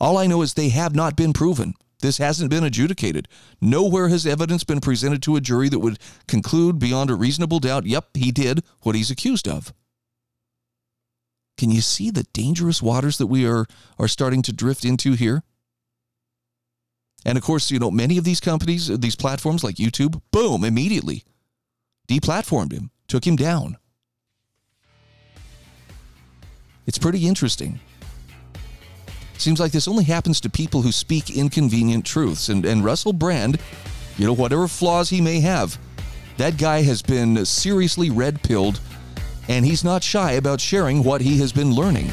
All 0.00 0.18
I 0.18 0.26
know 0.26 0.42
is 0.42 0.54
they 0.54 0.68
have 0.70 0.94
not 0.94 1.16
been 1.16 1.32
proven. 1.32 1.74
This 2.00 2.18
hasn't 2.18 2.50
been 2.50 2.64
adjudicated. 2.64 3.28
Nowhere 3.60 4.08
has 4.08 4.26
evidence 4.26 4.64
been 4.64 4.80
presented 4.80 5.22
to 5.22 5.36
a 5.36 5.40
jury 5.40 5.68
that 5.70 5.78
would 5.78 5.98
conclude 6.28 6.78
beyond 6.78 7.10
a 7.10 7.14
reasonable 7.14 7.58
doubt, 7.58 7.86
yep, 7.86 8.08
he 8.14 8.30
did 8.30 8.62
what 8.82 8.94
he's 8.94 9.10
accused 9.10 9.48
of. 9.48 9.72
Can 11.56 11.70
you 11.70 11.80
see 11.80 12.10
the 12.10 12.26
dangerous 12.34 12.82
waters 12.82 13.16
that 13.16 13.28
we 13.28 13.46
are, 13.46 13.64
are 13.98 14.08
starting 14.08 14.42
to 14.42 14.52
drift 14.52 14.84
into 14.84 15.12
here? 15.12 15.42
And 17.24 17.38
of 17.38 17.42
course, 17.42 17.70
you 17.70 17.78
know, 17.78 17.90
many 17.90 18.18
of 18.18 18.24
these 18.24 18.40
companies, 18.40 18.86
these 18.98 19.16
platforms 19.16 19.64
like 19.64 19.76
YouTube, 19.76 20.20
boom, 20.30 20.64
immediately 20.64 21.24
deplatformed 22.06 22.72
him, 22.72 22.90
took 23.08 23.26
him 23.26 23.36
down. 23.36 23.78
It's 26.86 26.98
pretty 26.98 27.26
interesting. 27.26 27.80
Seems 29.38 29.60
like 29.60 29.72
this 29.72 29.88
only 29.88 30.04
happens 30.04 30.40
to 30.40 30.50
people 30.50 30.82
who 30.82 30.92
speak 30.92 31.30
inconvenient 31.30 32.04
truths. 32.04 32.48
And, 32.48 32.64
and 32.64 32.84
Russell 32.84 33.12
Brand, 33.12 33.60
you 34.16 34.26
know, 34.26 34.32
whatever 34.32 34.66
flaws 34.66 35.10
he 35.10 35.20
may 35.20 35.40
have, 35.40 35.78
that 36.36 36.58
guy 36.58 36.82
has 36.82 37.02
been 37.02 37.44
seriously 37.44 38.10
red 38.10 38.42
pilled, 38.42 38.80
and 39.48 39.64
he's 39.64 39.84
not 39.84 40.02
shy 40.02 40.32
about 40.32 40.60
sharing 40.60 41.02
what 41.02 41.20
he 41.20 41.38
has 41.38 41.52
been 41.52 41.72
learning. 41.72 42.10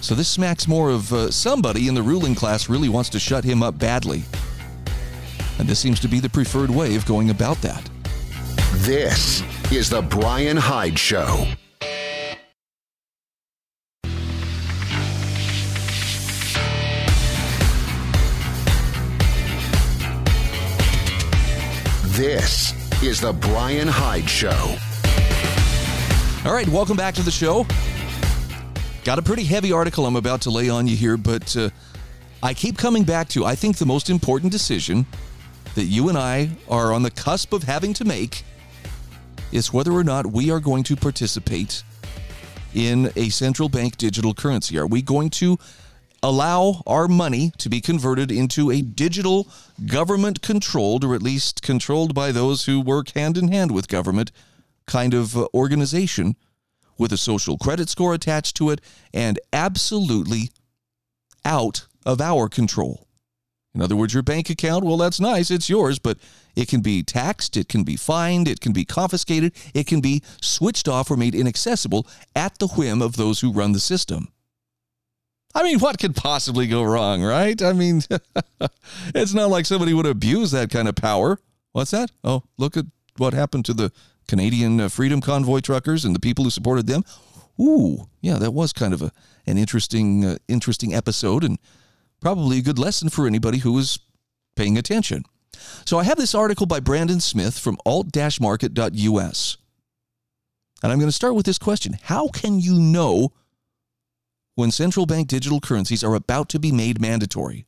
So 0.00 0.14
this 0.14 0.28
smacks 0.28 0.66
more 0.66 0.90
of 0.90 1.12
uh, 1.12 1.30
somebody 1.30 1.86
in 1.86 1.94
the 1.94 2.02
ruling 2.02 2.34
class 2.34 2.68
really 2.68 2.88
wants 2.88 3.10
to 3.10 3.18
shut 3.18 3.44
him 3.44 3.62
up 3.62 3.78
badly. 3.78 4.24
And 5.58 5.68
this 5.68 5.78
seems 5.78 6.00
to 6.00 6.08
be 6.08 6.20
the 6.20 6.30
preferred 6.30 6.70
way 6.70 6.96
of 6.96 7.04
going 7.04 7.28
about 7.28 7.60
that. 7.60 7.88
This 8.76 9.42
is 9.70 9.90
the 9.90 10.00
Bryan 10.00 10.56
Hyde 10.56 10.98
Show. 10.98 11.46
This 22.20 22.74
is 23.02 23.18
the 23.18 23.32
Bryan 23.32 23.88
Hyde 23.88 24.28
Show. 24.28 24.76
All 26.44 26.52
right, 26.52 26.68
welcome 26.68 26.94
back 26.94 27.14
to 27.14 27.22
the 27.22 27.30
show. 27.30 27.66
Got 29.04 29.18
a 29.18 29.22
pretty 29.22 29.44
heavy 29.44 29.72
article 29.72 30.04
I'm 30.04 30.16
about 30.16 30.42
to 30.42 30.50
lay 30.50 30.68
on 30.68 30.86
you 30.86 30.96
here, 30.96 31.16
but 31.16 31.56
uh, 31.56 31.70
I 32.42 32.52
keep 32.52 32.76
coming 32.76 33.04
back 33.04 33.30
to 33.30 33.46
I 33.46 33.54
think 33.54 33.78
the 33.78 33.86
most 33.86 34.10
important 34.10 34.52
decision 34.52 35.06
that 35.74 35.84
you 35.84 36.10
and 36.10 36.18
I 36.18 36.50
are 36.68 36.92
on 36.92 37.04
the 37.04 37.10
cusp 37.10 37.54
of 37.54 37.62
having 37.62 37.94
to 37.94 38.04
make 38.04 38.44
is 39.50 39.72
whether 39.72 39.92
or 39.92 40.04
not 40.04 40.26
we 40.26 40.50
are 40.50 40.60
going 40.60 40.82
to 40.82 40.96
participate 40.96 41.82
in 42.74 43.10
a 43.16 43.30
central 43.30 43.70
bank 43.70 43.96
digital 43.96 44.34
currency. 44.34 44.76
Are 44.76 44.86
we 44.86 45.00
going 45.00 45.30
to 45.30 45.58
allow 46.22 46.82
our 46.86 47.08
money 47.08 47.52
to 47.58 47.68
be 47.68 47.80
converted 47.80 48.30
into 48.30 48.70
a 48.70 48.82
digital 48.82 49.48
government 49.86 50.42
controlled, 50.42 51.04
or 51.04 51.14
at 51.14 51.22
least 51.22 51.62
controlled 51.62 52.14
by 52.14 52.32
those 52.32 52.66
who 52.66 52.80
work 52.80 53.10
hand 53.10 53.38
in 53.38 53.48
hand 53.48 53.70
with 53.70 53.88
government, 53.88 54.30
kind 54.86 55.14
of 55.14 55.36
uh, 55.36 55.48
organization 55.54 56.36
with 56.98 57.12
a 57.12 57.16
social 57.16 57.56
credit 57.56 57.88
score 57.88 58.12
attached 58.12 58.56
to 58.56 58.70
it 58.70 58.80
and 59.14 59.38
absolutely 59.52 60.50
out 61.44 61.86
of 62.04 62.20
our 62.20 62.48
control? 62.48 63.06
In 63.74 63.80
other 63.80 63.94
words, 63.94 64.12
your 64.12 64.24
bank 64.24 64.50
account, 64.50 64.84
well, 64.84 64.96
that's 64.96 65.20
nice, 65.20 65.50
it's 65.50 65.70
yours, 65.70 66.00
but 66.00 66.18
it 66.56 66.66
can 66.66 66.80
be 66.80 67.04
taxed, 67.04 67.56
it 67.56 67.68
can 67.68 67.84
be 67.84 67.96
fined, 67.96 68.48
it 68.48 68.60
can 68.60 68.72
be 68.72 68.84
confiscated, 68.84 69.54
it 69.74 69.86
can 69.86 70.00
be 70.00 70.22
switched 70.40 70.88
off 70.88 71.10
or 71.10 71.16
made 71.16 71.36
inaccessible 71.36 72.06
at 72.34 72.58
the 72.58 72.66
whim 72.66 73.00
of 73.00 73.16
those 73.16 73.40
who 73.40 73.52
run 73.52 73.72
the 73.72 73.80
system. 73.80 74.28
I 75.54 75.62
mean, 75.64 75.80
what 75.80 75.98
could 75.98 76.14
possibly 76.14 76.66
go 76.66 76.82
wrong, 76.82 77.22
right? 77.22 77.60
I 77.60 77.72
mean, 77.72 78.02
it's 79.14 79.34
not 79.34 79.50
like 79.50 79.66
somebody 79.66 79.92
would 79.92 80.06
abuse 80.06 80.52
that 80.52 80.70
kind 80.70 80.88
of 80.88 80.94
power. 80.94 81.38
What's 81.72 81.90
that? 81.90 82.10
Oh, 82.22 82.44
look 82.56 82.76
at 82.76 82.86
what 83.16 83.34
happened 83.34 83.64
to 83.66 83.74
the 83.74 83.92
Canadian 84.28 84.80
uh, 84.80 84.88
Freedom 84.88 85.20
Convoy 85.20 85.60
truckers 85.60 86.04
and 86.04 86.14
the 86.14 86.20
people 86.20 86.44
who 86.44 86.50
supported 86.50 86.86
them. 86.86 87.04
Ooh, 87.60 88.08
yeah, 88.20 88.38
that 88.38 88.52
was 88.52 88.72
kind 88.72 88.94
of 88.94 89.02
a 89.02 89.12
an 89.46 89.58
interesting 89.58 90.24
uh, 90.24 90.36
interesting 90.48 90.94
episode 90.94 91.42
and 91.44 91.58
probably 92.20 92.58
a 92.58 92.62
good 92.62 92.78
lesson 92.78 93.08
for 93.08 93.26
anybody 93.26 93.58
who 93.58 93.76
is 93.78 93.98
paying 94.54 94.78
attention. 94.78 95.24
So 95.84 95.98
I 95.98 96.04
have 96.04 96.16
this 96.16 96.34
article 96.34 96.66
by 96.66 96.80
Brandon 96.80 97.20
Smith 97.20 97.58
from 97.58 97.76
alt-market.us. 97.84 99.56
And 100.82 100.92
I'm 100.92 100.98
going 100.98 101.08
to 101.08 101.12
start 101.12 101.34
with 101.34 101.44
this 101.44 101.58
question. 101.58 101.98
How 102.02 102.28
can 102.28 102.60
you 102.60 102.74
know 102.74 103.32
when 104.60 104.70
central 104.70 105.06
bank 105.06 105.28
digital 105.28 105.60
currencies 105.60 106.04
are 106.04 106.14
about 106.14 106.48
to 106.50 106.58
be 106.58 106.70
made 106.70 107.00
mandatory? 107.00 107.66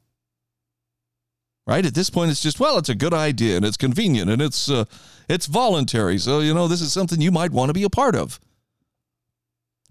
Right? 1.66 1.87
At 1.87 1.94
this 1.94 2.11
point 2.11 2.31
it's 2.31 2.42
just, 2.42 2.61
well, 2.61 2.78
it's 2.78 2.88
a 2.88 2.94
good 2.94 3.14
idea 3.14 3.57
and 3.57 3.64
it's 3.64 3.76
convenient 3.76 4.31
and 4.31 4.42
it's 4.42 4.70
uh, 4.70 4.85
it's 5.28 5.46
voluntary. 5.46 6.18
So, 6.18 6.40
you 6.40 6.55
know, 6.55 6.68
this 6.68 6.81
is 6.81 6.92
something 6.92 7.20
you 7.20 7.31
might 7.31 7.52
want 7.52 7.70
to 7.70 7.74
be 7.74 7.85
a 7.85 7.90
part 7.90 8.14
of. 8.14 8.40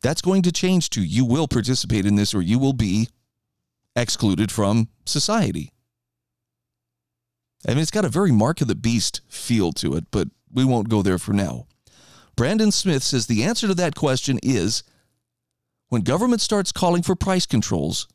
That's 0.02 0.22
going 0.22 0.42
to 0.44 0.52
change 0.52 0.90
to 0.92 1.02
you 1.02 1.26
will 1.26 1.48
participate 1.48 2.06
in 2.06 2.16
this 2.16 2.34
or 2.34 2.42
you 2.42 2.60
will 2.60 2.74
be 2.74 3.10
excluded 3.96 4.52
from 4.52 4.90
society. 5.06 5.72
I 7.68 7.72
mean, 7.72 7.80
it's 7.80 7.92
got 7.92 8.06
a 8.06 8.10
very 8.10 8.32
mark 8.32 8.62
of 8.62 8.68
the 8.68 8.76
beast 8.76 9.22
feel 9.28 9.72
to 9.74 9.96
it, 9.96 10.06
but 10.12 10.28
we 10.52 10.66
won't 10.66 10.90
go 10.90 11.02
there 11.02 11.20
for 11.20 11.34
now. 11.34 11.68
Brandon 12.36 12.72
Smith 12.72 13.04
says 13.04 13.28
the 13.28 13.44
answer 13.44 13.68
to 13.68 13.76
that 13.76 13.96
question 13.96 14.40
is 14.42 14.84
when 15.92 16.04
government 16.04 16.40
starts 16.40 16.72
calling 16.72 17.04
for 17.04 17.18
price 17.18 17.46
controls, 17.46 18.08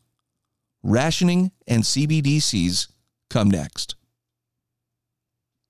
rationing 0.82 1.52
and 1.66 1.82
CBDCs 1.82 2.88
come 3.28 3.50
next. 3.50 3.96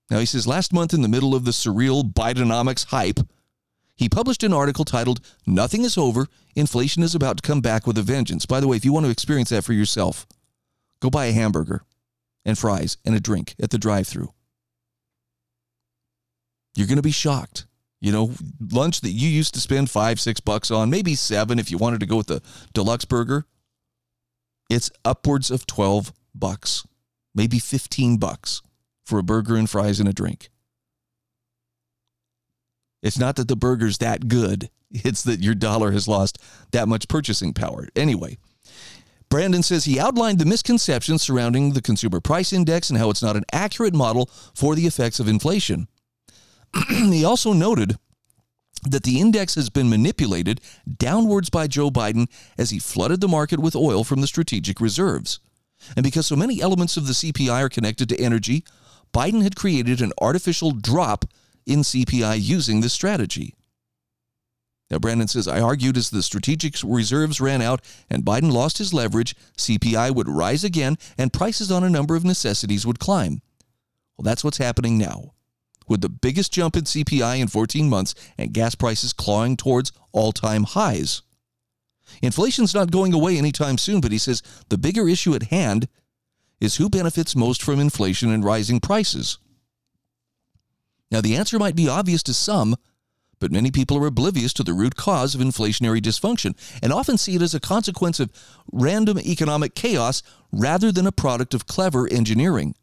Now, 0.09 0.21
he 0.21 0.27
says 0.27 0.47
last 0.47 0.73
month, 0.73 0.95
in 0.95 1.03
the 1.03 1.09
middle 1.09 1.35
of 1.35 1.45
the 1.45 1.51
surreal 1.51 2.05
Bidenomics 2.05 2.87
hype, 2.87 3.19
he 3.97 4.09
published 4.09 4.45
an 4.45 4.53
article 4.53 4.85
titled 4.85 5.19
Nothing 5.49 5.83
is 5.83 5.99
Over, 5.99 6.29
Inflation 6.55 7.03
is 7.03 7.17
About 7.17 7.39
to 7.39 7.43
Come 7.43 7.61
Back 7.61 7.89
with 7.89 7.99
a 7.99 8.03
Vengeance. 8.03 8.47
By 8.47 8.61
the 8.61 8.69
way, 8.69 8.77
if 8.77 8.85
you 8.85 8.93
want 8.93 9.07
to 9.07 9.11
experience 9.11 9.49
that 9.49 9.65
for 9.65 9.73
yourself, 9.73 10.29
go 11.01 11.11
buy 11.11 11.27
a 11.27 11.33
hamburger 11.33 11.83
and 12.45 12.57
fries 12.57 12.99
and 13.05 13.17
a 13.17 13.21
drink 13.21 13.57
at 13.61 13.71
the 13.71 13.79
drive 13.79 14.07
through. 14.07 14.33
You're 16.77 16.87
going 16.87 16.97
to 16.99 17.03
be 17.03 17.11
shocked. 17.11 17.67
You 18.07 18.13
know, 18.13 18.31
lunch 18.71 19.01
that 19.01 19.11
you 19.11 19.29
used 19.29 19.53
to 19.55 19.61
spend 19.61 19.91
five, 19.91 20.21
six 20.21 20.39
bucks 20.39 20.71
on, 20.71 20.91
maybe 20.91 21.17
seven 21.17 21.59
if 21.59 21.73
you 21.73 21.77
wanted 21.77 21.99
to 21.99 22.07
go 22.07 22.17
with 22.19 22.29
the 22.29 22.41
deluxe 22.73 23.05
burger, 23.05 23.47
it's 24.71 24.93
upwards 25.05 25.51
of 25.51 25.67
12 25.67 26.13
bucks, 26.33 26.87
maybe 27.35 27.59
15 27.59 28.19
bucks 28.19 28.63
for 29.05 29.19
a 29.19 29.25
burger 29.25 29.57
and 29.57 29.69
fries 29.69 29.99
and 29.99 30.09
a 30.09 30.13
drink. 30.13 30.51
It's 33.03 33.19
not 33.19 33.35
that 33.35 33.49
the 33.49 33.57
burger's 33.57 33.99
that 33.99 34.29
good, 34.29 34.71
it's 34.93 35.25
that 35.25 35.43
your 35.43 35.57
dollar 35.57 35.91
has 35.91 36.07
lost 36.07 36.39
that 36.71 36.87
much 36.87 37.09
purchasing 37.09 37.55
power. 37.55 37.89
Anyway, 37.97 38.39
Brandon 39.29 39.65
says 39.65 39.85
he 39.85 39.99
outlined 39.99 40.39
the 40.39 40.45
misconceptions 40.45 41.23
surrounding 41.23 41.73
the 41.73 41.83
consumer 41.83 42.21
price 42.21 42.53
index 42.53 42.89
and 42.89 43.01
how 43.01 43.11
it's 43.11 43.23
not 43.23 43.35
an 43.35 43.47
accurate 43.53 43.95
model 43.95 44.31
for 44.55 44.77
the 44.77 44.87
effects 44.87 45.19
of 45.19 45.27
inflation. 45.27 45.89
he 46.89 47.25
also 47.25 47.53
noted 47.53 47.97
that 48.83 49.03
the 49.03 49.21
index 49.21 49.55
has 49.55 49.71
been 49.71 49.89
manipulated 49.89 50.61
downwards 50.99 51.51
by 51.51 51.67
Joe 51.67 51.91
Biden 51.91 52.29
as 52.57 52.71
he 52.71 52.79
flooded 52.79 53.21
the 53.21 53.29
market 53.29 53.59
with 53.59 53.75
oil 53.75 54.05
from 54.05 54.21
the 54.21 54.27
strategic 54.27 54.81
reserves. 54.81 55.41
And 55.97 56.05
because 56.05 56.27
so 56.27 56.37
many 56.37 56.61
elements 56.61 56.97
of 56.97 57.07
the 57.07 57.13
CPI 57.13 57.63
are 57.63 57.69
connected 57.69 58.09
to 58.09 58.21
energy, 58.21 58.65
Biden 59.13 59.43
had 59.43 59.57
created 59.57 60.01
an 60.01 60.13
artificial 60.21 60.73
drop 60.73 61.25
in 61.65 61.81
CPI 61.81 62.39
using 62.41 62.81
this 62.81 62.93
strategy. 62.93 63.55
Now, 64.91 64.99
Brandon 64.99 65.27
says, 65.27 65.49
I 65.49 65.61
argued 65.61 65.97
as 65.97 66.11
the 66.11 66.23
strategic 66.23 66.77
reserves 66.85 67.41
ran 67.41 67.61
out 67.61 67.81
and 68.09 68.25
Biden 68.25 68.53
lost 68.53 68.79
his 68.79 68.95
leverage, 68.95 69.35
CPI 69.57 70.15
would 70.15 70.29
rise 70.29 70.63
again 70.63 70.97
and 71.19 71.33
prices 71.33 71.73
on 71.73 71.83
a 71.83 71.91
number 71.91 72.15
of 72.15 72.25
necessities 72.25 72.87
would 72.87 73.01
climb. 73.01 73.43
Well, 74.17 74.23
that's 74.23 74.45
what's 74.45 74.59
happening 74.59 74.97
now. 74.97 75.33
With 75.89 76.01
the 76.01 76.09
biggest 76.09 76.53
jump 76.53 76.77
in 76.77 76.85
CPI 76.85 77.39
in 77.39 77.49
14 77.49 77.89
months 77.89 78.15
and 78.37 78.53
gas 78.53 78.75
prices 78.75 79.13
clawing 79.13 79.57
towards 79.57 79.93
all 80.13 80.33
time 80.33 80.65
highs. 80.65 81.23
Inflation's 82.23 82.75
not 82.75 82.91
going 82.91 83.13
away 83.13 83.37
anytime 83.37 83.79
soon, 83.79 84.01
but 84.01 84.13
he 84.13 84.19
says 84.19 84.43
the 84.69 84.79
bigger 84.79 85.09
issue 85.09 85.35
at 85.35 85.45
hand 85.45 85.89
is 86.61 86.77
who 86.77 86.89
benefits 86.89 87.37
most 87.37 87.63
from 87.63 87.81
inflation 87.81 88.33
and 88.33 88.45
rising 88.45 88.81
prices. 88.81 89.39
Now, 91.11 91.21
the 91.21 91.37
answer 91.37 91.59
might 91.59 91.77
be 91.77 91.89
obvious 91.89 92.23
to 92.25 92.35
some, 92.35 92.77
but 93.39 93.53
many 93.53 93.71
people 93.71 93.99
are 93.99 94.07
oblivious 94.07 94.53
to 94.55 94.63
the 94.63 94.73
root 94.73 94.97
cause 94.97 95.35
of 95.35 95.41
inflationary 95.41 96.01
dysfunction 96.01 96.57
and 96.83 96.93
often 96.93 97.19
see 97.19 97.37
it 97.37 97.43
as 97.43 97.55
a 97.55 97.61
consequence 97.61 98.19
of 98.19 98.31
random 98.73 99.19
economic 99.19 99.75
chaos 99.75 100.23
rather 100.51 100.91
than 100.91 101.07
a 101.07 101.13
product 101.13 101.55
of 101.55 101.67
clever 101.67 102.09
engineering. 102.11 102.75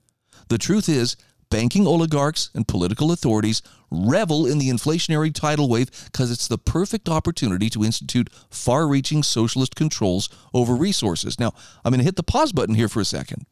The 0.49 0.57
truth 0.57 0.87
is, 0.87 1.17
banking 1.53 1.85
oligarchs 1.85 2.49
and 2.55 2.67
political 2.67 3.11
authorities 3.11 3.61
revel 3.91 4.47
in 4.47 4.57
the 4.57 4.69
inflationary 4.69 5.31
tidal 5.31 5.69
wave 5.69 5.91
because 6.05 6.31
it's 6.31 6.47
the 6.47 6.57
perfect 6.57 7.07
opportunity 7.07 7.69
to 7.69 7.83
institute 7.83 8.27
far 8.49 8.87
reaching 8.87 9.21
socialist 9.21 9.75
controls 9.75 10.29
over 10.51 10.73
resources. 10.73 11.39
Now, 11.39 11.53
I'm 11.85 11.91
going 11.91 11.99
to 11.99 12.05
hit 12.05 12.15
the 12.15 12.23
pause 12.23 12.51
button 12.51 12.73
here 12.73 12.89
for 12.89 13.01
a 13.01 13.05
second. 13.05 13.45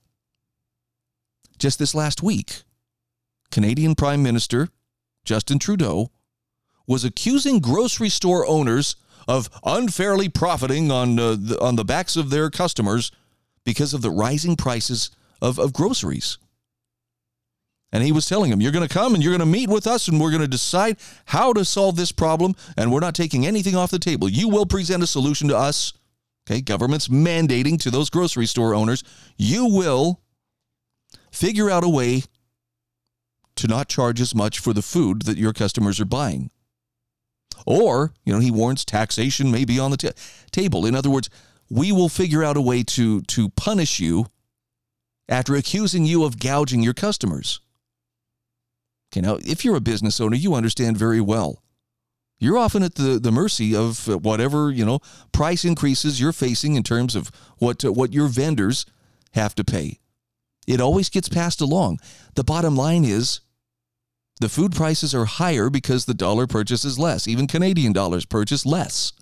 Just 1.59 1.77
this 1.77 1.93
last 1.93 2.23
week, 2.23 2.63
Canadian 3.51 3.93
Prime 3.93 4.23
Minister 4.23 4.69
Justin 5.23 5.59
Trudeau 5.59 6.09
was 6.87 7.05
accusing 7.05 7.59
grocery 7.59 8.09
store 8.09 8.47
owners 8.47 8.95
of 9.27 9.47
unfairly 9.63 10.27
profiting 10.27 10.89
on 10.89 11.19
uh, 11.19 11.35
the, 11.39 11.59
on 11.61 11.75
the 11.75 11.85
backs 11.85 12.15
of 12.15 12.31
their 12.31 12.49
customers 12.49 13.11
because 13.63 13.93
of 13.93 14.01
the 14.01 14.09
rising 14.09 14.55
prices 14.55 15.11
of, 15.39 15.59
of 15.59 15.71
groceries. 15.71 16.39
And 17.93 18.03
he 18.03 18.11
was 18.11 18.25
telling 18.25 18.51
them, 18.51 18.61
You're 18.61 18.71
going 18.71 18.87
to 18.87 18.93
come 18.93 19.13
and 19.13 19.23
you're 19.23 19.35
going 19.35 19.39
to 19.39 19.45
meet 19.45 19.69
with 19.69 19.85
us 19.85 20.07
and 20.07 20.19
we're 20.19 20.31
going 20.31 20.41
to 20.41 20.47
decide 20.47 20.97
how 21.25 21.53
to 21.53 21.65
solve 21.65 21.95
this 21.95 22.11
problem. 22.11 22.55
And 22.77 22.91
we're 22.91 22.99
not 22.99 23.15
taking 23.15 23.45
anything 23.45 23.75
off 23.75 23.91
the 23.91 23.99
table. 23.99 24.29
You 24.29 24.47
will 24.47 24.65
present 24.65 25.03
a 25.03 25.07
solution 25.07 25.47
to 25.49 25.57
us. 25.57 25.93
Okay, 26.49 26.61
government's 26.61 27.07
mandating 27.07 27.79
to 27.81 27.91
those 27.91 28.09
grocery 28.09 28.47
store 28.47 28.73
owners, 28.73 29.03
you 29.37 29.65
will 29.65 30.21
figure 31.31 31.69
out 31.69 31.83
a 31.83 31.89
way 31.89 32.23
to 33.55 33.67
not 33.67 33.87
charge 33.87 34.19
as 34.19 34.33
much 34.33 34.59
for 34.59 34.73
the 34.73 34.81
food 34.81 35.23
that 35.23 35.37
your 35.37 35.53
customers 35.53 35.99
are 35.99 36.05
buying. 36.05 36.49
Or, 37.65 38.13
you 38.25 38.33
know, 38.33 38.39
he 38.39 38.49
warns 38.49 38.83
taxation 38.83 39.51
may 39.51 39.65
be 39.65 39.77
on 39.77 39.91
the 39.91 40.15
table. 40.51 40.85
In 40.85 40.95
other 40.95 41.09
words, 41.09 41.29
we 41.69 41.91
will 41.91 42.09
figure 42.09 42.43
out 42.43 42.57
a 42.57 42.61
way 42.61 42.83
to, 42.83 43.21
to 43.21 43.49
punish 43.49 43.99
you 43.99 44.25
after 45.29 45.55
accusing 45.55 46.05
you 46.05 46.23
of 46.23 46.39
gouging 46.39 46.81
your 46.81 46.93
customers. 46.93 47.61
Okay, 49.11 49.21
now, 49.21 49.37
if 49.41 49.65
you're 49.65 49.75
a 49.75 49.81
business 49.81 50.21
owner, 50.21 50.35
you 50.35 50.53
understand 50.53 50.97
very 50.97 51.19
well. 51.19 51.61
You're 52.39 52.57
often 52.57 52.81
at 52.81 52.95
the, 52.95 53.19
the 53.19 53.31
mercy 53.31 53.75
of 53.75 54.07
whatever, 54.23 54.71
you 54.71 54.85
know, 54.85 54.99
price 55.31 55.65
increases 55.65 56.19
you're 56.19 56.31
facing 56.31 56.75
in 56.75 56.83
terms 56.83 57.15
of 57.15 57.29
what, 57.57 57.83
uh, 57.85 57.91
what 57.91 58.13
your 58.13 58.27
vendors 58.27 58.85
have 59.33 59.53
to 59.55 59.63
pay. 59.63 59.99
It 60.65 60.81
always 60.81 61.09
gets 61.09 61.29
passed 61.29 61.61
along. 61.61 61.99
The 62.35 62.43
bottom 62.43 62.75
line 62.75 63.03
is 63.03 63.41
the 64.39 64.49
food 64.49 64.71
prices 64.71 65.13
are 65.13 65.25
higher 65.25 65.69
because 65.69 66.05
the 66.05 66.13
dollar 66.13 66.47
purchases 66.47 66.97
less. 66.97 67.27
Even 67.27 67.47
Canadian 67.47 67.93
dollars 67.93 68.25
purchase 68.25 68.65
less. 68.65 69.13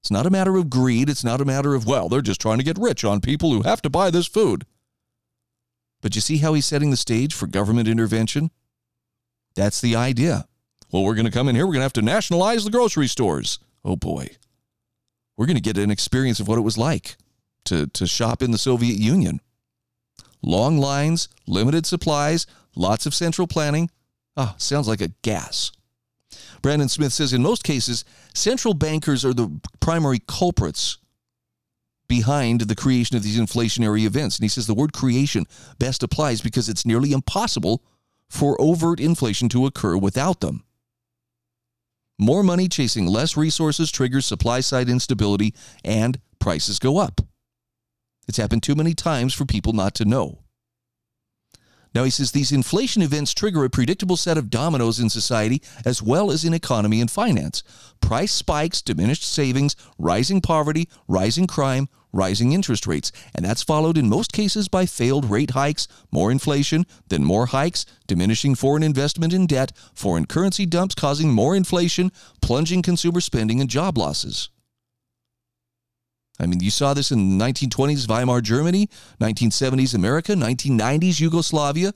It's 0.00 0.10
not 0.10 0.26
a 0.26 0.30
matter 0.30 0.56
of 0.56 0.70
greed. 0.70 1.10
It's 1.10 1.24
not 1.24 1.40
a 1.40 1.44
matter 1.44 1.74
of, 1.74 1.86
well, 1.86 2.08
they're 2.08 2.22
just 2.22 2.40
trying 2.40 2.58
to 2.58 2.64
get 2.64 2.78
rich 2.78 3.04
on 3.04 3.20
people 3.20 3.52
who 3.52 3.62
have 3.62 3.82
to 3.82 3.90
buy 3.90 4.10
this 4.10 4.26
food. 4.26 4.64
But 6.00 6.14
you 6.14 6.20
see 6.20 6.38
how 6.38 6.54
he's 6.54 6.66
setting 6.66 6.90
the 6.90 6.96
stage 6.96 7.34
for 7.34 7.46
government 7.46 7.88
intervention? 7.88 8.50
That's 9.54 9.80
the 9.80 9.96
idea. 9.96 10.46
Well, 10.90 11.04
we're 11.04 11.14
going 11.14 11.26
to 11.26 11.32
come 11.32 11.48
in 11.48 11.54
here, 11.54 11.66
we're 11.66 11.72
going 11.72 11.80
to 11.80 11.84
have 11.84 11.92
to 11.94 12.02
nationalize 12.02 12.64
the 12.64 12.70
grocery 12.70 13.08
stores. 13.08 13.58
Oh 13.84 13.96
boy. 13.96 14.28
We're 15.36 15.46
going 15.46 15.56
to 15.56 15.62
get 15.62 15.78
an 15.78 15.90
experience 15.90 16.40
of 16.40 16.48
what 16.48 16.58
it 16.58 16.62
was 16.62 16.76
like 16.76 17.16
to, 17.64 17.86
to 17.86 18.06
shop 18.06 18.42
in 18.42 18.50
the 18.50 18.58
Soviet 18.58 18.98
Union. 18.98 19.40
Long 20.42 20.76
lines, 20.78 21.28
limited 21.46 21.86
supplies, 21.86 22.46
lots 22.76 23.06
of 23.06 23.14
central 23.14 23.46
planning, 23.46 23.88
Ah, 24.36 24.54
sounds 24.58 24.88
like 24.88 25.00
a 25.00 25.12
gas. 25.22 25.72
Brandon 26.62 26.88
Smith 26.88 27.12
says 27.12 27.32
in 27.32 27.42
most 27.42 27.64
cases, 27.64 28.04
central 28.34 28.72
bankers 28.72 29.24
are 29.24 29.34
the 29.34 29.60
primary 29.80 30.20
culprits 30.26 30.98
behind 32.08 32.62
the 32.62 32.74
creation 32.74 33.16
of 33.16 33.22
these 33.22 33.38
inflationary 33.38 34.04
events. 34.04 34.36
And 34.38 34.44
he 34.44 34.48
says 34.48 34.66
the 34.66 34.74
word 34.74 34.92
creation 34.92 35.44
best 35.78 36.02
applies 36.02 36.40
because 36.40 36.68
it's 36.68 36.86
nearly 36.86 37.12
impossible 37.12 37.82
for 38.32 38.58
overt 38.58 38.98
inflation 38.98 39.46
to 39.46 39.66
occur 39.66 39.94
without 39.94 40.40
them. 40.40 40.64
More 42.18 42.42
money 42.42 42.66
chasing 42.66 43.06
less 43.06 43.36
resources 43.36 43.90
triggers 43.90 44.24
supply 44.24 44.60
side 44.60 44.88
instability 44.88 45.54
and 45.84 46.18
prices 46.38 46.78
go 46.78 46.96
up. 46.96 47.20
It's 48.26 48.38
happened 48.38 48.62
too 48.62 48.74
many 48.74 48.94
times 48.94 49.34
for 49.34 49.44
people 49.44 49.74
not 49.74 49.94
to 49.96 50.06
know. 50.06 50.38
Now, 51.94 52.04
he 52.04 52.10
says 52.10 52.32
these 52.32 52.52
inflation 52.52 53.02
events 53.02 53.34
trigger 53.34 53.64
a 53.64 53.70
predictable 53.70 54.16
set 54.16 54.38
of 54.38 54.48
dominoes 54.48 54.98
in 54.98 55.10
society 55.10 55.60
as 55.84 56.02
well 56.02 56.30
as 56.30 56.42
in 56.42 56.54
economy 56.54 57.02
and 57.02 57.10
finance. 57.10 57.62
Price 58.00 58.32
spikes, 58.32 58.80
diminished 58.80 59.24
savings, 59.24 59.76
rising 59.98 60.40
poverty, 60.40 60.88
rising 61.06 61.46
crime, 61.46 61.90
rising 62.12 62.52
interest 62.52 62.86
rates. 62.86 63.10
And 63.34 63.44
that's 63.44 63.62
followed 63.62 63.98
in 63.98 64.08
most 64.08 64.32
cases 64.32 64.68
by 64.68 64.86
failed 64.86 65.30
rate 65.30 65.50
hikes, 65.50 65.88
more 66.10 66.30
inflation, 66.30 66.86
then 67.08 67.24
more 67.24 67.46
hikes, 67.46 67.86
diminishing 68.06 68.54
foreign 68.54 68.82
investment 68.82 69.32
in 69.32 69.46
debt, 69.46 69.72
foreign 69.94 70.26
currency 70.26 70.66
dumps 70.66 70.94
causing 70.94 71.30
more 71.30 71.56
inflation, 71.56 72.12
plunging 72.40 72.82
consumer 72.82 73.20
spending, 73.20 73.60
and 73.60 73.70
job 73.70 73.96
losses. 73.96 74.50
I 76.40 76.46
mean, 76.46 76.60
you 76.60 76.70
saw 76.70 76.94
this 76.94 77.10
in 77.10 77.38
the 77.38 77.44
1920s 77.44 78.08
Weimar 78.08 78.40
Germany, 78.40 78.88
1970s 79.20 79.94
America, 79.94 80.32
1990s 80.32 81.20
Yugoslavia, 81.20 81.92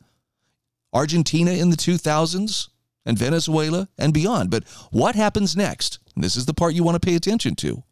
Argentina 0.92 1.50
in 1.50 1.70
the 1.70 1.76
2000s, 1.76 2.68
and 3.06 3.18
Venezuela 3.18 3.88
and 3.96 4.12
beyond. 4.12 4.50
But 4.50 4.64
what 4.90 5.14
happens 5.14 5.56
next? 5.56 6.00
And 6.14 6.24
this 6.24 6.36
is 6.36 6.46
the 6.46 6.54
part 6.54 6.74
you 6.74 6.82
want 6.82 7.00
to 7.00 7.06
pay 7.06 7.14
attention 7.14 7.54
to. 7.56 7.84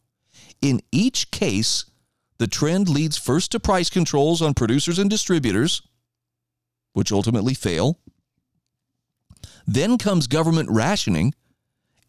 In 0.60 0.80
each 0.90 1.30
case, 1.30 1.84
the 2.44 2.48
trend 2.48 2.90
leads 2.90 3.16
first 3.16 3.52
to 3.52 3.58
price 3.58 3.88
controls 3.88 4.42
on 4.42 4.52
producers 4.52 4.98
and 4.98 5.08
distributors, 5.08 5.80
which 6.92 7.10
ultimately 7.10 7.54
fail. 7.54 7.98
Then 9.66 9.96
comes 9.96 10.26
government 10.26 10.68
rationing 10.70 11.32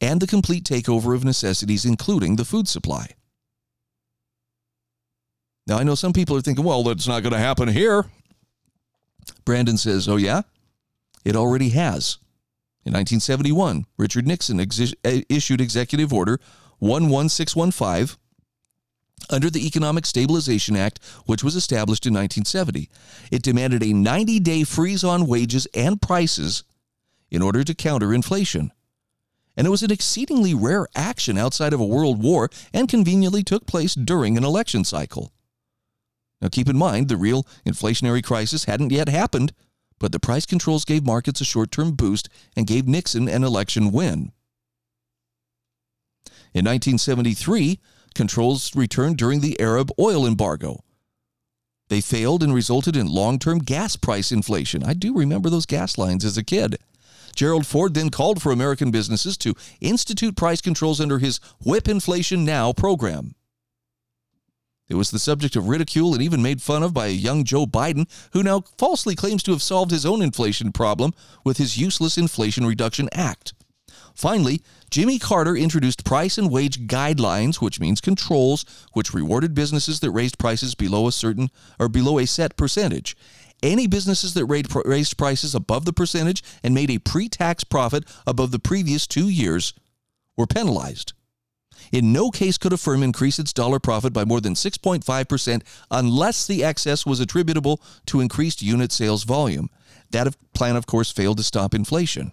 and 0.02 0.22
the 0.22 0.28
complete 0.28 0.66
takeover 0.66 1.16
of 1.16 1.24
necessities, 1.24 1.86
including 1.86 2.36
the 2.36 2.44
food 2.44 2.68
supply. 2.68 3.12
Now, 5.68 5.78
I 5.78 5.84
know 5.84 5.96
some 5.96 6.12
people 6.12 6.36
are 6.36 6.42
thinking, 6.42 6.66
well, 6.66 6.84
that's 6.84 7.08
not 7.08 7.24
going 7.24 7.32
to 7.32 7.40
happen 7.40 7.70
here. 7.70 8.04
Brandon 9.46 9.78
says, 9.78 10.10
oh, 10.10 10.18
yeah? 10.18 10.42
It 11.24 11.38
already 11.38 11.70
has. 11.70 12.18
In 12.84 12.92
1971, 12.92 13.86
Richard 13.98 14.28
Nixon 14.28 14.60
ex- 14.60 14.94
issued 15.02 15.62
Executive 15.62 16.12
Order 16.12 16.42
11615 16.82 18.18
under 19.30 19.50
the 19.50 19.66
Economic 19.66 20.06
Stabilization 20.06 20.76
Act, 20.76 21.00
which 21.26 21.44
was 21.44 21.56
established 21.56 22.06
in 22.06 22.14
1970. 22.14 22.90
It 23.32 23.42
demanded 23.42 23.84
a 23.84 23.94
90 23.94 24.40
day 24.40 24.64
freeze 24.64 25.04
on 25.04 25.28
wages 25.28 25.68
and 25.74 26.02
prices 26.02 26.64
in 27.32 27.42
order 27.42 27.64
to 27.64 27.74
counter 27.74 28.14
inflation. 28.14 28.72
And 29.58 29.66
it 29.66 29.70
was 29.72 29.84
an 29.84 29.92
exceedingly 29.92 30.54
rare 30.54 30.88
action 30.96 31.38
outside 31.38 31.74
of 31.74 31.80
a 31.80 31.86
world 31.86 32.22
war 32.22 32.50
and 32.74 32.90
conveniently 32.90 33.44
took 33.44 33.66
place 33.66 33.96
during 33.96 34.38
an 34.38 34.44
election 34.44 34.84
cycle. 34.84 35.32
Now, 36.42 36.50
keep 36.50 36.68
in 36.68 36.78
mind, 36.78 37.08
the 37.08 37.18
real 37.18 37.44
inflationary 37.66 38.24
crisis 38.24 38.66
hadn't 38.66 38.92
yet 38.92 39.08
happened, 39.08 39.54
but 39.98 40.12
the 40.12 40.20
price 40.20 40.46
controls 40.46 40.84
gave 40.84 41.06
markets 41.06 41.40
a 41.40 41.46
short 41.46 41.72
term 41.72 41.94
boost 41.94 42.28
and 42.56 42.68
gave 42.68 42.88
Nixon 42.88 43.30
an 43.30 43.44
election 43.44 43.92
win. 43.92 44.34
In 46.54 46.66
1973, 46.66 47.80
controls 48.16 48.76
returned 48.76 49.18
during 49.18 49.42
the 49.42 49.60
Arab 49.60 49.92
oil 50.00 50.26
embargo. 50.26 50.84
They 51.90 52.02
failed 52.02 52.42
and 52.42 52.54
resulted 52.54 52.96
in 52.96 53.08
long 53.08 53.38
term 53.38 53.60
gas 53.60 53.96
price 53.96 54.32
inflation. 54.32 54.84
I 54.84 54.94
do 54.94 55.16
remember 55.16 55.50
those 55.50 55.68
gas 55.68 55.98
lines 55.98 56.26
as 56.26 56.38
a 56.38 56.44
kid. 56.44 56.78
Gerald 57.36 57.68
Ford 57.68 57.94
then 57.94 58.10
called 58.10 58.42
for 58.42 58.52
American 58.52 58.92
businesses 58.92 59.38
to 59.40 59.56
institute 59.82 60.38
price 60.38 60.62
controls 60.62 61.02
under 61.02 61.20
his 61.20 61.40
Whip 61.64 61.88
Inflation 61.88 62.46
Now 62.46 62.74
program. 62.74 63.36
It 64.88 64.96
was 64.96 65.12
the 65.12 65.20
subject 65.20 65.56
of 65.56 65.68
ridicule 65.68 66.14
and 66.14 66.22
even 66.22 66.42
made 66.42 66.62
fun 66.62 66.84
of 66.84 66.94
by 66.94 67.08
a 67.08 67.12
young 67.12 67.44
Joe 67.44 67.66
Biden, 67.66 68.08
who 68.34 68.44
now 68.44 68.62
falsely 68.78 69.16
claims 69.16 69.44
to 69.44 69.52
have 69.52 69.62
solved 69.62 69.92
his 69.92 70.06
own 70.06 70.22
inflation 70.22 70.72
problem 70.72 71.14
with 71.44 71.58
his 71.58 71.78
useless 71.78 72.18
Inflation 72.18 72.66
Reduction 72.66 73.10
Act. 73.12 73.54
Finally, 74.14 74.62
Jimmy 74.96 75.20
Carter 75.20 75.58
introduced 75.58 76.06
price 76.06 76.38
and 76.38 76.50
wage 76.50 76.88
guidelines, 76.88 77.58
which 77.58 77.82
means 77.82 78.00
controls, 78.00 78.64
which 78.94 79.14
rewarded 79.14 79.54
businesses 79.54 80.00
that 80.00 80.12
raised 80.12 80.40
prices 80.40 80.74
below 80.74 81.06
a 81.06 81.12
certain 81.12 81.50
or 81.78 81.90
below 81.90 82.18
a 82.18 82.26
set 82.26 82.56
percentage. 82.56 83.18
Any 83.62 83.88
businesses 83.88 84.34
that 84.36 84.46
raised 84.46 85.18
prices 85.18 85.54
above 85.54 85.84
the 85.84 85.92
percentage 85.92 86.42
and 86.64 86.74
made 86.74 86.90
a 86.90 87.00
pre 87.00 87.28
tax 87.28 87.66
profit 87.66 88.06
above 88.26 88.52
the 88.52 88.58
previous 88.58 89.06
two 89.06 89.28
years 89.28 89.74
were 90.38 90.48
penalized. 90.48 91.12
In 91.92 92.14
no 92.14 92.32
case 92.32 92.58
could 92.58 92.72
a 92.72 92.78
firm 92.78 93.04
increase 93.04 93.38
its 93.38 93.52
dollar 93.52 93.82
profit 93.82 94.14
by 94.14 94.24
more 94.24 94.40
than 94.40 94.54
6.5% 94.54 95.62
unless 95.92 96.48
the 96.48 96.64
excess 96.64 97.06
was 97.06 97.20
attributable 97.20 97.82
to 98.06 98.22
increased 98.22 98.62
unit 98.62 98.94
sales 98.94 99.26
volume. 99.26 99.70
That 100.12 100.34
plan, 100.54 100.78
of 100.78 100.86
course, 100.86 101.12
failed 101.12 101.36
to 101.36 101.44
stop 101.44 101.74
inflation. 101.74 102.32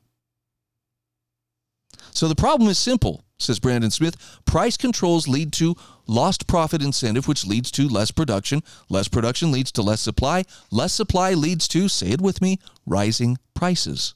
So 2.13 2.29
the 2.29 2.35
problem 2.35 2.69
is 2.69 2.79
simple, 2.79 3.25
says 3.39 3.59
Brandon 3.59 3.91
Smith. 3.91 4.17
Price 4.45 4.77
controls 4.77 5.27
lead 5.27 5.53
to 5.55 5.75
lost 6.07 6.47
profit 6.47 6.83
incentive, 6.83 7.27
which 7.27 7.47
leads 7.47 7.71
to 7.73 7.89
less 7.89 8.11
production. 8.11 8.63
Less 8.89 9.09
production 9.09 9.51
leads 9.51 9.73
to 9.73 9.83
less 9.83 10.01
supply. 10.01 10.45
Less 10.71 10.93
supply 10.93 11.33
leads 11.33 11.67
to, 11.69 11.89
say 11.89 12.11
it 12.11 12.21
with 12.21 12.41
me, 12.41 12.59
rising 12.87 13.39
prices. 13.55 14.15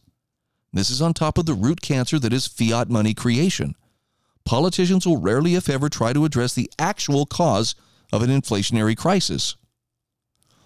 This 0.73 0.91
is 0.91 1.01
on 1.01 1.15
top 1.15 1.39
of 1.39 1.47
the 1.47 1.55
root 1.55 1.81
cancer 1.81 2.19
that 2.19 2.33
is 2.33 2.47
fiat 2.47 2.91
money 2.91 3.15
creation 3.15 3.75
politicians 4.47 5.07
will 5.07 5.21
rarely, 5.21 5.57
if 5.57 5.69
ever, 5.69 5.91
try 5.91 6.15
to 6.15 6.25
address 6.25 6.55
the 6.55 6.71
actual 6.79 7.27
cause 7.27 7.75
of 8.13 8.23
an 8.23 8.31
inflationary 8.31 8.97
crisis. 8.97 9.57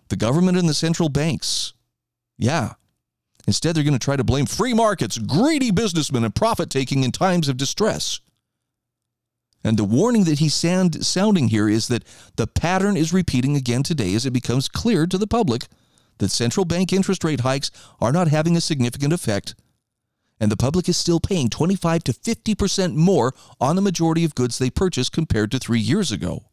The 0.08 0.16
government 0.16 0.58
and 0.58 0.68
the 0.68 0.74
central 0.74 1.08
banks 1.08 1.72
Yeah. 2.38 2.74
Instead, 3.46 3.74
they're 3.74 3.84
going 3.84 3.92
to 3.92 3.98
try 3.98 4.16
to 4.16 4.24
blame 4.24 4.46
free 4.46 4.74
markets, 4.74 5.18
greedy 5.18 5.70
businessmen, 5.70 6.24
and 6.24 6.34
profit 6.34 6.70
taking 6.70 7.04
in 7.04 7.12
times 7.12 7.48
of 7.48 7.56
distress. 7.56 8.20
And 9.62 9.76
the 9.76 9.84
warning 9.84 10.24
that 10.24 10.38
he's 10.38 10.54
sound, 10.54 11.04
sounding 11.04 11.48
here 11.48 11.68
is 11.68 11.88
that 11.88 12.04
the 12.36 12.46
pattern 12.46 12.96
is 12.96 13.12
repeating 13.12 13.56
again 13.56 13.82
today 13.82 14.14
as 14.14 14.24
it 14.24 14.32
becomes 14.32 14.68
clear 14.68 15.06
to 15.06 15.18
the 15.18 15.26
public 15.26 15.64
that 16.18 16.30
central 16.30 16.64
bank 16.64 16.92
interest 16.92 17.24
rate 17.24 17.40
hikes 17.40 17.70
are 18.00 18.12
not 18.12 18.28
having 18.28 18.56
a 18.56 18.60
significant 18.60 19.12
effect, 19.12 19.54
and 20.38 20.50
the 20.50 20.56
public 20.56 20.88
is 20.88 20.96
still 20.96 21.20
paying 21.20 21.48
25 21.48 22.04
to 22.04 22.12
50% 22.12 22.94
more 22.94 23.34
on 23.60 23.76
the 23.76 23.82
majority 23.82 24.24
of 24.24 24.34
goods 24.34 24.58
they 24.58 24.70
purchase 24.70 25.10
compared 25.10 25.50
to 25.50 25.58
three 25.58 25.80
years 25.80 26.10
ago. 26.10 26.44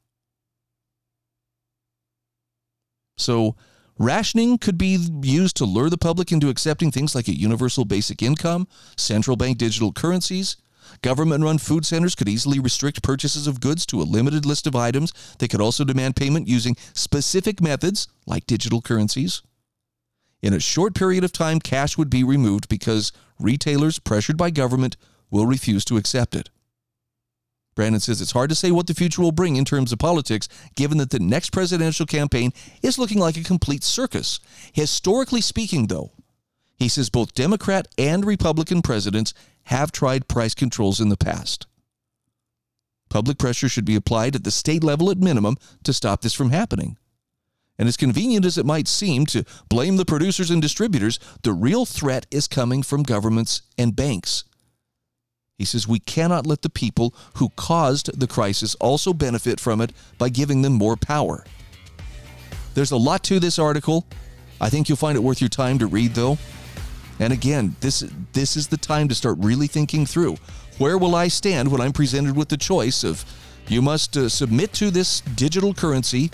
So, 3.17 3.56
rationing 3.98 4.58
could 4.58 4.78
be 4.78 4.98
used 5.22 5.58
to 5.58 5.66
lure 5.66 5.90
the 5.90 5.98
public 5.98 6.32
into 6.32 6.50
accepting 6.50 6.92
things 6.92 7.16
like 7.16 7.28
a 7.28 7.38
universal 7.38 7.86
basic 7.86 8.22
income, 8.22 8.68
central 8.96 9.38
bank 9.38 9.58
digital 9.58 9.92
currencies, 9.92 10.58
Government 11.02 11.44
run 11.44 11.58
food 11.58 11.86
centers 11.86 12.16
could 12.16 12.30
easily 12.30 12.60
restrict 12.60 13.04
purchases 13.04 13.48
of 13.48 13.62
goods 13.62 13.86
to 13.88 14.02
a 14.02 14.04
limited 14.04 14.46
list 14.46 14.68
of 14.68 14.76
items. 14.76 15.14
They 15.40 15.48
could 15.48 15.62
also 15.62 15.84
demand 15.84 16.16
payment 16.16 16.48
using 16.48 16.76
specific 16.94 17.62
methods 17.62 18.08
like 18.26 18.48
digital 18.48 18.82
currencies. 18.82 19.42
In 20.42 20.54
a 20.54 20.60
short 20.60 20.94
period 20.94 21.24
of 21.24 21.32
time, 21.32 21.60
cash 21.60 21.98
would 21.98 22.10
be 22.10 22.24
removed 22.24 22.70
because 22.70 23.12
retailers, 23.40 24.00
pressured 24.00 24.38
by 24.38 24.50
government, 24.50 24.96
will 25.30 25.46
refuse 25.46 25.84
to 25.86 25.98
accept 25.98 26.36
it. 26.36 26.50
Brandon 27.78 28.02
says 28.02 28.22
it's 28.22 28.32
hard 28.32 28.50
to 28.50 28.56
say 28.56 28.72
what 28.72 28.88
the 28.88 28.96
future 28.96 29.22
will 29.22 29.32
bring 29.32 29.56
in 29.56 29.63
terms 29.63 29.92
of 29.92 30.00
politics, 30.00 30.50
given 30.76 30.98
that 30.98 31.12
the 31.12 31.20
next 31.20 31.52
presidential 31.52 32.08
campaign 32.08 32.52
is 32.82 32.98
looking 32.98 33.20
like 33.20 33.38
a 33.38 33.44
complete 33.44 33.84
circus. 33.84 34.40
Historically 34.74 35.42
speaking, 35.42 35.86
though, 35.86 36.12
he 36.76 36.88
says 36.88 37.12
both 37.12 37.36
Democrat 37.36 37.88
and 37.96 38.26
Republican 38.26 38.82
presidents 38.82 39.36
have 39.66 39.92
tried 39.92 40.28
price 40.28 40.56
controls 40.56 41.00
in 41.00 41.10
the 41.10 41.18
past. 41.18 41.68
Public 43.10 43.38
pressure 43.38 43.70
should 43.70 43.86
be 43.86 43.96
applied 43.96 44.36
at 44.36 44.44
the 44.44 44.50
state 44.50 44.84
level 44.84 45.12
at 45.12 45.20
minimum 45.20 45.56
to 45.84 45.94
stop 45.94 46.22
this 46.22 46.34
from 46.34 46.50
happening. 46.50 46.98
And 47.78 47.88
as 47.88 47.96
convenient 47.96 48.44
as 48.44 48.58
it 48.58 48.66
might 48.66 48.88
seem 48.88 49.28
to 49.28 49.46
blame 49.70 49.98
the 49.98 50.06
producers 50.06 50.50
and 50.50 50.63
distributors, 50.63 51.20
the 51.44 51.54
real 51.54 51.86
threat 51.86 52.26
is 52.32 52.48
coming 52.48 52.82
from 52.82 53.04
governments 53.04 53.62
and 53.78 53.96
banks. 53.96 54.46
He 55.58 55.65
says 55.65 55.88
we 55.88 56.00
cannot 56.00 56.46
let 56.46 56.62
the 56.62 56.70
people 56.70 57.15
who 57.36 57.50
caused 57.56 58.20
the 58.20 58.28
crisis 58.28 58.76
also 58.76 59.12
benefit 59.12 59.60
from 59.60 59.82
it 59.82 59.91
by 60.20 60.30
giving 60.30 60.62
them 60.62 60.74
more 60.74 60.96
power. 60.96 61.43
There's 62.76 62.91
a 62.91 62.98
lot 62.98 63.24
to 63.24 63.39
this 63.39 63.58
article. 63.58 64.06
I 64.62 64.70
think 64.70 64.88
you'll 64.88 64.98
find 64.98 65.15
it 65.15 65.24
worth 65.24 65.41
your 65.41 65.50
time 65.50 65.80
to 65.80 65.88
read, 65.88 66.13
though. 66.13 66.38
And 67.20 67.34
again, 67.34 67.76
this 67.80 68.02
this 68.34 68.56
is 68.56 68.67
the 68.67 68.78
time 68.78 69.08
to 69.08 69.15
start 69.15 69.38
really 69.39 69.65
thinking 69.65 70.06
through 70.06 70.38
where 70.78 71.00
will 71.00 71.15
I 71.15 71.28
stand 71.28 71.72
when 71.72 71.82
I'm 71.82 71.91
presented 71.91 72.38
with 72.38 72.50
the 72.50 72.58
choice 72.58 73.04
of 73.04 73.26
you 73.67 73.82
must 73.82 74.15
uh, 74.15 74.30
submit 74.30 74.74
to 74.74 74.91
this 74.91 75.22
digital 75.22 75.74
currency 75.74 76.30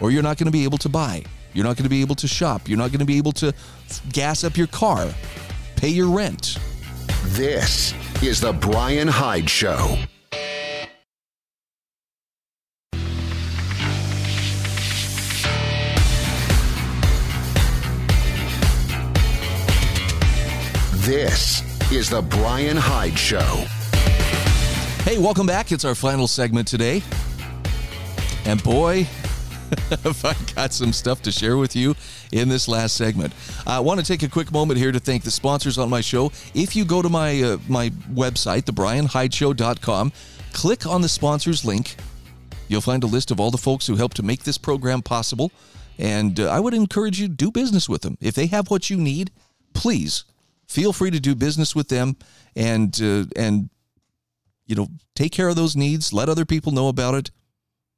or 0.00 0.10
you're 0.10 0.22
not 0.22 0.38
going 0.38 0.46
to 0.46 0.50
be 0.50 0.64
able 0.64 0.78
to 0.78 0.88
buy. 0.88 1.22
You're 1.52 1.66
not 1.66 1.76
going 1.76 1.84
to 1.84 1.90
be 1.90 2.00
able 2.00 2.14
to 2.16 2.26
shop. 2.26 2.66
You're 2.66 2.78
not 2.78 2.90
going 2.90 3.00
to 3.00 3.04
be 3.04 3.18
able 3.18 3.32
to 3.32 3.52
gas 4.10 4.42
up 4.42 4.56
your 4.56 4.68
car, 4.68 5.12
pay 5.76 5.88
your 5.90 6.08
rent. 6.08 6.58
This 7.28 7.94
is 8.22 8.40
the 8.40 8.52
Bryan 8.52 9.08
Hyde 9.08 9.48
Show. 9.48 9.96
This 20.92 21.62
is 21.90 22.10
the 22.10 22.22
Bryan 22.22 22.76
Hyde 22.76 23.18
Show. 23.18 23.40
Hey, 25.02 25.18
welcome 25.18 25.46
back. 25.46 25.72
It's 25.72 25.84
our 25.84 25.94
final 25.94 26.28
segment 26.28 26.68
today. 26.68 27.02
And 28.44 28.62
boy, 28.62 29.08
have 30.04 30.24
I 30.24 30.34
got 30.54 30.72
some 30.72 30.92
stuff 30.92 31.22
to 31.22 31.32
share 31.32 31.56
with 31.56 31.74
you 31.74 31.94
in 32.32 32.48
this 32.48 32.68
last 32.68 32.96
segment. 32.96 33.32
I 33.66 33.80
want 33.80 34.00
to 34.00 34.06
take 34.06 34.22
a 34.22 34.28
quick 34.28 34.52
moment 34.52 34.78
here 34.78 34.92
to 34.92 35.00
thank 35.00 35.22
the 35.22 35.30
sponsors 35.30 35.78
on 35.78 35.88
my 35.88 36.00
show. 36.00 36.32
If 36.54 36.76
you 36.76 36.84
go 36.84 37.02
to 37.02 37.08
my 37.08 37.42
uh, 37.42 37.58
my 37.68 37.90
website, 38.12 38.62
thebrianhydeshow.com, 38.62 40.12
click 40.52 40.86
on 40.86 41.00
the 41.02 41.08
sponsors 41.08 41.64
link. 41.64 41.96
You'll 42.68 42.80
find 42.80 43.02
a 43.04 43.06
list 43.06 43.30
of 43.30 43.40
all 43.40 43.50
the 43.50 43.58
folks 43.58 43.86
who 43.86 43.96
helped 43.96 44.16
to 44.16 44.22
make 44.22 44.44
this 44.44 44.58
program 44.58 45.02
possible. 45.02 45.52
And 45.98 46.40
uh, 46.40 46.48
I 46.50 46.60
would 46.60 46.74
encourage 46.74 47.20
you 47.20 47.28
to 47.28 47.34
do 47.34 47.50
business 47.50 47.88
with 47.88 48.02
them. 48.02 48.18
If 48.20 48.34
they 48.34 48.46
have 48.46 48.70
what 48.70 48.90
you 48.90 48.96
need, 48.96 49.30
please 49.74 50.24
feel 50.66 50.92
free 50.92 51.10
to 51.10 51.20
do 51.20 51.34
business 51.34 51.74
with 51.74 51.88
them 51.88 52.16
and 52.56 53.00
uh, 53.02 53.24
and 53.36 53.68
you 54.66 54.74
know 54.74 54.88
take 55.14 55.32
care 55.32 55.48
of 55.48 55.56
those 55.56 55.76
needs 55.76 56.12
let 56.12 56.28
other 56.28 56.44
people 56.44 56.72
know 56.72 56.88
about 56.88 57.14
it 57.14 57.30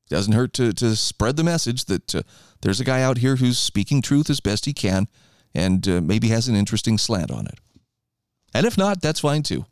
doesn't 0.09 0.35
hurt 0.35 0.53
to, 0.55 0.73
to 0.73 0.95
spread 0.97 1.37
the 1.37 1.45
message 1.45 1.87
that 1.87 2.15
uh, 2.15 2.23
there's 2.63 2.81
a 2.81 2.85
guy 2.85 3.03
out 3.03 3.19
here 3.19 3.37
who's 3.37 3.59
speaking 3.59 4.03
truth 4.03 4.31
as 4.31 4.41
best 4.41 4.65
he 4.65 4.73
can 4.73 5.09
and 5.55 5.89
uh, 5.89 6.01
maybe 6.01 6.29
has 6.29 6.49
an 6.49 6.57
interesting 6.57 6.99
slant 6.99 7.31
on 7.31 7.47
it 7.47 7.59
and 8.55 8.67
if 8.67 8.79
not 8.79 9.01
that's 9.01 9.21
fine 9.21 9.43
too 9.43 9.67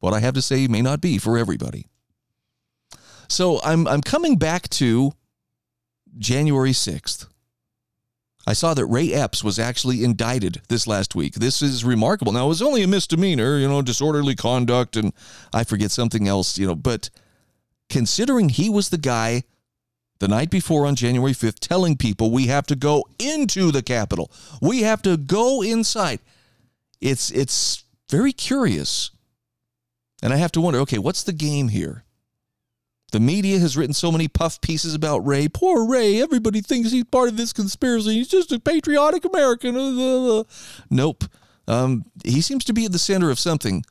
what 0.00 0.14
i 0.14 0.20
have 0.20 0.34
to 0.34 0.42
say 0.42 0.66
may 0.66 0.82
not 0.82 1.00
be 1.00 1.18
for 1.18 1.38
everybody 1.38 1.86
so 3.28 3.60
i'm 3.62 3.86
i'm 3.88 4.02
coming 4.02 4.36
back 4.36 4.68
to 4.68 5.12
january 6.18 6.72
6th 6.72 7.26
I 8.48 8.54
saw 8.54 8.72
that 8.72 8.86
Ray 8.86 9.12
Epps 9.12 9.44
was 9.44 9.58
actually 9.58 10.02
indicted 10.02 10.62
this 10.70 10.86
last 10.86 11.14
week. 11.14 11.34
This 11.34 11.60
is 11.60 11.84
remarkable. 11.84 12.32
Now, 12.32 12.46
it 12.46 12.48
was 12.48 12.62
only 12.62 12.82
a 12.82 12.86
misdemeanor, 12.86 13.58
you 13.58 13.68
know, 13.68 13.82
disorderly 13.82 14.34
conduct, 14.34 14.96
and 14.96 15.12
I 15.52 15.64
forget 15.64 15.90
something 15.90 16.26
else, 16.26 16.56
you 16.56 16.66
know, 16.66 16.74
but 16.74 17.10
considering 17.88 18.48
he 18.48 18.68
was 18.68 18.88
the 18.88 18.98
guy 18.98 19.44
the 20.18 20.28
night 20.28 20.50
before 20.50 20.86
on 20.86 20.96
January 20.96 21.32
5th 21.32 21.60
telling 21.60 21.96
people 21.96 22.30
we 22.30 22.46
have 22.46 22.66
to 22.66 22.76
go 22.76 23.04
into 23.18 23.70
the 23.70 23.82
Capitol, 23.82 24.30
we 24.60 24.82
have 24.82 25.02
to 25.02 25.16
go 25.16 25.62
inside, 25.62 26.18
it's, 27.00 27.30
it's 27.30 27.84
very 28.10 28.32
curious. 28.32 29.10
And 30.22 30.32
I 30.32 30.36
have 30.36 30.52
to 30.52 30.60
wonder 30.60 30.80
okay, 30.80 30.98
what's 30.98 31.22
the 31.22 31.32
game 31.32 31.68
here? 31.68 32.04
The 33.10 33.20
media 33.20 33.58
has 33.58 33.76
written 33.76 33.94
so 33.94 34.12
many 34.12 34.28
puff 34.28 34.60
pieces 34.60 34.94
about 34.94 35.26
Ray. 35.26 35.48
Poor 35.48 35.88
Ray. 35.88 36.20
Everybody 36.20 36.60
thinks 36.60 36.90
he's 36.90 37.04
part 37.04 37.28
of 37.28 37.36
this 37.38 37.54
conspiracy. 37.54 38.14
He's 38.14 38.28
just 38.28 38.52
a 38.52 38.58
patriotic 38.58 39.24
American. 39.24 39.74
Nope. 40.90 41.24
Um, 41.66 42.04
he 42.24 42.40
seems 42.40 42.64
to 42.64 42.72
be 42.72 42.86
at 42.86 42.92
the 42.92 42.98
center 42.98 43.30
of 43.30 43.38
something. 43.38 43.84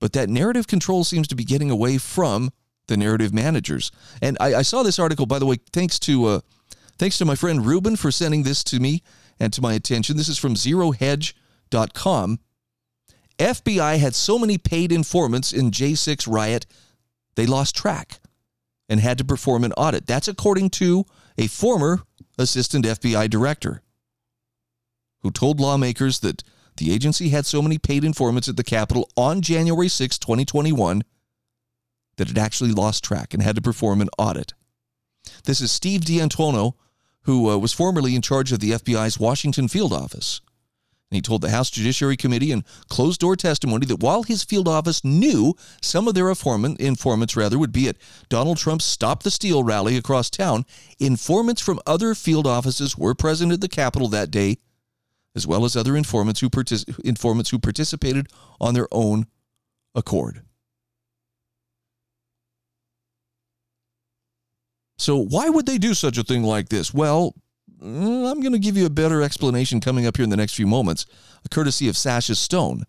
But 0.00 0.12
that 0.12 0.28
narrative 0.28 0.66
control 0.66 1.04
seems 1.04 1.28
to 1.28 1.34
be 1.34 1.44
getting 1.44 1.70
away 1.70 1.98
from 1.98 2.52
the 2.86 2.96
narrative 2.96 3.32
managers. 3.32 3.90
And 4.20 4.36
I, 4.40 4.56
I 4.56 4.62
saw 4.62 4.82
this 4.82 4.98
article, 4.98 5.26
by 5.26 5.38
the 5.38 5.46
way, 5.46 5.56
thanks 5.72 5.98
to 6.00 6.26
uh, 6.26 6.40
thanks 6.98 7.18
to 7.18 7.24
my 7.24 7.34
friend 7.34 7.64
Ruben 7.64 7.96
for 7.96 8.10
sending 8.10 8.42
this 8.42 8.62
to 8.64 8.80
me 8.80 9.02
and 9.40 9.52
to 9.52 9.62
my 9.62 9.74
attention. 9.74 10.16
This 10.16 10.28
is 10.28 10.38
from 10.38 10.54
zerohedge.com. 10.54 12.38
FBI 13.38 13.98
had 13.98 14.14
so 14.14 14.38
many 14.38 14.58
paid 14.58 14.92
informants 14.92 15.52
in 15.52 15.70
J6 15.70 16.32
riot 16.32 16.66
they 17.34 17.46
lost 17.46 17.74
track 17.74 18.20
and 18.88 19.00
had 19.00 19.18
to 19.18 19.24
perform 19.24 19.64
an 19.64 19.72
audit. 19.72 20.06
That's 20.06 20.28
according 20.28 20.70
to 20.70 21.04
a 21.36 21.48
former 21.48 22.02
assistant 22.38 22.84
FBI 22.84 23.28
director 23.28 23.82
who 25.22 25.30
told 25.30 25.58
lawmakers 25.58 26.20
that 26.20 26.42
the 26.76 26.92
agency 26.92 27.30
had 27.30 27.46
so 27.46 27.62
many 27.62 27.78
paid 27.78 28.04
informants 28.04 28.48
at 28.48 28.56
the 28.56 28.64
Capitol 28.64 29.08
on 29.16 29.40
January 29.40 29.88
6, 29.88 30.18
2021, 30.18 31.02
that 32.16 32.30
it 32.30 32.38
actually 32.38 32.72
lost 32.72 33.04
track 33.04 33.34
and 33.34 33.42
had 33.42 33.56
to 33.56 33.62
perform 33.62 34.00
an 34.00 34.08
audit. 34.18 34.54
This 35.44 35.60
is 35.60 35.70
Steve 35.70 36.04
D'Antuono, 36.04 36.74
who 37.22 37.50
uh, 37.50 37.56
was 37.56 37.72
formerly 37.72 38.14
in 38.14 38.22
charge 38.22 38.52
of 38.52 38.60
the 38.60 38.72
FBI's 38.72 39.18
Washington 39.18 39.68
field 39.68 39.92
office. 39.92 40.40
And 41.10 41.16
he 41.16 41.22
told 41.22 41.42
the 41.42 41.50
House 41.50 41.70
Judiciary 41.70 42.16
Committee 42.16 42.50
in 42.50 42.64
closed 42.88 43.20
door 43.20 43.36
testimony 43.36 43.86
that 43.86 44.02
while 44.02 44.22
his 44.22 44.42
field 44.42 44.66
office 44.66 45.04
knew 45.04 45.54
some 45.80 46.08
of 46.08 46.14
their 46.14 46.28
informant, 46.28 46.80
informants 46.80 47.36
rather 47.36 47.58
would 47.58 47.72
be 47.72 47.88
at 47.88 47.96
Donald 48.28 48.58
Trump's 48.58 48.84
Stop 48.84 49.22
the 49.22 49.30
Steal 49.30 49.62
rally 49.62 49.96
across 49.96 50.30
town, 50.30 50.64
informants 50.98 51.60
from 51.60 51.80
other 51.86 52.14
field 52.14 52.46
offices 52.46 52.98
were 52.98 53.14
present 53.14 53.52
at 53.52 53.60
the 53.60 53.68
Capitol 53.68 54.08
that 54.08 54.30
day, 54.30 54.58
as 55.34 55.46
well 55.46 55.64
as 55.64 55.76
other 55.76 55.96
informants 55.96 56.40
who, 56.40 56.50
partic- 56.50 56.98
informants 57.04 57.50
who 57.50 57.58
participated 57.58 58.28
on 58.60 58.74
their 58.74 58.88
own 58.90 59.26
accord. 59.94 60.42
So, 64.96 65.16
why 65.16 65.48
would 65.48 65.66
they 65.66 65.78
do 65.78 65.94
such 65.94 66.18
a 66.18 66.22
thing 66.22 66.42
like 66.42 66.68
this? 66.68 66.94
Well, 66.94 67.34
Mm, 67.84 68.30
I'm 68.30 68.40
going 68.40 68.52
to 68.52 68.58
give 68.58 68.78
you 68.78 68.86
a 68.86 68.90
better 68.90 69.20
explanation 69.20 69.78
coming 69.78 70.06
up 70.06 70.16
here 70.16 70.24
in 70.24 70.30
the 70.30 70.36
next 70.36 70.54
few 70.54 70.66
moments, 70.66 71.04
courtesy 71.50 71.86
of 71.88 71.96
Sasha 71.98 72.34
Stone. 72.34 72.84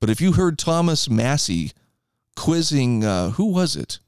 But 0.00 0.08
if 0.08 0.22
you 0.22 0.32
heard 0.32 0.58
Thomas 0.58 1.10
Massie 1.10 1.72
quizzing, 2.34 3.04
uh, 3.04 3.30
who 3.30 3.46
was 3.46 3.76
it? 3.76 3.98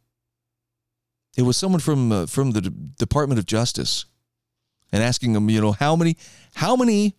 It 1.37 1.43
was 1.43 1.57
someone 1.57 1.81
from 1.81 2.11
uh, 2.11 2.27
from 2.27 2.53
the 2.53 2.63
D- 2.63 2.71
Department 2.99 3.39
of 3.39 3.47
Justice 3.47 4.07
and 4.93 5.03
asking 5.03 5.35
them, 5.35 5.51
you 5.51 5.61
know, 5.61 5.73
how 5.73 5.95
many 5.95 6.17
how 6.55 6.75
many 6.75 7.17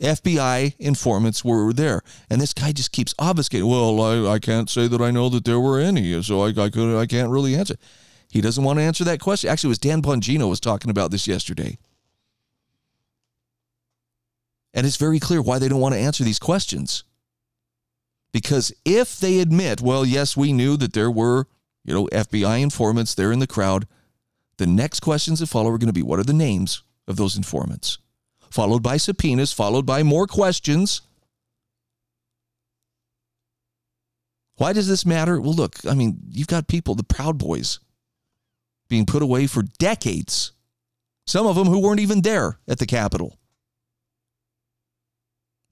FBI 0.00 0.74
informants 0.78 1.44
were 1.44 1.72
there. 1.72 2.02
And 2.28 2.40
this 2.40 2.52
guy 2.52 2.72
just 2.72 2.92
keeps 2.92 3.14
obfuscating. 3.14 3.68
Well, 3.68 4.00
I, 4.28 4.34
I 4.34 4.38
can't 4.38 4.68
say 4.68 4.88
that 4.88 5.00
I 5.00 5.10
know 5.10 5.28
that 5.30 5.44
there 5.44 5.60
were 5.60 5.80
any, 5.80 6.22
so 6.22 6.42
I, 6.42 6.48
I 6.48 6.70
could 6.70 6.98
I 6.98 7.06
can't 7.06 7.30
really 7.30 7.54
answer. 7.54 7.76
He 8.30 8.40
doesn't 8.40 8.64
want 8.64 8.78
to 8.78 8.82
answer 8.82 9.04
that 9.04 9.20
question. 9.20 9.48
Actually, 9.48 9.68
it 9.68 9.70
was 9.70 9.78
Dan 9.78 10.02
Bongino 10.02 10.48
was 10.48 10.60
talking 10.60 10.90
about 10.90 11.10
this 11.10 11.26
yesterday. 11.26 11.78
And 14.74 14.86
it's 14.86 14.96
very 14.98 15.18
clear 15.18 15.40
why 15.40 15.58
they 15.58 15.68
don't 15.68 15.80
want 15.80 15.94
to 15.94 16.00
answer 16.00 16.22
these 16.22 16.38
questions. 16.38 17.04
Because 18.32 18.74
if 18.84 19.18
they 19.18 19.40
admit, 19.40 19.80
well, 19.80 20.04
yes, 20.04 20.36
we 20.36 20.52
knew 20.52 20.76
that 20.76 20.92
there 20.92 21.10
were, 21.10 21.46
you 21.84 21.94
know, 21.94 22.06
FBI 22.08 22.60
informants 22.60 23.14
there 23.14 23.32
in 23.32 23.38
the 23.38 23.46
crowd, 23.46 23.86
the 24.58 24.66
next 24.66 25.00
questions 25.00 25.40
that 25.40 25.46
follow 25.46 25.70
are 25.70 25.78
going 25.78 25.86
to 25.86 25.94
be 25.94 26.02
what 26.02 26.18
are 26.18 26.24
the 26.24 26.34
names 26.34 26.82
of 27.08 27.16
those 27.16 27.36
informants? 27.36 27.96
Followed 28.50 28.82
by 28.82 28.96
subpoenas, 28.96 29.52
followed 29.52 29.86
by 29.86 30.02
more 30.02 30.26
questions. 30.26 31.02
Why 34.56 34.72
does 34.72 34.88
this 34.88 35.04
matter? 35.04 35.40
Well, 35.40 35.52
look, 35.52 35.76
I 35.86 35.94
mean, 35.94 36.18
you've 36.30 36.46
got 36.46 36.68
people, 36.68 36.94
the 36.94 37.04
Proud 37.04 37.38
Boys, 37.38 37.78
being 38.88 39.04
put 39.04 39.22
away 39.22 39.46
for 39.46 39.62
decades. 39.78 40.52
Some 41.26 41.46
of 41.46 41.56
them 41.56 41.66
who 41.66 41.80
weren't 41.80 42.00
even 42.00 42.22
there 42.22 42.58
at 42.68 42.78
the 42.78 42.86
Capitol. 42.86 43.38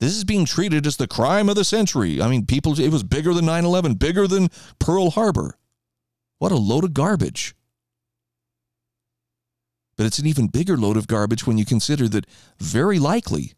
This 0.00 0.16
is 0.16 0.24
being 0.24 0.44
treated 0.44 0.86
as 0.86 0.96
the 0.96 1.06
crime 1.06 1.48
of 1.48 1.56
the 1.56 1.64
century. 1.64 2.20
I 2.20 2.28
mean, 2.28 2.44
people, 2.44 2.78
it 2.78 2.90
was 2.90 3.02
bigger 3.02 3.32
than 3.32 3.46
9 3.46 3.64
11, 3.64 3.94
bigger 3.94 4.26
than 4.26 4.48
Pearl 4.78 5.10
Harbor. 5.10 5.56
What 6.38 6.52
a 6.52 6.56
load 6.56 6.84
of 6.84 6.92
garbage. 6.92 7.54
But 9.96 10.06
it's 10.06 10.18
an 10.18 10.26
even 10.26 10.48
bigger 10.48 10.76
load 10.76 10.96
of 10.96 11.06
garbage 11.06 11.46
when 11.46 11.58
you 11.58 11.64
consider 11.64 12.08
that 12.08 12.26
very 12.58 12.98
likely 12.98 13.52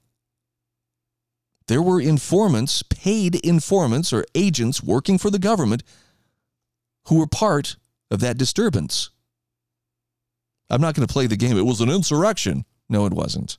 there 1.69 1.83
were 1.83 2.01
informants, 2.01 2.83
paid 2.83 3.35
informants 3.37 4.13
or 4.13 4.25
agents 4.35 4.83
working 4.83 5.19
for 5.19 5.31
the 5.31 5.39
government 5.39 5.83
who 7.09 7.19
were 7.19 7.27
part 7.27 7.77
of 8.11 8.21
that 8.21 8.39
disturbance. 8.39 9.11
I'm 10.71 10.81
not 10.81 10.95
going 10.95 11.07
to 11.07 11.13
play 11.13 11.27
the 11.27 11.37
game. 11.37 11.57
It 11.57 11.67
was 11.67 11.81
an 11.81 11.91
insurrection. 11.91 12.65
No, 12.89 13.07
it 13.07 13.13
wasn't. 13.13 13.59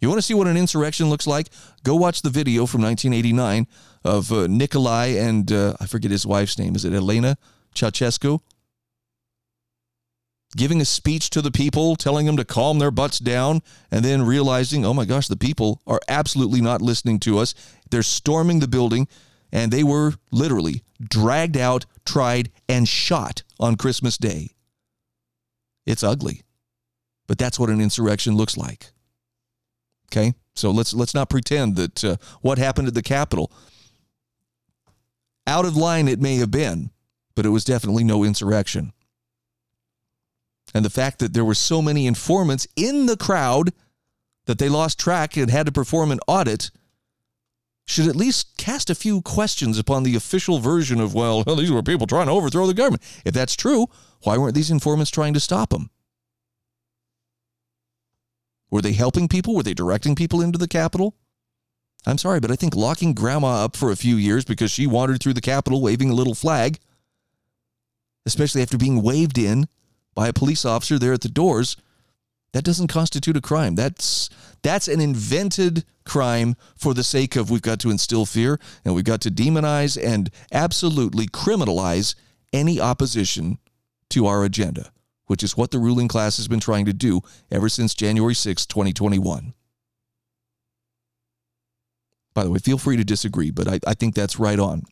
You 0.00 0.08
want 0.08 0.18
to 0.18 0.22
see 0.22 0.34
what 0.34 0.46
an 0.46 0.56
insurrection 0.56 1.10
looks 1.10 1.26
like? 1.26 1.48
Go 1.82 1.96
watch 1.96 2.22
the 2.22 2.30
video 2.30 2.66
from 2.66 2.82
1989 2.82 3.66
of 4.04 4.30
uh, 4.30 4.46
Nikolai 4.46 5.06
and 5.06 5.50
uh, 5.50 5.74
I 5.80 5.86
forget 5.86 6.10
his 6.10 6.26
wife's 6.26 6.58
name. 6.58 6.76
Is 6.76 6.84
it 6.84 6.92
Elena 6.92 7.36
Ceausescu? 7.74 8.40
Giving 10.56 10.80
a 10.80 10.86
speech 10.86 11.30
to 11.30 11.42
the 11.42 11.50
people, 11.50 11.94
telling 11.94 12.24
them 12.26 12.38
to 12.38 12.44
calm 12.44 12.78
their 12.78 12.90
butts 12.90 13.18
down, 13.18 13.60
and 13.90 14.04
then 14.04 14.22
realizing, 14.24 14.84
oh 14.84 14.94
my 14.94 15.04
gosh, 15.04 15.28
the 15.28 15.36
people 15.36 15.82
are 15.86 16.00
absolutely 16.08 16.62
not 16.62 16.80
listening 16.80 17.20
to 17.20 17.38
us. 17.38 17.54
They're 17.90 18.02
storming 18.02 18.60
the 18.60 18.68
building, 18.68 19.08
and 19.52 19.70
they 19.70 19.84
were 19.84 20.14
literally 20.30 20.82
dragged 21.00 21.56
out, 21.56 21.84
tried, 22.06 22.50
and 22.68 22.88
shot 22.88 23.42
on 23.60 23.76
Christmas 23.76 24.16
Day. 24.16 24.50
It's 25.84 26.02
ugly, 26.02 26.42
but 27.26 27.38
that's 27.38 27.58
what 27.58 27.70
an 27.70 27.80
insurrection 27.80 28.36
looks 28.36 28.56
like. 28.56 28.90
Okay, 30.10 30.32
so 30.54 30.70
let's 30.70 30.94
let's 30.94 31.14
not 31.14 31.28
pretend 31.28 31.76
that 31.76 32.04
uh, 32.04 32.16
what 32.40 32.58
happened 32.58 32.88
at 32.88 32.94
the 32.94 33.02
Capitol 33.02 33.52
out 35.46 35.64
of 35.64 35.76
line 35.76 36.08
it 36.08 36.20
may 36.20 36.36
have 36.36 36.50
been, 36.50 36.90
but 37.34 37.46
it 37.46 37.50
was 37.50 37.64
definitely 37.64 38.04
no 38.04 38.24
insurrection. 38.24 38.92
And 40.74 40.84
the 40.84 40.90
fact 40.90 41.18
that 41.18 41.32
there 41.32 41.44
were 41.44 41.54
so 41.54 41.80
many 41.80 42.06
informants 42.06 42.66
in 42.76 43.06
the 43.06 43.16
crowd 43.16 43.72
that 44.46 44.58
they 44.58 44.68
lost 44.68 44.98
track 44.98 45.36
and 45.36 45.50
had 45.50 45.66
to 45.66 45.72
perform 45.72 46.10
an 46.10 46.20
audit 46.26 46.70
should 47.86 48.06
at 48.06 48.16
least 48.16 48.56
cast 48.58 48.90
a 48.90 48.94
few 48.94 49.22
questions 49.22 49.78
upon 49.78 50.02
the 50.02 50.14
official 50.14 50.58
version 50.58 51.00
of, 51.00 51.14
well, 51.14 51.42
these 51.56 51.70
were 51.70 51.82
people 51.82 52.06
trying 52.06 52.26
to 52.26 52.32
overthrow 52.32 52.66
the 52.66 52.74
government. 52.74 53.02
If 53.24 53.34
that's 53.34 53.56
true, 53.56 53.86
why 54.22 54.36
weren't 54.36 54.54
these 54.54 54.70
informants 54.70 55.10
trying 55.10 55.34
to 55.34 55.40
stop 55.40 55.70
them? 55.70 55.90
Were 58.70 58.82
they 58.82 58.92
helping 58.92 59.28
people? 59.28 59.54
Were 59.54 59.62
they 59.62 59.72
directing 59.72 60.14
people 60.14 60.42
into 60.42 60.58
the 60.58 60.68
Capitol? 60.68 61.16
I'm 62.06 62.18
sorry, 62.18 62.40
but 62.40 62.50
I 62.50 62.56
think 62.56 62.76
locking 62.76 63.14
grandma 63.14 63.64
up 63.64 63.76
for 63.76 63.90
a 63.90 63.96
few 63.96 64.16
years 64.16 64.44
because 64.44 64.70
she 64.70 64.86
wandered 64.86 65.22
through 65.22 65.34
the 65.34 65.40
Capitol 65.40 65.80
waving 65.80 66.10
a 66.10 66.14
little 66.14 66.34
flag, 66.34 66.78
especially 68.26 68.62
after 68.62 68.76
being 68.76 69.02
waved 69.02 69.38
in 69.38 69.66
by 70.18 70.26
a 70.26 70.32
police 70.32 70.64
officer 70.64 70.98
there 70.98 71.12
at 71.12 71.20
the 71.20 71.28
doors, 71.28 71.76
that 72.52 72.64
doesn't 72.64 72.88
constitute 72.88 73.36
a 73.36 73.40
crime. 73.40 73.76
That's 73.76 74.28
that's 74.64 74.88
an 74.88 75.00
invented 75.00 75.84
crime 76.04 76.56
for 76.74 76.92
the 76.92 77.04
sake 77.04 77.36
of 77.36 77.50
we've 77.50 77.62
got 77.62 77.78
to 77.78 77.90
instill 77.90 78.26
fear 78.26 78.58
and 78.84 78.96
we've 78.96 79.04
got 79.04 79.20
to 79.20 79.30
demonize 79.30 79.96
and 79.96 80.28
absolutely 80.50 81.28
criminalize 81.28 82.16
any 82.52 82.80
opposition 82.80 83.58
to 84.10 84.26
our 84.26 84.44
agenda 84.44 84.90
which 85.26 85.44
is 85.44 85.56
what 85.56 85.70
the 85.70 85.78
ruling 85.78 86.08
class 86.08 86.38
has 86.38 86.48
been 86.48 86.58
trying 86.58 86.86
to 86.86 86.92
do 86.92 87.20
ever 87.52 87.68
since 87.68 87.94
January 87.94 88.34
6, 88.34 88.66
2021. 88.66 89.54
By 92.34 92.44
the 92.44 92.50
way, 92.50 92.58
feel 92.58 92.78
free 92.78 92.96
to 92.96 93.04
disagree, 93.04 93.50
but 93.50 93.68
I, 93.68 93.78
I 93.86 93.94
think 93.94 94.14
that's 94.14 94.38
right 94.38 94.58
on. 94.58 94.84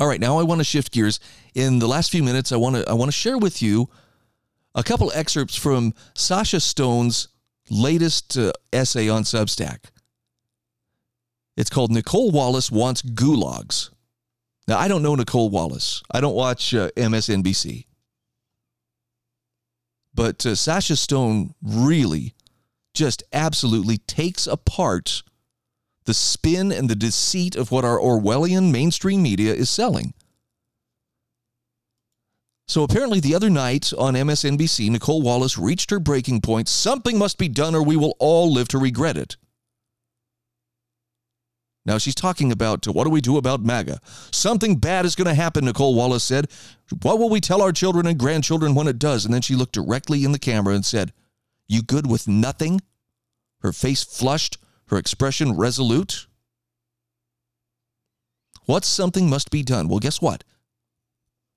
All 0.00 0.06
right, 0.06 0.20
now 0.20 0.38
I 0.38 0.42
want 0.42 0.60
to 0.60 0.64
shift 0.64 0.92
gears. 0.92 1.20
In 1.54 1.78
the 1.78 1.86
last 1.86 2.10
few 2.10 2.22
minutes, 2.22 2.52
I 2.52 2.56
want 2.56 2.76
to 2.76 2.88
I 2.88 2.92
want 2.94 3.08
to 3.08 3.16
share 3.16 3.38
with 3.38 3.62
you 3.62 3.88
a 4.74 4.82
couple 4.82 5.10
excerpts 5.14 5.56
from 5.56 5.94
Sasha 6.14 6.60
Stone's 6.60 7.28
latest 7.70 8.36
uh, 8.36 8.52
essay 8.72 9.08
on 9.08 9.22
Substack. 9.22 9.78
It's 11.56 11.70
called 11.70 11.90
Nicolle 11.90 12.30
Wallace 12.30 12.70
Wants 12.70 13.02
Gulags. 13.02 13.90
Now, 14.68 14.78
I 14.78 14.88
don't 14.88 15.02
know 15.02 15.14
Nicolle 15.14 15.50
Wallace. 15.50 16.02
I 16.10 16.20
don't 16.20 16.34
watch 16.34 16.74
uh, 16.74 16.90
MSNBC. 16.96 17.86
But 20.12 20.44
uh, 20.44 20.54
Sasha 20.54 20.96
Stone 20.96 21.54
really 21.62 22.34
just 22.94 23.22
absolutely 23.32 23.98
takes 23.98 24.46
apart 24.46 25.22
the 26.06 26.14
spin 26.14 26.72
and 26.72 26.88
the 26.88 26.96
deceit 26.96 27.54
of 27.56 27.70
what 27.70 27.84
our 27.84 27.98
Orwellian 27.98 28.72
mainstream 28.72 29.22
media 29.22 29.52
is 29.52 29.68
selling. 29.68 30.14
So 32.68 32.82
apparently, 32.82 33.20
the 33.20 33.34
other 33.34 33.50
night 33.50 33.92
on 33.96 34.14
MSNBC, 34.14 34.90
Nicolle 34.90 35.22
Wallace 35.22 35.56
reached 35.56 35.90
her 35.90 36.00
breaking 36.00 36.40
point. 36.40 36.68
Something 36.68 37.16
must 37.16 37.38
be 37.38 37.48
done, 37.48 37.76
or 37.76 37.82
we 37.82 37.96
will 37.96 38.16
all 38.18 38.52
live 38.52 38.66
to 38.68 38.78
regret 38.78 39.16
it. 39.16 39.36
Now 41.84 41.98
she's 41.98 42.16
talking 42.16 42.50
about 42.50 42.84
what 42.88 43.04
do 43.04 43.10
we 43.10 43.20
do 43.20 43.36
about 43.36 43.62
MAGA? 43.62 44.00
Something 44.32 44.76
bad 44.76 45.06
is 45.06 45.14
going 45.14 45.28
to 45.28 45.34
happen, 45.34 45.64
Nicolle 45.64 45.94
Wallace 45.94 46.24
said. 46.24 46.48
What 47.02 47.20
will 47.20 47.30
we 47.30 47.40
tell 47.40 47.62
our 47.62 47.70
children 47.70 48.08
and 48.08 48.18
grandchildren 48.18 48.74
when 48.74 48.88
it 48.88 48.98
does? 48.98 49.24
And 49.24 49.32
then 49.32 49.42
she 49.42 49.54
looked 49.54 49.74
directly 49.74 50.24
in 50.24 50.32
the 50.32 50.38
camera 50.38 50.74
and 50.74 50.84
said, 50.84 51.12
You 51.68 51.82
good 51.82 52.08
with 52.08 52.26
nothing? 52.26 52.80
Her 53.60 53.72
face 53.72 54.02
flushed, 54.02 54.58
her 54.88 54.96
expression 54.96 55.56
resolute. 55.56 56.26
What 58.64 58.84
something 58.84 59.28
must 59.28 59.50
be 59.50 59.62
done? 59.62 59.88
Well, 59.88 59.98
guess 59.98 60.20
what? 60.20 60.44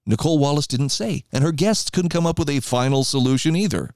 Nicolle 0.06 0.40
Wallace 0.40 0.68
didn't 0.68 0.90
say, 0.90 1.24
and 1.32 1.44
her 1.44 1.52
guests 1.52 1.90
couldn't 1.90 2.10
come 2.10 2.26
up 2.26 2.40
with 2.40 2.50
a 2.50 2.60
final 2.60 3.04
solution 3.04 3.56
either. 3.56 3.92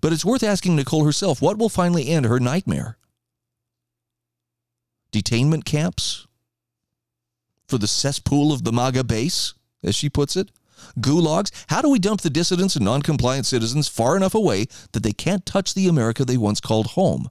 But 0.00 0.12
it's 0.12 0.24
worth 0.24 0.42
asking 0.42 0.76
Nicolle 0.76 1.04
herself 1.04 1.40
what 1.40 1.58
will 1.58 1.70
finally 1.70 2.08
end 2.08 2.26
her 2.26 2.40
nightmare? 2.40 2.98
detainment 5.12 5.64
camps 5.64 6.26
for 7.66 7.78
the 7.78 7.86
cesspool 7.86 8.52
of 8.52 8.64
the 8.64 8.72
MAGA 8.72 9.04
base, 9.04 9.54
as 9.82 9.94
she 9.94 10.08
puts 10.08 10.36
it? 10.36 10.50
Gulags? 11.00 11.50
How 11.68 11.82
do 11.82 11.90
we 11.90 11.98
dump 11.98 12.20
the 12.20 12.30
dissidents 12.30 12.76
and 12.76 12.84
non-compliant 12.84 13.46
citizens 13.46 13.88
far 13.88 14.16
enough 14.16 14.34
away 14.34 14.66
that 14.92 15.02
they 15.02 15.12
can't 15.12 15.44
touch 15.44 15.74
the 15.74 15.88
America 15.88 16.24
they 16.24 16.36
once 16.36 16.60
called 16.60 16.88
home? 16.88 17.30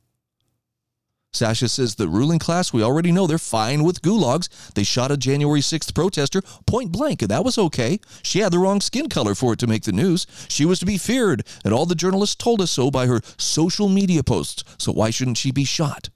Sasha 1.37 1.69
says 1.69 1.95
the 1.95 2.07
ruling 2.07 2.39
class, 2.39 2.73
we 2.73 2.81
already 2.81 3.11
know 3.11 3.27
they're 3.27 3.37
fine 3.37 3.83
with 3.83 4.01
gulags. 4.01 4.49
They 4.73 4.83
shot 4.83 5.11
a 5.11 5.17
January 5.17 5.61
6th 5.61 5.93
protester 5.93 6.41
point 6.65 6.91
blank, 6.91 7.21
and 7.21 7.29
that 7.29 7.45
was 7.45 7.57
okay. 7.57 7.99
She 8.23 8.39
had 8.39 8.51
the 8.51 8.59
wrong 8.59 8.81
skin 8.81 9.07
color 9.07 9.35
for 9.35 9.53
it 9.53 9.59
to 9.59 9.67
make 9.67 9.83
the 9.83 9.91
news. 9.91 10.25
She 10.49 10.65
was 10.65 10.79
to 10.79 10.85
be 10.85 10.97
feared, 10.97 11.45
and 11.63 11.73
all 11.73 11.85
the 11.85 11.93
journalists 11.93 12.35
told 12.35 12.59
us 12.59 12.71
so 12.71 12.89
by 12.89 13.05
her 13.05 13.21
social 13.37 13.87
media 13.87 14.23
posts. 14.23 14.63
So 14.79 14.91
why 14.91 15.11
shouldn't 15.11 15.37
she 15.37 15.51
be 15.51 15.63
shot? 15.63 16.09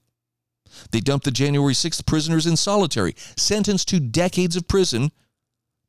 They 0.91 0.99
dumped 0.99 1.25
the 1.25 1.31
January 1.31 1.73
6th 1.73 2.05
prisoners 2.07 2.47
in 2.47 2.57
solitary, 2.57 3.15
sentenced 3.37 3.89
to 3.89 3.99
decades 3.99 4.55
of 4.55 4.67
prison 4.67 5.11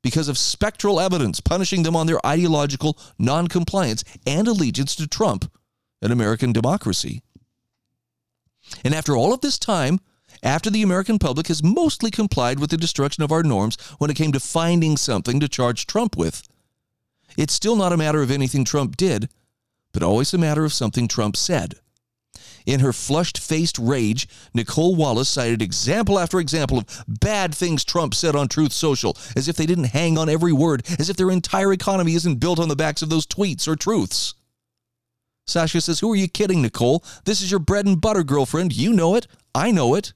because 0.02 0.28
of 0.28 0.36
spectral 0.36 1.00
evidence 1.00 1.40
punishing 1.40 1.84
them 1.84 1.96
on 1.96 2.06
their 2.06 2.24
ideological 2.26 2.98
noncompliance 3.18 4.04
and 4.26 4.46
allegiance 4.46 4.94
to 4.96 5.06
Trump 5.06 5.50
and 6.02 6.12
American 6.12 6.52
democracy. 6.52 7.22
And 8.84 8.94
after 8.94 9.16
all 9.16 9.32
of 9.32 9.40
this 9.40 9.58
time, 9.58 10.00
after 10.42 10.70
the 10.70 10.82
American 10.82 11.18
public 11.18 11.48
has 11.48 11.62
mostly 11.62 12.10
complied 12.10 12.58
with 12.58 12.70
the 12.70 12.76
destruction 12.76 13.22
of 13.22 13.32
our 13.32 13.42
norms 13.42 13.76
when 13.98 14.10
it 14.10 14.16
came 14.16 14.32
to 14.32 14.40
finding 14.40 14.96
something 14.96 15.38
to 15.40 15.48
charge 15.48 15.86
Trump 15.86 16.16
with, 16.16 16.42
it's 17.36 17.52
still 17.52 17.76
not 17.76 17.92
a 17.92 17.96
matter 17.96 18.22
of 18.22 18.30
anything 18.30 18.64
Trump 18.64 18.96
did, 18.96 19.28
but 19.92 20.02
always 20.02 20.34
a 20.34 20.38
matter 20.38 20.64
of 20.64 20.72
something 20.72 21.06
Trump 21.08 21.36
said. 21.36 21.74
In 22.64 22.80
her 22.80 22.92
flushed 22.92 23.38
faced 23.38 23.78
rage, 23.78 24.28
Nicolle 24.54 24.94
Wallace 24.94 25.28
cited 25.28 25.60
example 25.60 26.18
after 26.18 26.38
example 26.38 26.78
of 26.78 27.04
bad 27.08 27.54
things 27.54 27.84
Trump 27.84 28.14
said 28.14 28.36
on 28.36 28.48
Truth 28.48 28.72
Social, 28.72 29.16
as 29.36 29.48
if 29.48 29.56
they 29.56 29.66
didn't 29.66 29.84
hang 29.84 30.16
on 30.16 30.28
every 30.28 30.52
word, 30.52 30.86
as 30.98 31.10
if 31.10 31.16
their 31.16 31.30
entire 31.30 31.72
economy 31.72 32.14
isn't 32.14 32.40
built 32.40 32.60
on 32.60 32.68
the 32.68 32.76
backs 32.76 33.02
of 33.02 33.10
those 33.10 33.26
tweets 33.26 33.66
or 33.66 33.76
truths. 33.76 34.34
Sasha 35.46 35.80
says, 35.80 36.00
Who 36.00 36.12
are 36.12 36.16
you 36.16 36.28
kidding, 36.28 36.62
Nicolle? 36.62 37.04
This 37.24 37.40
is 37.40 37.50
your 37.50 37.60
bread 37.60 37.86
and 37.86 38.00
butter 38.00 38.22
girlfriend. 38.22 38.76
You 38.76 38.92
know 38.92 39.14
it. 39.14 39.26
I 39.54 39.70
know 39.70 39.94
it. 39.94 40.12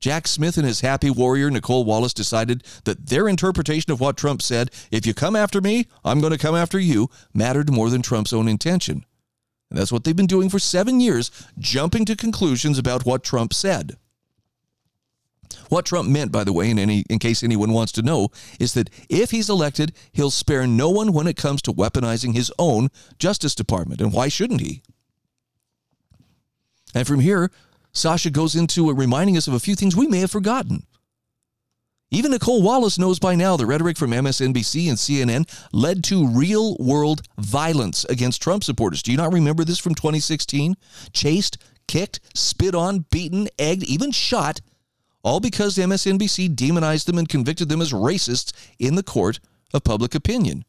Jack 0.00 0.28
Smith 0.28 0.58
and 0.58 0.66
his 0.66 0.82
happy 0.82 1.08
warrior, 1.08 1.50
Nicolle 1.50 1.84
Wallace, 1.84 2.12
decided 2.12 2.62
that 2.84 3.06
their 3.06 3.26
interpretation 3.26 3.90
of 3.90 4.00
what 4.00 4.16
Trump 4.16 4.42
said, 4.42 4.70
if 4.90 5.06
you 5.06 5.14
come 5.14 5.34
after 5.34 5.60
me, 5.60 5.86
I'm 6.04 6.20
going 6.20 6.32
to 6.32 6.38
come 6.38 6.54
after 6.54 6.78
you, 6.78 7.08
mattered 7.32 7.72
more 7.72 7.88
than 7.88 8.02
Trump's 8.02 8.32
own 8.32 8.46
intention. 8.46 9.06
And 9.70 9.78
that's 9.78 9.90
what 9.90 10.04
they've 10.04 10.14
been 10.14 10.26
doing 10.26 10.50
for 10.50 10.58
seven 10.58 11.00
years, 11.00 11.30
jumping 11.58 12.04
to 12.04 12.16
conclusions 12.16 12.78
about 12.78 13.06
what 13.06 13.24
Trump 13.24 13.54
said. 13.54 13.96
What 15.68 15.84
Trump 15.84 16.08
meant, 16.08 16.32
by 16.32 16.44
the 16.44 16.52
way, 16.52 16.70
in, 16.70 16.78
any, 16.78 17.04
in 17.10 17.18
case 17.18 17.42
anyone 17.42 17.72
wants 17.72 17.92
to 17.92 18.02
know, 18.02 18.28
is 18.58 18.74
that 18.74 18.90
if 19.08 19.30
he's 19.30 19.50
elected, 19.50 19.92
he'll 20.12 20.30
spare 20.30 20.66
no 20.66 20.90
one 20.90 21.12
when 21.12 21.26
it 21.26 21.36
comes 21.36 21.62
to 21.62 21.72
weaponizing 21.72 22.34
his 22.34 22.52
own 22.58 22.88
Justice 23.18 23.54
Department. 23.54 24.00
And 24.00 24.12
why 24.12 24.28
shouldn't 24.28 24.60
he? 24.60 24.82
And 26.94 27.06
from 27.06 27.20
here, 27.20 27.50
Sasha 27.92 28.30
goes 28.30 28.54
into 28.54 28.92
reminding 28.92 29.36
us 29.36 29.48
of 29.48 29.54
a 29.54 29.60
few 29.60 29.74
things 29.74 29.96
we 29.96 30.06
may 30.06 30.20
have 30.20 30.30
forgotten. 30.30 30.86
Even 32.10 32.30
Nicolle 32.30 32.62
Wallace 32.62 32.98
knows 32.98 33.18
by 33.18 33.34
now 33.34 33.56
the 33.56 33.66
rhetoric 33.66 33.96
from 33.96 34.12
MSNBC 34.12 34.88
and 34.88 34.96
CNN 34.96 35.48
led 35.72 36.04
to 36.04 36.28
real 36.28 36.76
world 36.78 37.22
violence 37.38 38.04
against 38.04 38.40
Trump 38.40 38.62
supporters. 38.62 39.02
Do 39.02 39.10
you 39.10 39.16
not 39.16 39.32
remember 39.32 39.64
this 39.64 39.80
from 39.80 39.96
2016? 39.96 40.76
Chased, 41.12 41.58
kicked, 41.88 42.20
spit 42.34 42.74
on, 42.74 43.06
beaten, 43.10 43.48
egged, 43.58 43.82
even 43.84 44.12
shot, 44.12 44.60
all 45.24 45.40
because 45.40 45.76
MSNBC 45.76 46.54
demonized 46.54 47.08
them 47.08 47.18
and 47.18 47.28
convicted 47.28 47.68
them 47.68 47.80
as 47.80 47.92
racists 47.92 48.52
in 48.78 48.94
the 48.94 49.02
court 49.02 49.40
of 49.72 49.82
public 49.82 50.14
opinion. 50.14 50.64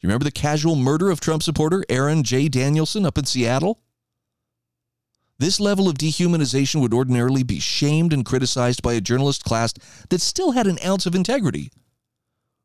You 0.00 0.06
remember 0.06 0.24
the 0.24 0.30
casual 0.30 0.76
murder 0.76 1.10
of 1.10 1.20
Trump 1.20 1.42
supporter 1.42 1.84
Aaron 1.88 2.22
J. 2.22 2.48
Danielson 2.48 3.04
up 3.04 3.18
in 3.18 3.24
Seattle? 3.24 3.80
This 5.38 5.60
level 5.60 5.88
of 5.88 5.98
dehumanization 5.98 6.80
would 6.80 6.94
ordinarily 6.94 7.42
be 7.42 7.58
shamed 7.58 8.12
and 8.12 8.24
criticized 8.24 8.82
by 8.82 8.94
a 8.94 9.00
journalist 9.00 9.44
class 9.44 9.74
that 10.08 10.20
still 10.20 10.52
had 10.52 10.66
an 10.66 10.78
ounce 10.84 11.04
of 11.04 11.14
integrity. 11.14 11.70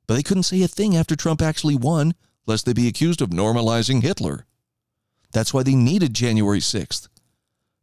But 0.08 0.16
they 0.16 0.24
couldn't 0.24 0.44
say 0.44 0.62
a 0.62 0.68
thing 0.68 0.96
after 0.96 1.16
Trump 1.16 1.42
actually 1.42 1.76
won, 1.76 2.14
lest 2.46 2.66
they 2.66 2.74
be 2.74 2.88
accused 2.88 3.22
of 3.22 3.30
normalizing 3.30 4.04
Hitler. 4.04 4.46
That's 5.34 5.54
why 5.54 5.64
they 5.64 5.76
needed 5.76 6.14
January 6.14 6.60
6th. 6.60 7.08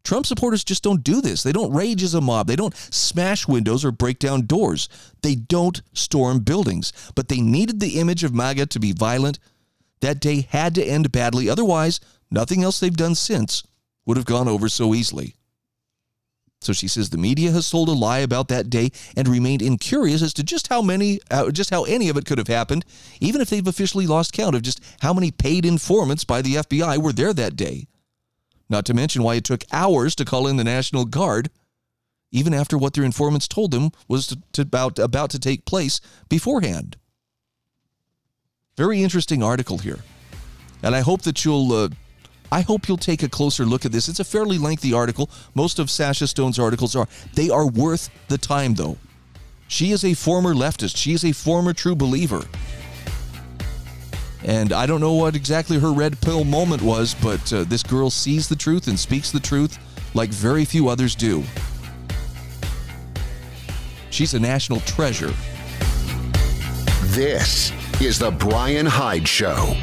Trump 0.09 0.25
supporters 0.25 0.65
just 0.65 0.83
don't 0.83 1.05
do 1.05 1.21
this. 1.21 1.43
They 1.43 1.53
don't 1.53 1.75
rage 1.75 2.03
as 2.03 2.15
a 2.15 2.23
mob. 2.23 2.47
They 2.47 2.57
don't 2.57 2.75
smash 2.75 3.47
windows 3.47 3.85
or 3.85 3.93
break 3.93 4.19
down 4.19 4.47
doors. 4.47 4.89
They 5.21 5.35
don't 5.35 5.83
storm 5.93 6.39
buildings. 6.39 6.95
But 7.15 7.29
they 7.29 7.43
needed 7.43 7.79
the 7.79 8.01
image 8.01 8.25
of 8.25 8.33
MAGA 8.33 8.65
to 8.69 8.81
be 8.81 8.93
violent. 8.93 9.39
That 10.01 10.19
day 10.19 10.49
had 10.49 10.75
to 10.77 10.83
end 10.83 11.13
badly. 11.13 11.51
Otherwise, 11.51 12.01
nothing 12.31 12.63
else 12.63 12.81
they've 12.81 12.97
done 12.97 13.17
since 13.17 13.65
would 14.07 14.17
have 14.17 14.25
gone 14.25 14.49
over 14.49 14.71
so 14.71 14.95
easily. 14.95 15.35
So 16.63 16.73
she 16.73 16.89
says 16.89 17.11
the 17.11 17.19
media 17.19 17.51
has 17.51 17.69
told 17.69 17.91
a 17.91 17.93
lie 17.93 18.21
about 18.21 18.49
that 18.49 18.71
day 18.71 18.93
and 19.15 19.29
remained 19.29 19.61
incurious 19.61 20.23
as 20.23 20.33
to 20.33 20.43
just 20.43 20.69
how 20.69 20.81
many, 20.81 21.21
uh, 21.31 21.51
just 21.51 21.69
how 21.69 21.85
any 21.85 22.09
of 22.09 22.17
it 22.17 22.25
could 22.25 22.39
have 22.39 22.49
happened, 22.49 22.87
even 23.21 23.43
if 23.43 23.51
they've 23.51 23.67
officially 23.67 24.07
lost 24.07 24.33
count 24.33 24.57
of 24.57 24.63
just 24.63 24.81
how 25.01 25.13
many 25.13 25.31
paid 25.31 25.67
informants 25.67 26.25
by 26.25 26.41
the 26.41 26.55
FBI 26.55 26.97
were 26.97 27.13
there 27.13 27.35
that 27.35 27.57
day. 27.57 27.89
Not 28.69 28.85
to 28.87 28.95
mention 28.95 29.23
why 29.23 29.37
it 29.37 29.45
took 29.45 29.65
hours 29.73 30.15
to 30.17 30.25
call 30.25 30.47
in 30.47 30.57
the 30.57 30.65
National 30.65 31.05
Guard, 31.05 31.51
even 32.31 32.53
after 32.53 32.77
what 32.77 32.93
their 32.93 33.05
informants 33.05 33.49
told 33.49 33.71
them 33.71 33.91
was 34.07 34.27
to, 34.27 34.39
to 34.53 34.63
about, 34.63 34.99
about 34.99 35.31
to 35.31 35.39
take 35.39 35.65
place 35.65 36.01
beforehand. 36.29 36.97
Very 38.77 39.03
interesting 39.03 39.43
article 39.43 39.79
here. 39.79 40.01
And 40.83 40.95
I 40.95 41.01
hope 41.01 41.23
that 41.23 41.45
you'll 41.45 41.73
uh, 41.73 41.89
I 42.51 42.63
hope 42.63 42.89
you'll 42.89 42.97
take 42.97 43.23
a 43.23 43.29
closer 43.29 43.67
look 43.67 43.85
at 43.85 43.93
this. 43.93 44.09
It's 44.09 44.21
a 44.21 44.25
fairly 44.25 44.57
lengthy 44.57 44.93
article. 44.93 45.29
Most 45.55 45.79
of 45.79 45.91
Sasha 45.91 46.27
Stone's 46.27 46.59
articles 46.59 46.97
are. 46.97 47.07
They 47.35 47.51
are 47.51 47.67
worth 47.67 48.09
the 48.29 48.39
time, 48.39 48.75
though. 48.75 48.97
She 49.67 49.93
is 49.93 50.03
a 50.03 50.15
former 50.15 50.55
leftist, 50.55 50.97
she 50.97 51.13
is 51.13 51.25
a 51.25 51.33
former 51.33 51.75
true 51.75 51.95
believer. 51.95 52.45
And 54.45 54.73
I 54.73 54.87
don't 54.87 55.01
know 55.01 55.15
what 55.15 55.35
exactly 55.35 55.79
her 55.79 55.93
red 55.93 56.21
pill 56.21 56.45
moment 56.45 56.83
was, 56.83 57.15
but 57.15 57.53
uh, 57.53 57.65
this 57.65 57.83
girl 57.83 58.11
sees 58.11 58.49
the 58.49 58.57
truth 58.57 58.87
and 58.87 58.99
speaks 58.99 59.31
the 59.31 59.41
truth 59.41 59.79
like 60.15 60.31
very 60.31 60.65
few 60.65 60.89
others 60.89 61.15
do. 61.15 61.43
She's 64.11 64.35
a 64.35 64.41
national 64.41 64.81
treasure. 64.81 65.33
This 67.09 67.73
is 68.01 68.19
The 68.19 68.31
Bryan 68.31 68.87
Hyde 68.87 69.27
Show. 69.27 69.75